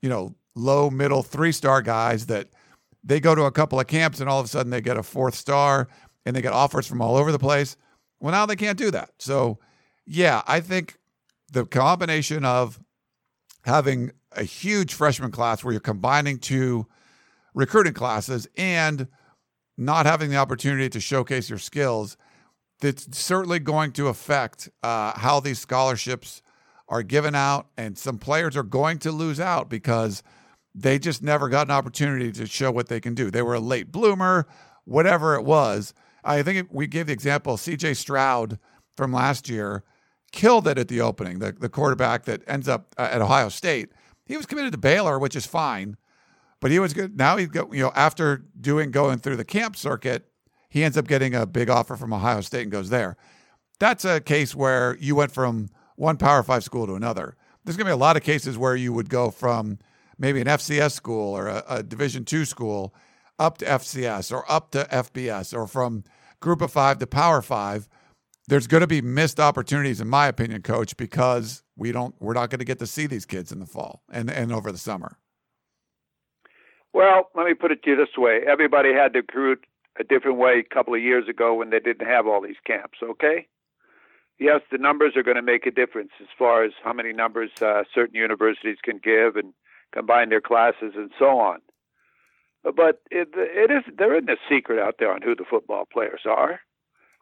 you 0.00 0.08
know, 0.08 0.34
low, 0.54 0.90
middle, 0.90 1.22
three 1.22 1.52
star 1.52 1.82
guys 1.82 2.26
that 2.26 2.48
they 3.02 3.18
go 3.18 3.34
to 3.34 3.44
a 3.44 3.50
couple 3.50 3.80
of 3.80 3.86
camps 3.86 4.20
and 4.20 4.28
all 4.28 4.38
of 4.38 4.46
a 4.46 4.48
sudden 4.48 4.70
they 4.70 4.80
get 4.80 4.96
a 4.96 5.02
fourth 5.02 5.34
star 5.34 5.88
and 6.24 6.36
they 6.36 6.42
get 6.42 6.52
offers 6.52 6.86
from 6.86 7.02
all 7.02 7.16
over 7.16 7.32
the 7.32 7.38
place. 7.38 7.76
Well, 8.20 8.32
now 8.32 8.46
they 8.46 8.56
can't 8.56 8.78
do 8.78 8.90
that. 8.90 9.10
So, 9.18 9.58
yeah, 10.06 10.42
I 10.46 10.60
think 10.60 10.98
the 11.50 11.66
combination 11.66 12.44
of 12.44 12.78
having 13.64 14.12
a 14.32 14.44
huge 14.44 14.94
freshman 14.94 15.30
class 15.30 15.64
where 15.64 15.72
you're 15.72 15.80
combining 15.80 16.38
two 16.38 16.86
recruiting 17.54 17.94
classes 17.94 18.46
and 18.56 19.08
not 19.76 20.06
having 20.06 20.30
the 20.30 20.36
opportunity 20.36 20.88
to 20.90 21.00
showcase 21.00 21.48
your 21.48 21.58
skills, 21.58 22.16
that's 22.80 23.16
certainly 23.16 23.58
going 23.58 23.92
to 23.92 24.08
affect 24.08 24.68
uh, 24.82 25.18
how 25.18 25.40
these 25.40 25.58
scholarships 25.58 26.42
are 26.88 27.02
given 27.02 27.34
out. 27.34 27.68
And 27.76 27.96
some 27.96 28.18
players 28.18 28.56
are 28.56 28.62
going 28.62 28.98
to 29.00 29.12
lose 29.12 29.38
out 29.40 29.68
because 29.68 30.22
they 30.74 30.98
just 30.98 31.22
never 31.22 31.48
got 31.48 31.66
an 31.66 31.72
opportunity 31.72 32.32
to 32.32 32.46
show 32.46 32.70
what 32.70 32.88
they 32.88 33.00
can 33.00 33.14
do. 33.14 33.30
They 33.30 33.42
were 33.42 33.54
a 33.54 33.60
late 33.60 33.92
bloomer, 33.92 34.46
whatever 34.84 35.34
it 35.34 35.44
was. 35.44 35.94
I 36.24 36.42
think 36.42 36.68
we 36.70 36.86
gave 36.86 37.06
the 37.06 37.12
example 37.12 37.56
CJ 37.56 37.96
Stroud 37.96 38.58
from 38.96 39.12
last 39.12 39.48
year 39.48 39.84
killed 40.32 40.68
it 40.68 40.78
at 40.78 40.88
the 40.88 41.00
opening, 41.00 41.38
the, 41.38 41.52
the 41.52 41.68
quarterback 41.68 42.24
that 42.24 42.42
ends 42.46 42.68
up 42.68 42.94
uh, 42.96 43.08
at 43.10 43.20
Ohio 43.20 43.48
State. 43.48 43.90
He 44.26 44.36
was 44.36 44.46
committed 44.46 44.72
to 44.72 44.78
Baylor, 44.78 45.18
which 45.18 45.34
is 45.34 45.46
fine, 45.46 45.96
but 46.60 46.70
he 46.70 46.78
was 46.78 46.92
good. 46.92 47.16
Now 47.16 47.36
he's 47.36 47.48
got, 47.48 47.72
you 47.72 47.82
know, 47.82 47.92
after 47.94 48.44
doing 48.60 48.90
going 48.90 49.18
through 49.18 49.36
the 49.36 49.44
camp 49.44 49.76
circuit, 49.76 50.29
he 50.70 50.82
ends 50.82 50.96
up 50.96 51.06
getting 51.06 51.34
a 51.34 51.44
big 51.44 51.68
offer 51.68 51.96
from 51.96 52.14
Ohio 52.14 52.40
State 52.40 52.62
and 52.62 52.72
goes 52.72 52.88
there. 52.88 53.16
That's 53.78 54.04
a 54.06 54.20
case 54.20 54.54
where 54.54 54.96
you 54.98 55.14
went 55.14 55.32
from 55.32 55.68
one 55.96 56.16
Power 56.16 56.42
Five 56.42 56.64
school 56.64 56.86
to 56.86 56.94
another. 56.94 57.36
There's 57.64 57.76
going 57.76 57.84
to 57.86 57.90
be 57.90 57.94
a 57.94 57.96
lot 57.96 58.16
of 58.16 58.22
cases 58.22 58.56
where 58.56 58.74
you 58.74 58.94
would 58.94 59.10
go 59.10 59.30
from 59.30 59.78
maybe 60.18 60.40
an 60.40 60.46
FCS 60.46 60.92
school 60.92 61.36
or 61.36 61.48
a, 61.48 61.64
a 61.68 61.82
Division 61.82 62.24
two 62.24 62.46
school 62.46 62.94
up 63.38 63.58
to 63.58 63.66
FCS 63.66 64.32
or 64.32 64.50
up 64.50 64.70
to 64.70 64.84
FBS 64.90 65.54
or 65.54 65.66
from 65.66 66.04
Group 66.40 66.62
of 66.62 66.72
Five 66.72 66.98
to 67.00 67.06
Power 67.06 67.42
Five 67.42 67.86
there's 68.50 68.66
going 68.66 68.80
to 68.80 68.88
be 68.88 69.00
missed 69.00 69.38
opportunities, 69.38 70.00
in 70.00 70.08
my 70.08 70.26
opinion, 70.26 70.60
coach, 70.62 70.96
because 70.96 71.62
we 71.76 71.92
don't 71.92 72.14
we're 72.18 72.34
not 72.34 72.50
going 72.50 72.58
to 72.58 72.64
get 72.64 72.80
to 72.80 72.86
see 72.86 73.06
these 73.06 73.24
kids 73.24 73.52
in 73.52 73.60
the 73.60 73.66
fall 73.66 74.02
and 74.10 74.28
and 74.28 74.52
over 74.52 74.70
the 74.72 74.78
summer. 74.78 75.16
Well, 76.92 77.30
let 77.36 77.46
me 77.46 77.54
put 77.54 77.70
it 77.70 77.84
to 77.84 77.90
you 77.90 77.96
this 77.96 78.18
way: 78.18 78.40
everybody 78.46 78.92
had 78.92 79.12
to 79.12 79.20
recruit 79.20 79.64
a 80.00 80.04
different 80.04 80.38
way 80.38 80.58
a 80.58 80.74
couple 80.74 80.94
of 80.94 81.02
years 81.02 81.28
ago 81.28 81.54
when 81.54 81.70
they 81.70 81.78
didn't 81.78 82.06
have 82.08 82.26
all 82.26 82.40
these 82.40 82.60
camps. 82.66 82.98
Okay. 83.02 83.46
Yes, 84.38 84.62
the 84.72 84.78
numbers 84.78 85.12
are 85.16 85.22
going 85.22 85.36
to 85.36 85.42
make 85.42 85.66
a 85.66 85.70
difference 85.70 86.12
as 86.20 86.28
far 86.38 86.64
as 86.64 86.72
how 86.82 86.94
many 86.94 87.12
numbers 87.12 87.50
uh, 87.60 87.82
certain 87.94 88.14
universities 88.16 88.78
can 88.82 88.98
give 88.98 89.36
and 89.36 89.52
combine 89.92 90.30
their 90.30 90.40
classes 90.40 90.94
and 90.96 91.10
so 91.18 91.38
on. 91.38 91.58
But 92.64 93.02
it, 93.10 93.28
it 93.34 93.70
is 93.70 93.84
there 93.96 94.14
isn't 94.16 94.30
a 94.30 94.36
secret 94.48 94.78
out 94.78 94.96
there 94.98 95.12
on 95.12 95.22
who 95.22 95.34
the 95.34 95.44
football 95.48 95.84
players 95.90 96.22
are 96.24 96.60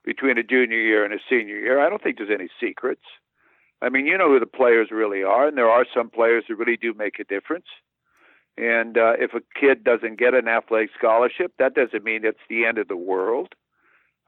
between 0.04 0.38
a 0.38 0.42
junior 0.42 0.78
year 0.78 1.04
and 1.04 1.12
a 1.12 1.18
senior 1.28 1.58
year. 1.58 1.84
I 1.84 1.88
don't 1.88 2.02
think 2.02 2.18
there's 2.18 2.30
any 2.32 2.48
secrets. 2.60 3.02
I 3.82 3.88
mean, 3.88 4.06
you 4.06 4.18
know 4.18 4.28
who 4.28 4.40
the 4.40 4.46
players 4.46 4.88
really 4.90 5.22
are, 5.22 5.46
and 5.46 5.56
there 5.56 5.70
are 5.70 5.86
some 5.94 6.10
players 6.10 6.44
that 6.48 6.56
really 6.56 6.76
do 6.76 6.94
make 6.94 7.18
a 7.20 7.24
difference. 7.24 7.66
And 8.58 8.98
uh, 8.98 9.12
if 9.18 9.34
a 9.34 9.40
kid 9.58 9.84
doesn't 9.84 10.18
get 10.18 10.34
an 10.34 10.48
athletic 10.48 10.90
scholarship, 10.98 11.52
that 11.58 11.74
doesn't 11.74 12.04
mean 12.04 12.24
it's 12.24 12.38
the 12.48 12.64
end 12.64 12.78
of 12.78 12.88
the 12.88 12.96
world. 12.96 13.54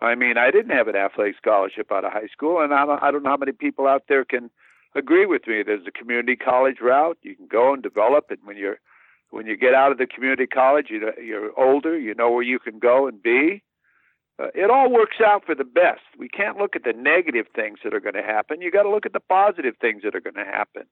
I 0.01 0.15
mean, 0.15 0.39
I 0.39 0.51
didn't 0.51 0.75
have 0.75 0.89
an 0.89 0.97
athletic 0.97 1.37
scholarship 1.37 1.91
out 1.93 2.05
of 2.05 2.13
high 2.13 2.29
school, 2.33 2.61
and 2.61 2.73
I 2.73 2.87
don't, 2.87 3.03
I 3.03 3.11
don't 3.11 3.23
know 3.23 3.31
how 3.31 3.37
many 3.37 3.53
people 3.53 3.87
out 3.87 4.05
there 4.09 4.25
can 4.25 4.51
agree 4.95 5.27
with 5.27 5.47
me. 5.47 5.63
There's 5.63 5.87
a 5.87 5.91
community 5.91 6.37
college 6.37 6.77
route 6.81 7.19
you 7.23 7.35
can 7.35 7.49
go 7.49 7.75
and 7.75 7.83
develop, 7.83 8.27
and 8.31 8.39
when 8.45 8.57
you're 8.57 8.79
when 9.31 9.47
you 9.47 9.57
get 9.57 9.75
out 9.75 9.93
of 9.93 9.99
the 9.99 10.07
community 10.07 10.47
college, 10.47 10.87
you 10.91 11.01
know, 11.01 11.13
you're 11.23 11.53
older, 11.57 11.97
you 11.97 12.15
know 12.15 12.31
where 12.31 12.43
you 12.43 12.59
can 12.59 12.81
go 12.81 13.07
and 13.07 13.23
be 13.23 13.63
uh, 14.41 14.49
it 14.55 14.71
all 14.71 14.91
works 14.91 15.17
out 15.25 15.45
for 15.45 15.55
the 15.55 15.65
best. 15.65 16.01
We 16.19 16.29
can't 16.29 16.57
look 16.57 16.75
at 16.75 16.85
the 16.85 16.93
negative 16.93 17.47
things 17.55 17.81
that 17.85 17.93
are 17.93 18.01
going 18.01 18.15
to 18.15 18.23
happen. 18.23 18.63
You 18.63 18.71
got 18.71 18.85
to 18.85 18.91
look 18.91 19.05
at 19.05 19.13
the 19.13 19.21
positive 19.21 19.75
things 19.81 20.03
that 20.03 20.15
are 20.15 20.21
going 20.21 20.35
to 20.35 20.45
happen. 20.45 20.85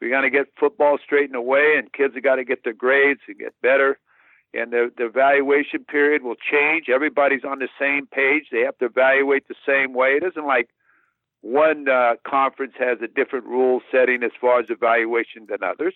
We 0.00 0.10
got 0.10 0.22
to 0.22 0.30
get 0.30 0.46
football 0.58 0.98
straightened 1.02 1.36
away, 1.36 1.74
and 1.78 1.92
kids 1.92 2.14
have 2.14 2.24
got 2.24 2.36
to 2.36 2.44
get 2.44 2.64
their 2.64 2.72
grades 2.72 3.20
and 3.28 3.38
get 3.38 3.54
better. 3.62 3.98
And 4.52 4.72
the, 4.72 4.90
the 4.96 5.06
evaluation 5.06 5.84
period 5.84 6.22
will 6.22 6.36
change. 6.36 6.88
Everybody's 6.88 7.44
on 7.44 7.58
the 7.58 7.68
same 7.78 8.06
page. 8.06 8.44
They 8.52 8.60
have 8.60 8.78
to 8.78 8.86
evaluate 8.86 9.48
the 9.48 9.54
same 9.66 9.94
way. 9.94 10.10
It 10.10 10.22
isn't 10.22 10.46
like 10.46 10.68
one 11.40 11.88
uh, 11.88 12.14
conference 12.26 12.74
has 12.78 12.98
a 13.02 13.08
different 13.08 13.46
rule 13.46 13.80
setting 13.90 14.22
as 14.22 14.30
far 14.40 14.60
as 14.60 14.66
evaluation 14.68 15.46
than 15.48 15.62
others. 15.62 15.94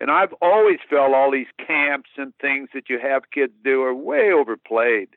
And 0.00 0.10
I've 0.10 0.34
always 0.42 0.78
felt 0.90 1.14
all 1.14 1.30
these 1.30 1.46
camps 1.64 2.10
and 2.16 2.34
things 2.40 2.70
that 2.74 2.90
you 2.90 2.98
have 2.98 3.30
kids 3.32 3.52
do 3.62 3.82
are 3.82 3.94
way 3.94 4.32
overplayed 4.32 5.10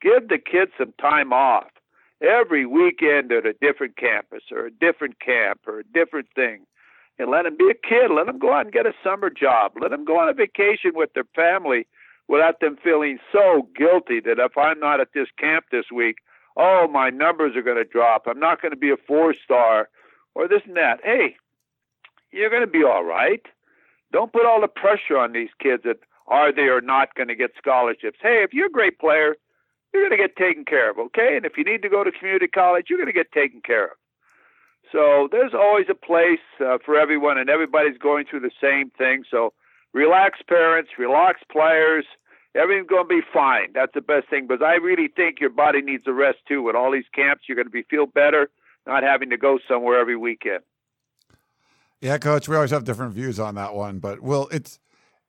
Give 0.00 0.28
the 0.28 0.38
kids 0.38 0.72
some 0.78 0.94
time 1.00 1.32
off. 1.32 1.70
Every 2.22 2.66
weekend 2.66 3.32
at 3.32 3.46
a 3.46 3.52
different 3.52 3.96
campus 3.96 4.42
or 4.50 4.66
a 4.66 4.70
different 4.70 5.20
camp 5.20 5.60
or 5.66 5.80
a 5.80 5.84
different 5.84 6.28
thing. 6.34 6.66
And 7.18 7.30
let 7.30 7.42
them 7.42 7.56
be 7.58 7.70
a 7.70 7.74
kid. 7.74 8.12
Let 8.14 8.26
them 8.26 8.38
go 8.38 8.52
out 8.52 8.66
and 8.66 8.72
get 8.72 8.86
a 8.86 8.92
summer 9.02 9.28
job. 9.28 9.72
Let 9.80 9.90
them 9.90 10.04
go 10.04 10.18
on 10.18 10.28
a 10.28 10.34
vacation 10.34 10.92
with 10.94 11.12
their 11.14 11.26
family 11.34 11.86
without 12.28 12.60
them 12.60 12.76
feeling 12.82 13.18
so 13.32 13.68
guilty 13.76 14.20
that 14.20 14.38
if 14.38 14.56
I'm 14.56 14.78
not 14.78 15.00
at 15.00 15.08
this 15.14 15.28
camp 15.38 15.66
this 15.72 15.86
week, 15.92 16.16
oh, 16.56 16.86
my 16.90 17.10
numbers 17.10 17.56
are 17.56 17.62
going 17.62 17.76
to 17.76 17.84
drop. 17.84 18.26
I'm 18.26 18.38
not 18.38 18.62
going 18.62 18.72
to 18.72 18.78
be 18.78 18.90
a 18.90 18.96
four 18.96 19.34
star 19.34 19.88
or 20.34 20.46
this 20.46 20.62
and 20.66 20.76
that. 20.76 21.00
Hey, 21.02 21.36
you're 22.30 22.50
going 22.50 22.62
to 22.62 22.70
be 22.70 22.84
all 22.84 23.04
right. 23.04 23.42
Don't 24.12 24.32
put 24.32 24.46
all 24.46 24.60
the 24.60 24.68
pressure 24.68 25.18
on 25.18 25.32
these 25.32 25.50
kids 25.60 25.82
that 25.84 25.98
are 26.26 26.52
they 26.52 26.68
or 26.68 26.80
not 26.80 27.14
going 27.14 27.28
to 27.28 27.34
get 27.34 27.50
scholarships. 27.56 28.18
Hey, 28.22 28.42
if 28.44 28.52
you're 28.52 28.66
a 28.66 28.70
great 28.70 28.98
player, 28.98 29.36
you're 29.92 30.06
going 30.06 30.18
to 30.18 30.28
get 30.28 30.36
taken 30.36 30.64
care 30.64 30.90
of, 30.90 30.98
okay? 30.98 31.36
And 31.36 31.46
if 31.46 31.56
you 31.56 31.64
need 31.64 31.82
to 31.82 31.88
go 31.88 32.04
to 32.04 32.12
community 32.12 32.46
college, 32.46 32.86
you're 32.88 32.98
going 32.98 33.06
to 33.06 33.12
get 33.12 33.32
taken 33.32 33.60
care 33.62 33.86
of. 33.86 33.96
So 34.92 35.28
there's 35.30 35.52
always 35.54 35.86
a 35.90 35.94
place 35.94 36.40
uh, 36.60 36.78
for 36.84 36.98
everyone, 36.98 37.38
and 37.38 37.50
everybody's 37.50 37.98
going 37.98 38.24
through 38.28 38.40
the 38.40 38.50
same 38.60 38.90
thing. 38.96 39.24
So 39.30 39.52
relax, 39.92 40.40
parents, 40.48 40.90
relax, 40.98 41.40
players. 41.50 42.04
Everything's 42.54 42.88
going 42.88 43.04
to 43.04 43.08
be 43.08 43.20
fine. 43.32 43.72
That's 43.74 43.92
the 43.94 44.00
best 44.00 44.28
thing. 44.30 44.46
Because 44.46 44.62
I 44.64 44.74
really 44.74 45.08
think 45.08 45.40
your 45.40 45.50
body 45.50 45.82
needs 45.82 46.04
a 46.06 46.12
rest 46.12 46.38
too. 46.48 46.62
With 46.62 46.74
all 46.74 46.90
these 46.90 47.04
camps, 47.14 47.44
you're 47.46 47.56
going 47.56 47.66
to 47.66 47.70
be 47.70 47.82
feel 47.82 48.06
better, 48.06 48.50
not 48.86 49.02
having 49.02 49.30
to 49.30 49.36
go 49.36 49.58
somewhere 49.68 50.00
every 50.00 50.16
weekend. 50.16 50.60
Yeah, 52.00 52.18
coach. 52.18 52.48
We 52.48 52.56
always 52.56 52.70
have 52.70 52.84
different 52.84 53.12
views 53.12 53.38
on 53.40 53.56
that 53.56 53.74
one, 53.74 53.98
but 53.98 54.20
well, 54.22 54.48
it's 54.52 54.78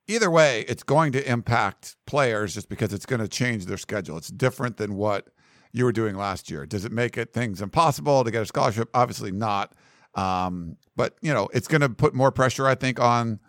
either 0.08 0.30
way, 0.30 0.66
it's 0.68 0.84
going 0.84 1.12
to 1.14 1.30
impact 1.30 1.96
players 2.06 2.54
just 2.54 2.70
because 2.70 2.94
it's 2.94 3.06
going 3.06 3.22
to 3.22 3.28
change 3.28 3.66
their 3.66 3.78
schedule. 3.78 4.18
It's 4.18 4.30
different 4.30 4.78
than 4.78 4.96
what 4.96 5.28
you 5.72 5.86
were 5.86 5.92
doing 5.92 6.16
last 6.16 6.50
year. 6.50 6.66
Does 6.66 6.86
it 6.86 6.92
make 6.92 7.18
it 7.18 7.34
things 7.34 7.62
impossible 7.62 8.24
to 8.24 8.32
get 8.32 8.42
a 8.42 8.46
scholarship? 8.46 8.90
Obviously 8.94 9.32
not. 9.32 9.74
Um, 10.16 10.78
but 10.96 11.16
you 11.22 11.34
know, 11.34 11.50
it's 11.54 11.68
going 11.68 11.82
to 11.82 11.90
put 11.90 12.14
more 12.14 12.32
pressure, 12.32 12.68
I 12.68 12.76
think, 12.76 13.00
on 13.00 13.40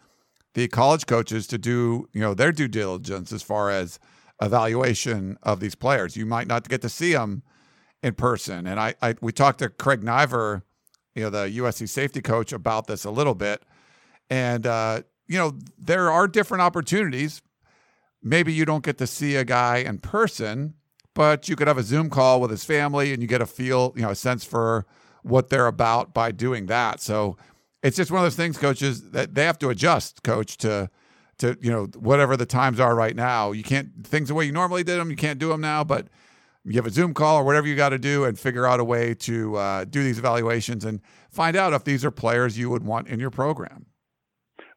the 0.54 0.68
college 0.68 1.06
coaches 1.06 1.46
to 1.48 1.58
do 1.58 2.08
you 2.12 2.20
know 2.20 2.34
their 2.34 2.52
due 2.52 2.68
diligence 2.68 3.32
as 3.32 3.42
far 3.42 3.70
as 3.70 3.98
evaluation 4.42 5.38
of 5.42 5.60
these 5.60 5.74
players. 5.74 6.16
You 6.16 6.26
might 6.26 6.46
not 6.46 6.68
get 6.68 6.82
to 6.82 6.88
see 6.88 7.12
them 7.12 7.42
in 8.02 8.14
person, 8.14 8.66
and 8.66 8.78
I, 8.78 8.94
I 9.00 9.14
we 9.20 9.32
talked 9.32 9.60
to 9.60 9.68
Craig 9.68 10.02
Naivar, 10.02 10.62
you 11.14 11.22
know, 11.22 11.30
the 11.30 11.46
USC 11.58 11.88
safety 11.88 12.20
coach, 12.20 12.52
about 12.52 12.86
this 12.86 13.04
a 13.04 13.10
little 13.10 13.34
bit, 13.34 13.62
and 14.28 14.66
uh, 14.66 15.02
you 15.26 15.38
know, 15.38 15.54
there 15.78 16.10
are 16.10 16.26
different 16.28 16.62
opportunities. 16.62 17.42
Maybe 18.22 18.52
you 18.52 18.66
don't 18.66 18.84
get 18.84 18.98
to 18.98 19.06
see 19.06 19.36
a 19.36 19.44
guy 19.44 19.78
in 19.78 19.98
person, 19.98 20.74
but 21.14 21.48
you 21.48 21.56
could 21.56 21.68
have 21.68 21.78
a 21.78 21.82
Zoom 21.82 22.10
call 22.10 22.40
with 22.40 22.50
his 22.50 22.64
family 22.64 23.12
and 23.12 23.22
you 23.22 23.28
get 23.28 23.40
a 23.40 23.46
feel, 23.46 23.92
you 23.96 24.02
know, 24.02 24.10
a 24.10 24.14
sense 24.14 24.44
for 24.44 24.86
what 25.22 25.48
they're 25.48 25.66
about 25.66 26.14
by 26.14 26.32
doing 26.32 26.66
that. 26.66 27.00
So 27.00 27.36
it's 27.82 27.96
just 27.96 28.10
one 28.10 28.20
of 28.20 28.24
those 28.24 28.36
things, 28.36 28.58
coaches, 28.58 29.10
that 29.10 29.34
they 29.34 29.44
have 29.44 29.58
to 29.60 29.70
adjust, 29.70 30.22
coach, 30.22 30.56
to 30.58 30.90
to 31.38 31.56
you 31.60 31.70
know 31.70 31.86
whatever 31.98 32.36
the 32.36 32.46
times 32.46 32.78
are 32.78 32.94
right 32.94 33.16
now. 33.16 33.52
You 33.52 33.62
can't 33.62 34.06
things 34.06 34.28
the 34.28 34.34
way 34.34 34.44
you 34.44 34.52
normally 34.52 34.84
did 34.84 34.98
them. 34.98 35.10
You 35.10 35.16
can't 35.16 35.38
do 35.38 35.48
them 35.48 35.60
now, 35.60 35.82
but 35.82 36.08
you 36.64 36.74
have 36.74 36.86
a 36.86 36.90
Zoom 36.90 37.14
call 37.14 37.36
or 37.38 37.44
whatever 37.44 37.66
you 37.66 37.74
got 37.74 37.88
to 37.90 37.98
do 37.98 38.24
and 38.24 38.38
figure 38.38 38.66
out 38.66 38.80
a 38.80 38.84
way 38.84 39.14
to 39.14 39.56
uh, 39.56 39.84
do 39.84 40.02
these 40.02 40.18
evaluations 40.18 40.84
and 40.84 41.00
find 41.30 41.56
out 41.56 41.72
if 41.72 41.84
these 41.84 42.04
are 42.04 42.10
players 42.10 42.58
you 42.58 42.68
would 42.68 42.84
want 42.84 43.08
in 43.08 43.18
your 43.18 43.30
program. 43.30 43.86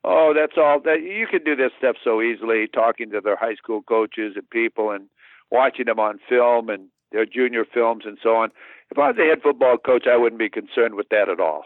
Oh, 0.05 0.33
that's 0.35 0.53
all. 0.57 0.79
That 0.81 1.01
you 1.01 1.27
can 1.27 1.43
do 1.43 1.55
this 1.55 1.71
stuff 1.77 1.97
so 2.03 2.21
easily, 2.21 2.67
talking 2.67 3.11
to 3.11 3.21
their 3.21 3.35
high 3.35 3.55
school 3.55 3.81
coaches 3.81 4.33
and 4.35 4.49
people, 4.49 4.91
and 4.91 5.09
watching 5.53 5.85
them 5.85 5.99
on 5.99 6.19
film 6.27 6.67
and 6.67 6.89
their 7.13 7.25
junior 7.25 7.63
films 7.63 8.03
and 8.05 8.17
so 8.21 8.35
on. 8.35 8.49
If 8.91 8.97
I 8.97 9.07
was 9.07 9.17
a 9.17 9.23
head 9.23 9.41
football 9.41 9.77
coach, 9.77 10.05
I 10.11 10.17
wouldn't 10.17 10.39
be 10.39 10.49
concerned 10.49 10.95
with 10.95 11.07
that 11.09 11.29
at 11.29 11.39
all. 11.39 11.63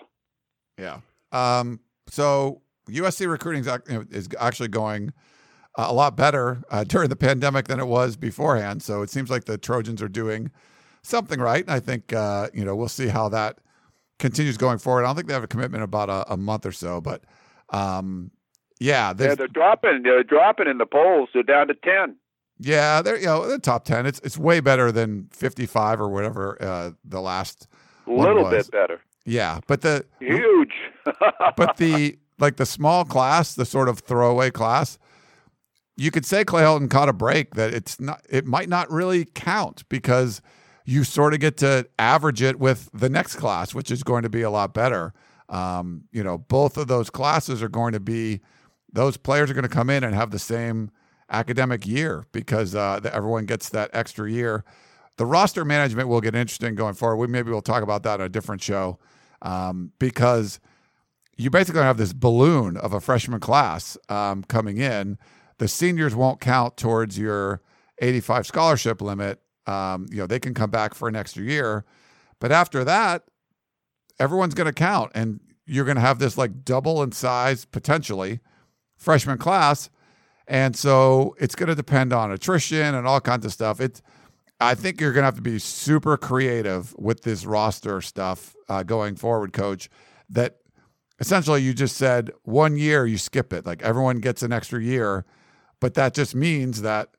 Yeah. 0.78 1.00
Um, 1.32 1.80
so 2.08 2.62
USC 2.90 3.28
recruiting 3.28 3.66
is 4.12 4.30
actually 4.40 4.68
going 4.68 5.14
a 5.76 5.94
lot 5.94 6.16
better 6.16 6.62
uh, 6.70 6.84
during 6.84 7.10
the 7.10 7.16
pandemic 7.16 7.68
than 7.68 7.80
it 7.80 7.88
was 7.88 8.18
beforehand. 8.18 8.84
So 8.84 9.02
it 9.02 9.10
seems 9.10 9.30
like 9.30 9.46
the 9.46 9.58
Trojans 9.58 10.02
are 10.02 10.10
doing 10.10 10.52
something 11.02 11.40
right. 11.40 11.64
And 11.64 11.72
I 11.72 11.80
think 11.80 12.14
uh, 12.14 12.50
you 12.54 12.66
know 12.66 12.76
we'll 12.76 12.90
see 12.90 13.08
how 13.08 13.30
that 13.30 13.60
continues 14.20 14.58
going 14.58 14.80
forward. 14.80 15.04
I 15.04 15.08
don't 15.08 15.16
think 15.16 15.28
they 15.28 15.34
have 15.34 15.44
a 15.44 15.48
commitment 15.48 15.84
about 15.84 16.10
a, 16.10 16.34
a 16.34 16.38
month 16.38 16.66
or 16.66 16.72
so, 16.72 17.00
but 17.00 17.24
um, 17.70 18.32
yeah, 18.80 19.14
yeah, 19.18 19.36
they're 19.36 19.48
dropping. 19.48 20.02
They're 20.04 20.24
dropping 20.24 20.68
in 20.68 20.78
the 20.78 20.86
polls. 20.86 21.30
They're 21.34 21.44
down 21.44 21.68
to 21.68 21.74
ten. 21.74 22.16
Yeah, 22.60 23.02
they're 23.02 23.18
you 23.18 23.26
know 23.26 23.48
the 23.48 23.60
top 23.60 23.86
ten. 23.86 24.06
It's 24.06 24.20
it's 24.24 24.38
way 24.38 24.60
better 24.60 24.92
than 24.92 25.28
fifty 25.32 25.66
five 25.66 26.02
or 26.02 26.10
whatever 26.10 26.58
uh, 26.62 26.92
the 27.06 27.22
last. 27.22 27.68
A 28.08 28.12
little 28.12 28.50
bit 28.50 28.70
better. 28.72 29.02
Yeah, 29.26 29.60
but 29.68 29.82
the 29.82 30.06
huge. 30.20 30.74
but 31.58 31.78
the 31.78 32.18
like 32.40 32.58
the 32.58 32.66
small 32.66 33.06
class, 33.06 33.56
the 33.56 33.66
sort 33.66 33.90
of 33.90 34.00
throwaway 34.00 34.50
class, 34.52 34.98
you 35.98 36.12
could 36.12 36.26
say 36.26 36.46
Clay 36.46 36.64
Helton 36.64 36.90
caught 36.90 37.10
a 37.10 37.14
break 37.14 37.56
that 37.56 37.74
it's 37.74 38.00
not. 38.00 38.26
It 38.30 38.46
might 38.46 38.70
not 38.70 38.90
really 38.90 39.26
count 39.26 39.84
because 39.90 40.42
you 40.86 41.04
sort 41.04 41.34
of 41.34 41.42
get 41.42 41.58
to 41.58 41.88
average 42.00 42.42
it 42.42 42.60
with 42.60 42.90
the 42.94 43.10
next 43.10 43.36
class, 43.36 43.76
which 43.76 43.92
is 43.92 44.04
going 44.04 44.24
to 44.24 44.30
be 44.30 44.42
a 44.42 44.50
lot 44.50 44.74
better. 44.74 45.14
Um, 45.50 46.06
you 46.12 46.24
know, 46.24 46.38
both 46.38 46.78
of 46.78 46.88
those 46.88 47.10
classes 47.10 47.62
are 47.62 47.70
going 47.70 47.92
to 47.94 48.00
be 48.00 48.42
those 48.94 49.18
players 49.18 49.52
are 49.52 49.54
going 49.54 49.64
to 49.64 49.70
come 49.70 49.90
in 49.90 50.04
and 50.04 50.16
have 50.16 50.32
the 50.32 50.40
same 50.40 50.92
academic 51.30 51.86
year 51.86 52.26
because 52.32 52.76
uh, 52.76 53.00
everyone 53.12 53.46
gets 53.46 53.70
that 53.70 53.90
extra 53.94 54.30
year. 54.30 54.64
The 55.18 55.26
roster 55.26 55.66
management 55.66 56.10
will 56.10 56.22
get 56.22 56.36
interesting 56.36 56.76
going 56.76 56.94
forward. 56.94 57.18
We 57.18 57.28
maybe 57.28 57.52
we'll 57.52 57.62
talk 57.62 57.84
about 57.84 58.04
that 58.04 58.20
on 58.20 58.26
a 58.26 58.30
different 58.30 58.62
show 58.62 59.00
um, 59.42 59.92
because 60.00 60.60
you 61.38 61.50
basically 61.50 61.82
have 61.82 61.98
this 61.98 62.14
balloon 62.14 62.78
of 62.78 62.94
a 62.94 63.00
freshman 63.00 63.40
class 63.40 63.98
um, 64.10 64.44
coming 64.44 64.78
in. 64.78 65.18
The 65.58 65.68
seniors 65.68 66.16
won't 66.16 66.40
count 66.40 66.78
towards 66.78 67.18
your 67.18 67.62
85 68.00 68.46
scholarship 68.46 69.02
limit. 69.02 69.42
Um, 69.66 70.06
you 70.10 70.18
know 70.18 70.28
they 70.28 70.40
can 70.40 70.54
come 70.54 70.70
back 70.70 70.94
for 70.94 71.08
an 71.10 71.16
extra 71.16 71.44
year, 71.44 71.84
but 72.40 72.52
after 72.52 72.86
that, 72.86 73.24
everyone's 74.20 74.54
going 74.54 74.68
to 74.68 74.74
count, 74.74 75.12
and 75.14 75.42
you're 75.66 75.84
going 75.84 75.96
to 75.96 76.02
have 76.02 76.20
this 76.20 76.38
like 76.38 76.64
double 76.64 77.04
in 77.04 77.12
size 77.12 77.66
potentially 77.66 78.40
freshman 78.96 79.38
class. 79.38 79.90
And 80.48 80.76
so 80.76 81.36
it's 81.40 81.56
going 81.56 81.68
to 81.68 81.76
depend 81.76 82.14
on 82.14 82.32
attrition 82.32 82.96
and 82.96 83.06
all 83.06 83.20
kinds 83.20 83.46
of 83.46 83.52
stuff. 83.52 83.82
It's, 83.82 84.02
I 84.60 84.76
think 84.76 85.02
you're 85.02 85.12
going 85.12 85.24
to 85.24 85.26
have 85.26 85.36
to 85.36 85.42
be 85.42 85.60
super 85.60 86.18
creative 86.18 86.96
with 86.98 87.24
this 87.24 87.46
roster 87.46 88.02
stuff 88.02 88.56
uh, 88.70 88.84
going 88.84 89.16
forward, 89.16 89.54
coach. 89.54 89.90
That 90.30 90.58
essentially 91.20 91.62
you 91.62 91.74
just 91.74 91.98
said 91.98 92.32
one 92.44 92.78
year 92.78 93.06
you 93.06 93.18
skip 93.18 93.54
it. 93.54 93.66
Like 93.66 93.82
everyone 93.82 94.20
gets 94.20 94.42
an 94.42 94.52
extra 94.52 94.82
year, 94.82 95.26
but 95.80 95.94
that 95.96 96.14
just 96.14 96.34
means 96.34 96.82
that 96.82 97.10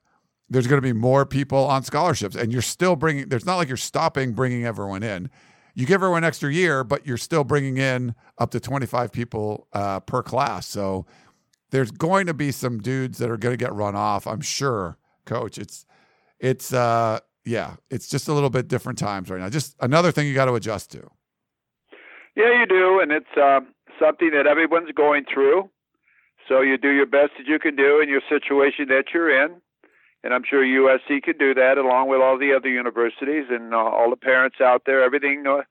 there's 0.51 0.67
going 0.67 0.79
to 0.79 0.87
be 0.87 0.95
more 0.95 1.27
people 1.27 1.59
on 1.59 1.83
scholarships 1.83 2.35
and 2.35 2.53
you're 2.53 2.63
still 2.63 2.97
bringing, 2.97 3.29
there's 3.29 3.45
not 3.47 3.57
like 3.57 3.69
you're 3.69 3.77
stopping 3.77 4.33
bringing 4.33 4.65
everyone 4.65 5.03
in. 5.03 5.31
You 5.75 5.87
give 5.87 5.97
everyone 5.97 6.25
an 6.25 6.29
extra 6.29 6.53
year, 6.53 6.83
but 6.83 7.07
you're 7.07 7.17
still 7.17 7.45
bringing 7.45 7.77
in 7.77 8.15
up 8.39 8.51
to 8.51 8.61
25 8.61 9.13
people 9.13 9.69
uh, 9.73 10.01
per 10.01 10.23
class. 10.23 10.67
So 10.67 11.07
there's 11.71 11.91
going 11.91 12.27
to 12.27 12.35
be 12.35 12.51
some 12.51 12.79
dudes 12.81 13.19
that 13.19 13.31
are 13.31 13.37
going 13.37 13.53
to 13.53 13.63
get 13.63 13.73
run 13.73 13.95
off. 13.95 14.27
I'm 14.27 14.41
sure, 14.41 14.97
coach. 15.25 15.59
It's 15.59 15.87
it's 16.39 16.73
uh 16.73 17.21
yeah, 17.45 17.77
it's 17.91 18.09
just 18.09 18.29
a 18.29 18.33
little 18.33 18.51
bit 18.51 18.69
different 18.69 18.99
times 18.99 19.31
right 19.31 19.41
now. 19.41 19.49
Just 19.49 19.75
another 19.81 20.13
thing 20.13 20.27
you 20.27 20.35
got 20.35 20.47
to 20.47 20.55
adjust 20.55 20.93
to. 20.93 21.11
Yeah, 22.37 22.61
you 22.61 22.67
do, 22.67 23.01
and 23.01 23.11
it's 23.11 23.35
um, 23.37 23.69
something 23.99 24.31
that 24.31 24.47
everyone's 24.47 24.93
going 24.95 25.25
through. 25.33 25.71
So 26.47 26.61
you 26.61 26.79
do 26.79 26.91
your 26.91 27.07
best 27.07 27.33
that 27.39 27.47
you 27.47 27.59
can 27.59 27.75
do 27.75 28.01
in 28.01 28.09
your 28.09 28.21
situation 28.29 28.87
that 28.89 29.05
you're 29.13 29.45
in, 29.45 29.61
and 30.23 30.35
I'm 30.35 30.43
sure 30.49 30.63
USC 30.65 31.23
can 31.23 31.37
do 31.39 31.55
that 31.55 31.79
along 31.79 32.09
with 32.09 32.21
all 32.21 32.39
the 32.39 32.55
other 32.55 32.69
universities 32.69 33.47
and 33.51 33.75
uh, 33.75 33.79
all 33.79 34.11
the 34.11 34.17
parents 34.17 34.57
out 34.61 34.83
there. 34.87 35.03
Everything, 35.03 35.45
uh, 35.47 35.63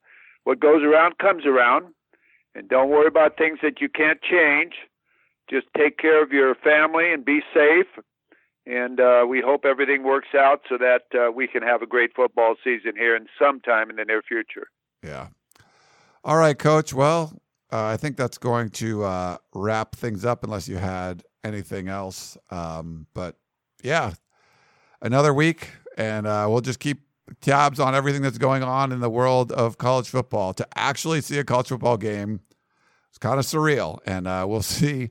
what 0.43 0.59
goes 0.59 0.83
around 0.83 1.17
comes 1.19 1.45
around, 1.45 1.93
and 2.53 2.67
don't 2.67 2.89
worry 2.89 3.07
about 3.07 3.37
things 3.37 3.59
that 3.61 3.81
you 3.81 3.89
can't 3.89 4.21
change 4.21 4.73
just 5.49 5.67
take 5.75 5.97
care 5.97 6.21
of 6.23 6.31
your 6.31 6.55
family 6.55 7.11
and 7.11 7.23
be 7.23 7.41
safe. 7.53 7.87
And 8.65 8.99
uh, 8.99 9.25
we 9.27 9.41
hope 9.41 9.63
everything 9.63 10.03
works 10.03 10.29
out 10.37 10.61
so 10.67 10.77
that 10.77 11.03
uh, 11.17 11.31
we 11.31 11.47
can 11.47 11.63
have 11.63 11.81
a 11.81 11.87
great 11.87 12.13
football 12.13 12.55
season 12.63 12.93
here 12.97 13.15
in 13.15 13.27
sometime 13.39 13.89
in 13.89 13.95
the 13.95 14.03
near 14.03 14.21
future. 14.21 14.67
Yeah. 15.01 15.27
All 16.23 16.35
right, 16.35 16.57
Coach. 16.57 16.93
Well, 16.93 17.31
uh, 17.71 17.85
I 17.85 17.97
think 17.97 18.17
that's 18.17 18.37
going 18.37 18.69
to 18.71 19.03
uh, 19.03 19.37
wrap 19.53 19.95
things 19.95 20.25
up 20.25 20.43
unless 20.43 20.67
you 20.67 20.75
had 20.77 21.23
anything 21.43 21.87
else. 21.87 22.37
Um, 22.51 23.07
but 23.13 23.37
yeah, 23.83 24.13
another 25.01 25.33
week, 25.33 25.69
and 25.97 26.27
uh, 26.27 26.47
we'll 26.49 26.61
just 26.61 26.79
keep 26.79 26.99
tabs 27.41 27.79
on 27.79 27.95
everything 27.95 28.21
that's 28.21 28.37
going 28.37 28.63
on 28.63 28.91
in 28.91 28.99
the 28.99 29.09
world 29.09 29.51
of 29.51 29.77
college 29.77 30.09
football. 30.09 30.53
To 30.53 30.67
actually 30.75 31.21
see 31.21 31.37
a 31.39 31.43
college 31.43 31.67
football 31.67 31.97
game, 31.97 32.41
it's 33.09 33.17
kind 33.17 33.39
of 33.39 33.45
surreal, 33.45 33.99
and 34.05 34.27
uh, 34.27 34.45
we'll 34.47 34.61
see 34.61 35.09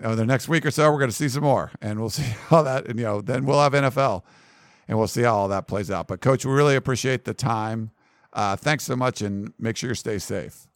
know, 0.00 0.14
the 0.14 0.24
next 0.24 0.48
week 0.48 0.64
or 0.64 0.70
so, 0.70 0.90
we're 0.90 0.98
going 0.98 1.10
to 1.10 1.16
see 1.16 1.28
some 1.28 1.42
more, 1.42 1.70
and 1.80 2.00
we'll 2.00 2.10
see 2.20 2.34
how 2.48 2.62
that. 2.62 2.86
And 2.86 2.98
you 2.98 3.04
know, 3.04 3.20
then 3.20 3.44
we'll 3.44 3.60
have 3.60 3.72
NFL, 3.72 4.22
and 4.88 4.98
we'll 4.98 5.08
see 5.08 5.22
how 5.22 5.36
all 5.36 5.48
that 5.48 5.66
plays 5.66 5.90
out. 5.90 6.08
But 6.08 6.20
coach, 6.20 6.44
we 6.44 6.52
really 6.52 6.76
appreciate 6.76 7.24
the 7.24 7.34
time. 7.34 7.90
Uh, 8.32 8.56
thanks 8.56 8.84
so 8.84 8.96
much, 8.96 9.22
and 9.22 9.52
make 9.58 9.76
sure 9.76 9.90
you 9.90 9.94
stay 9.94 10.18
safe. 10.18 10.66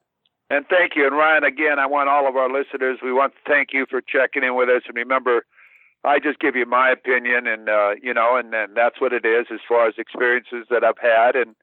And 0.51 0.67
thank 0.69 0.93
you. 0.95 1.07
And 1.07 1.17
Ryan, 1.17 1.45
again, 1.45 1.79
I 1.79 1.87
want 1.87 2.09
all 2.09 2.29
of 2.29 2.37
our 2.37 2.51
listeners. 2.51 2.99
We 3.03 3.13
want 3.13 3.33
to 3.33 3.51
thank 3.51 3.69
you 3.73 3.87
for 3.89 4.01
checking 4.01 4.43
in 4.45 4.55
with 4.55 4.69
us. 4.69 4.83
And 4.87 4.97
remember, 4.97 5.47
I 6.05 6.19
just 6.19 6.39
give 6.39 6.55
you 6.55 6.67
my 6.67 6.91
opinion, 6.91 7.47
and 7.47 7.69
uh, 7.69 7.91
you 8.03 8.13
know, 8.13 8.37
and, 8.37 8.53
and 8.55 8.77
that's 8.77 9.01
what 9.01 9.13
it 9.13 9.25
is 9.25 9.47
as 9.53 9.61
far 9.67 9.89
as 9.89 9.95
experiences 9.97 10.67
that 10.71 10.85
I've 10.85 10.99
had, 11.01 11.35
and 11.35 11.55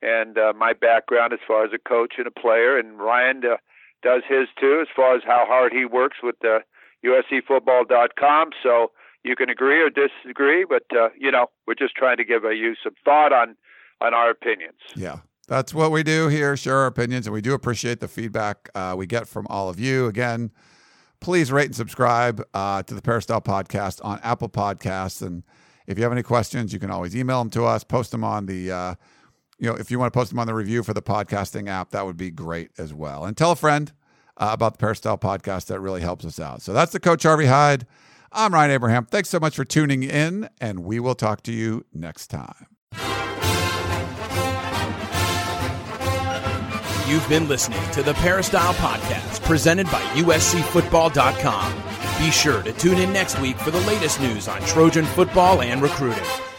and 0.00 0.38
uh, 0.38 0.52
my 0.56 0.72
background 0.72 1.32
as 1.32 1.40
far 1.46 1.64
as 1.64 1.72
a 1.74 1.78
coach 1.78 2.14
and 2.18 2.26
a 2.26 2.30
player. 2.30 2.78
And 2.78 2.98
Ryan 2.98 3.42
uh, 3.44 3.56
does 4.02 4.22
his 4.28 4.48
too, 4.58 4.80
as 4.80 4.88
far 4.94 5.16
as 5.16 5.22
how 5.26 5.44
hard 5.46 5.72
he 5.72 5.84
works 5.84 6.18
with 6.22 6.36
the 6.40 6.60
uscfootball.com. 7.04 8.50
So 8.62 8.92
you 9.22 9.36
can 9.36 9.50
agree 9.50 9.80
or 9.80 9.90
disagree, 9.90 10.64
but 10.68 10.84
uh, 10.96 11.08
you 11.18 11.30
know 11.30 11.46
we're 11.66 11.74
just 11.74 11.94
trying 11.94 12.16
to 12.18 12.24
give 12.24 12.44
you 12.44 12.74
some 12.82 12.94
thought 13.04 13.32
on 13.32 13.56
on 14.00 14.14
our 14.14 14.30
opinions. 14.30 14.80
Yeah. 14.94 15.18
That's 15.46 15.74
what 15.74 15.90
we 15.90 16.02
do 16.02 16.28
here, 16.28 16.56
share 16.56 16.78
our 16.78 16.86
opinions, 16.86 17.26
and 17.26 17.34
we 17.34 17.42
do 17.42 17.52
appreciate 17.52 18.00
the 18.00 18.08
feedback 18.08 18.70
uh, 18.74 18.94
we 18.96 19.06
get 19.06 19.28
from 19.28 19.46
all 19.50 19.68
of 19.68 19.78
you. 19.78 20.06
Again, 20.06 20.50
please 21.20 21.52
rate 21.52 21.66
and 21.66 21.76
subscribe 21.76 22.42
uh, 22.54 22.82
to 22.84 22.94
the 22.94 23.02
Peristyle 23.02 23.42
Podcast 23.42 24.02
on 24.02 24.18
Apple 24.22 24.48
Podcasts. 24.48 25.20
And 25.20 25.42
if 25.86 25.98
you 25.98 26.04
have 26.04 26.12
any 26.12 26.22
questions, 26.22 26.72
you 26.72 26.78
can 26.78 26.90
always 26.90 27.14
email 27.14 27.40
them 27.40 27.50
to 27.50 27.64
us, 27.64 27.84
post 27.84 28.10
them 28.10 28.24
on 28.24 28.46
the, 28.46 28.72
uh, 28.72 28.94
you 29.58 29.68
know, 29.68 29.76
if 29.76 29.90
you 29.90 29.98
want 29.98 30.12
to 30.12 30.18
post 30.18 30.30
them 30.30 30.38
on 30.38 30.46
the 30.46 30.54
review 30.54 30.82
for 30.82 30.94
the 30.94 31.02
podcasting 31.02 31.68
app, 31.68 31.90
that 31.90 32.06
would 32.06 32.16
be 32.16 32.30
great 32.30 32.70
as 32.78 32.94
well. 32.94 33.26
And 33.26 33.36
tell 33.36 33.52
a 33.52 33.56
friend 33.56 33.92
uh, 34.36 34.50
about 34.52 34.72
the 34.72 34.78
Peristyle 34.78 35.18
podcast. 35.18 35.66
That 35.66 35.80
really 35.80 36.00
helps 36.00 36.24
us 36.24 36.38
out. 36.40 36.62
So 36.62 36.72
that's 36.72 36.92
the 36.92 37.00
Coach 37.00 37.22
Harvey 37.22 37.46
Hyde. 37.46 37.86
I'm 38.32 38.52
Ryan 38.52 38.70
Abraham. 38.72 39.06
Thanks 39.06 39.28
so 39.28 39.38
much 39.38 39.54
for 39.54 39.64
tuning 39.64 40.02
in, 40.02 40.48
and 40.60 40.80
we 40.84 40.98
will 40.98 41.14
talk 41.14 41.42
to 41.44 41.52
you 41.52 41.84
next 41.92 42.26
time. 42.28 42.66
You've 47.06 47.28
been 47.28 47.46
listening 47.48 47.82
to 47.92 48.02
the 48.02 48.14
Peristyle 48.14 48.74
Podcast 48.74 49.42
presented 49.44 49.86
by 49.86 50.00
USCFootball.com. 50.14 51.82
Be 52.18 52.30
sure 52.30 52.62
to 52.62 52.72
tune 52.72 52.98
in 52.98 53.12
next 53.12 53.38
week 53.40 53.56
for 53.58 53.70
the 53.70 53.80
latest 53.80 54.20
news 54.20 54.48
on 54.48 54.60
Trojan 54.62 55.04
football 55.04 55.60
and 55.60 55.82
recruiting. 55.82 56.24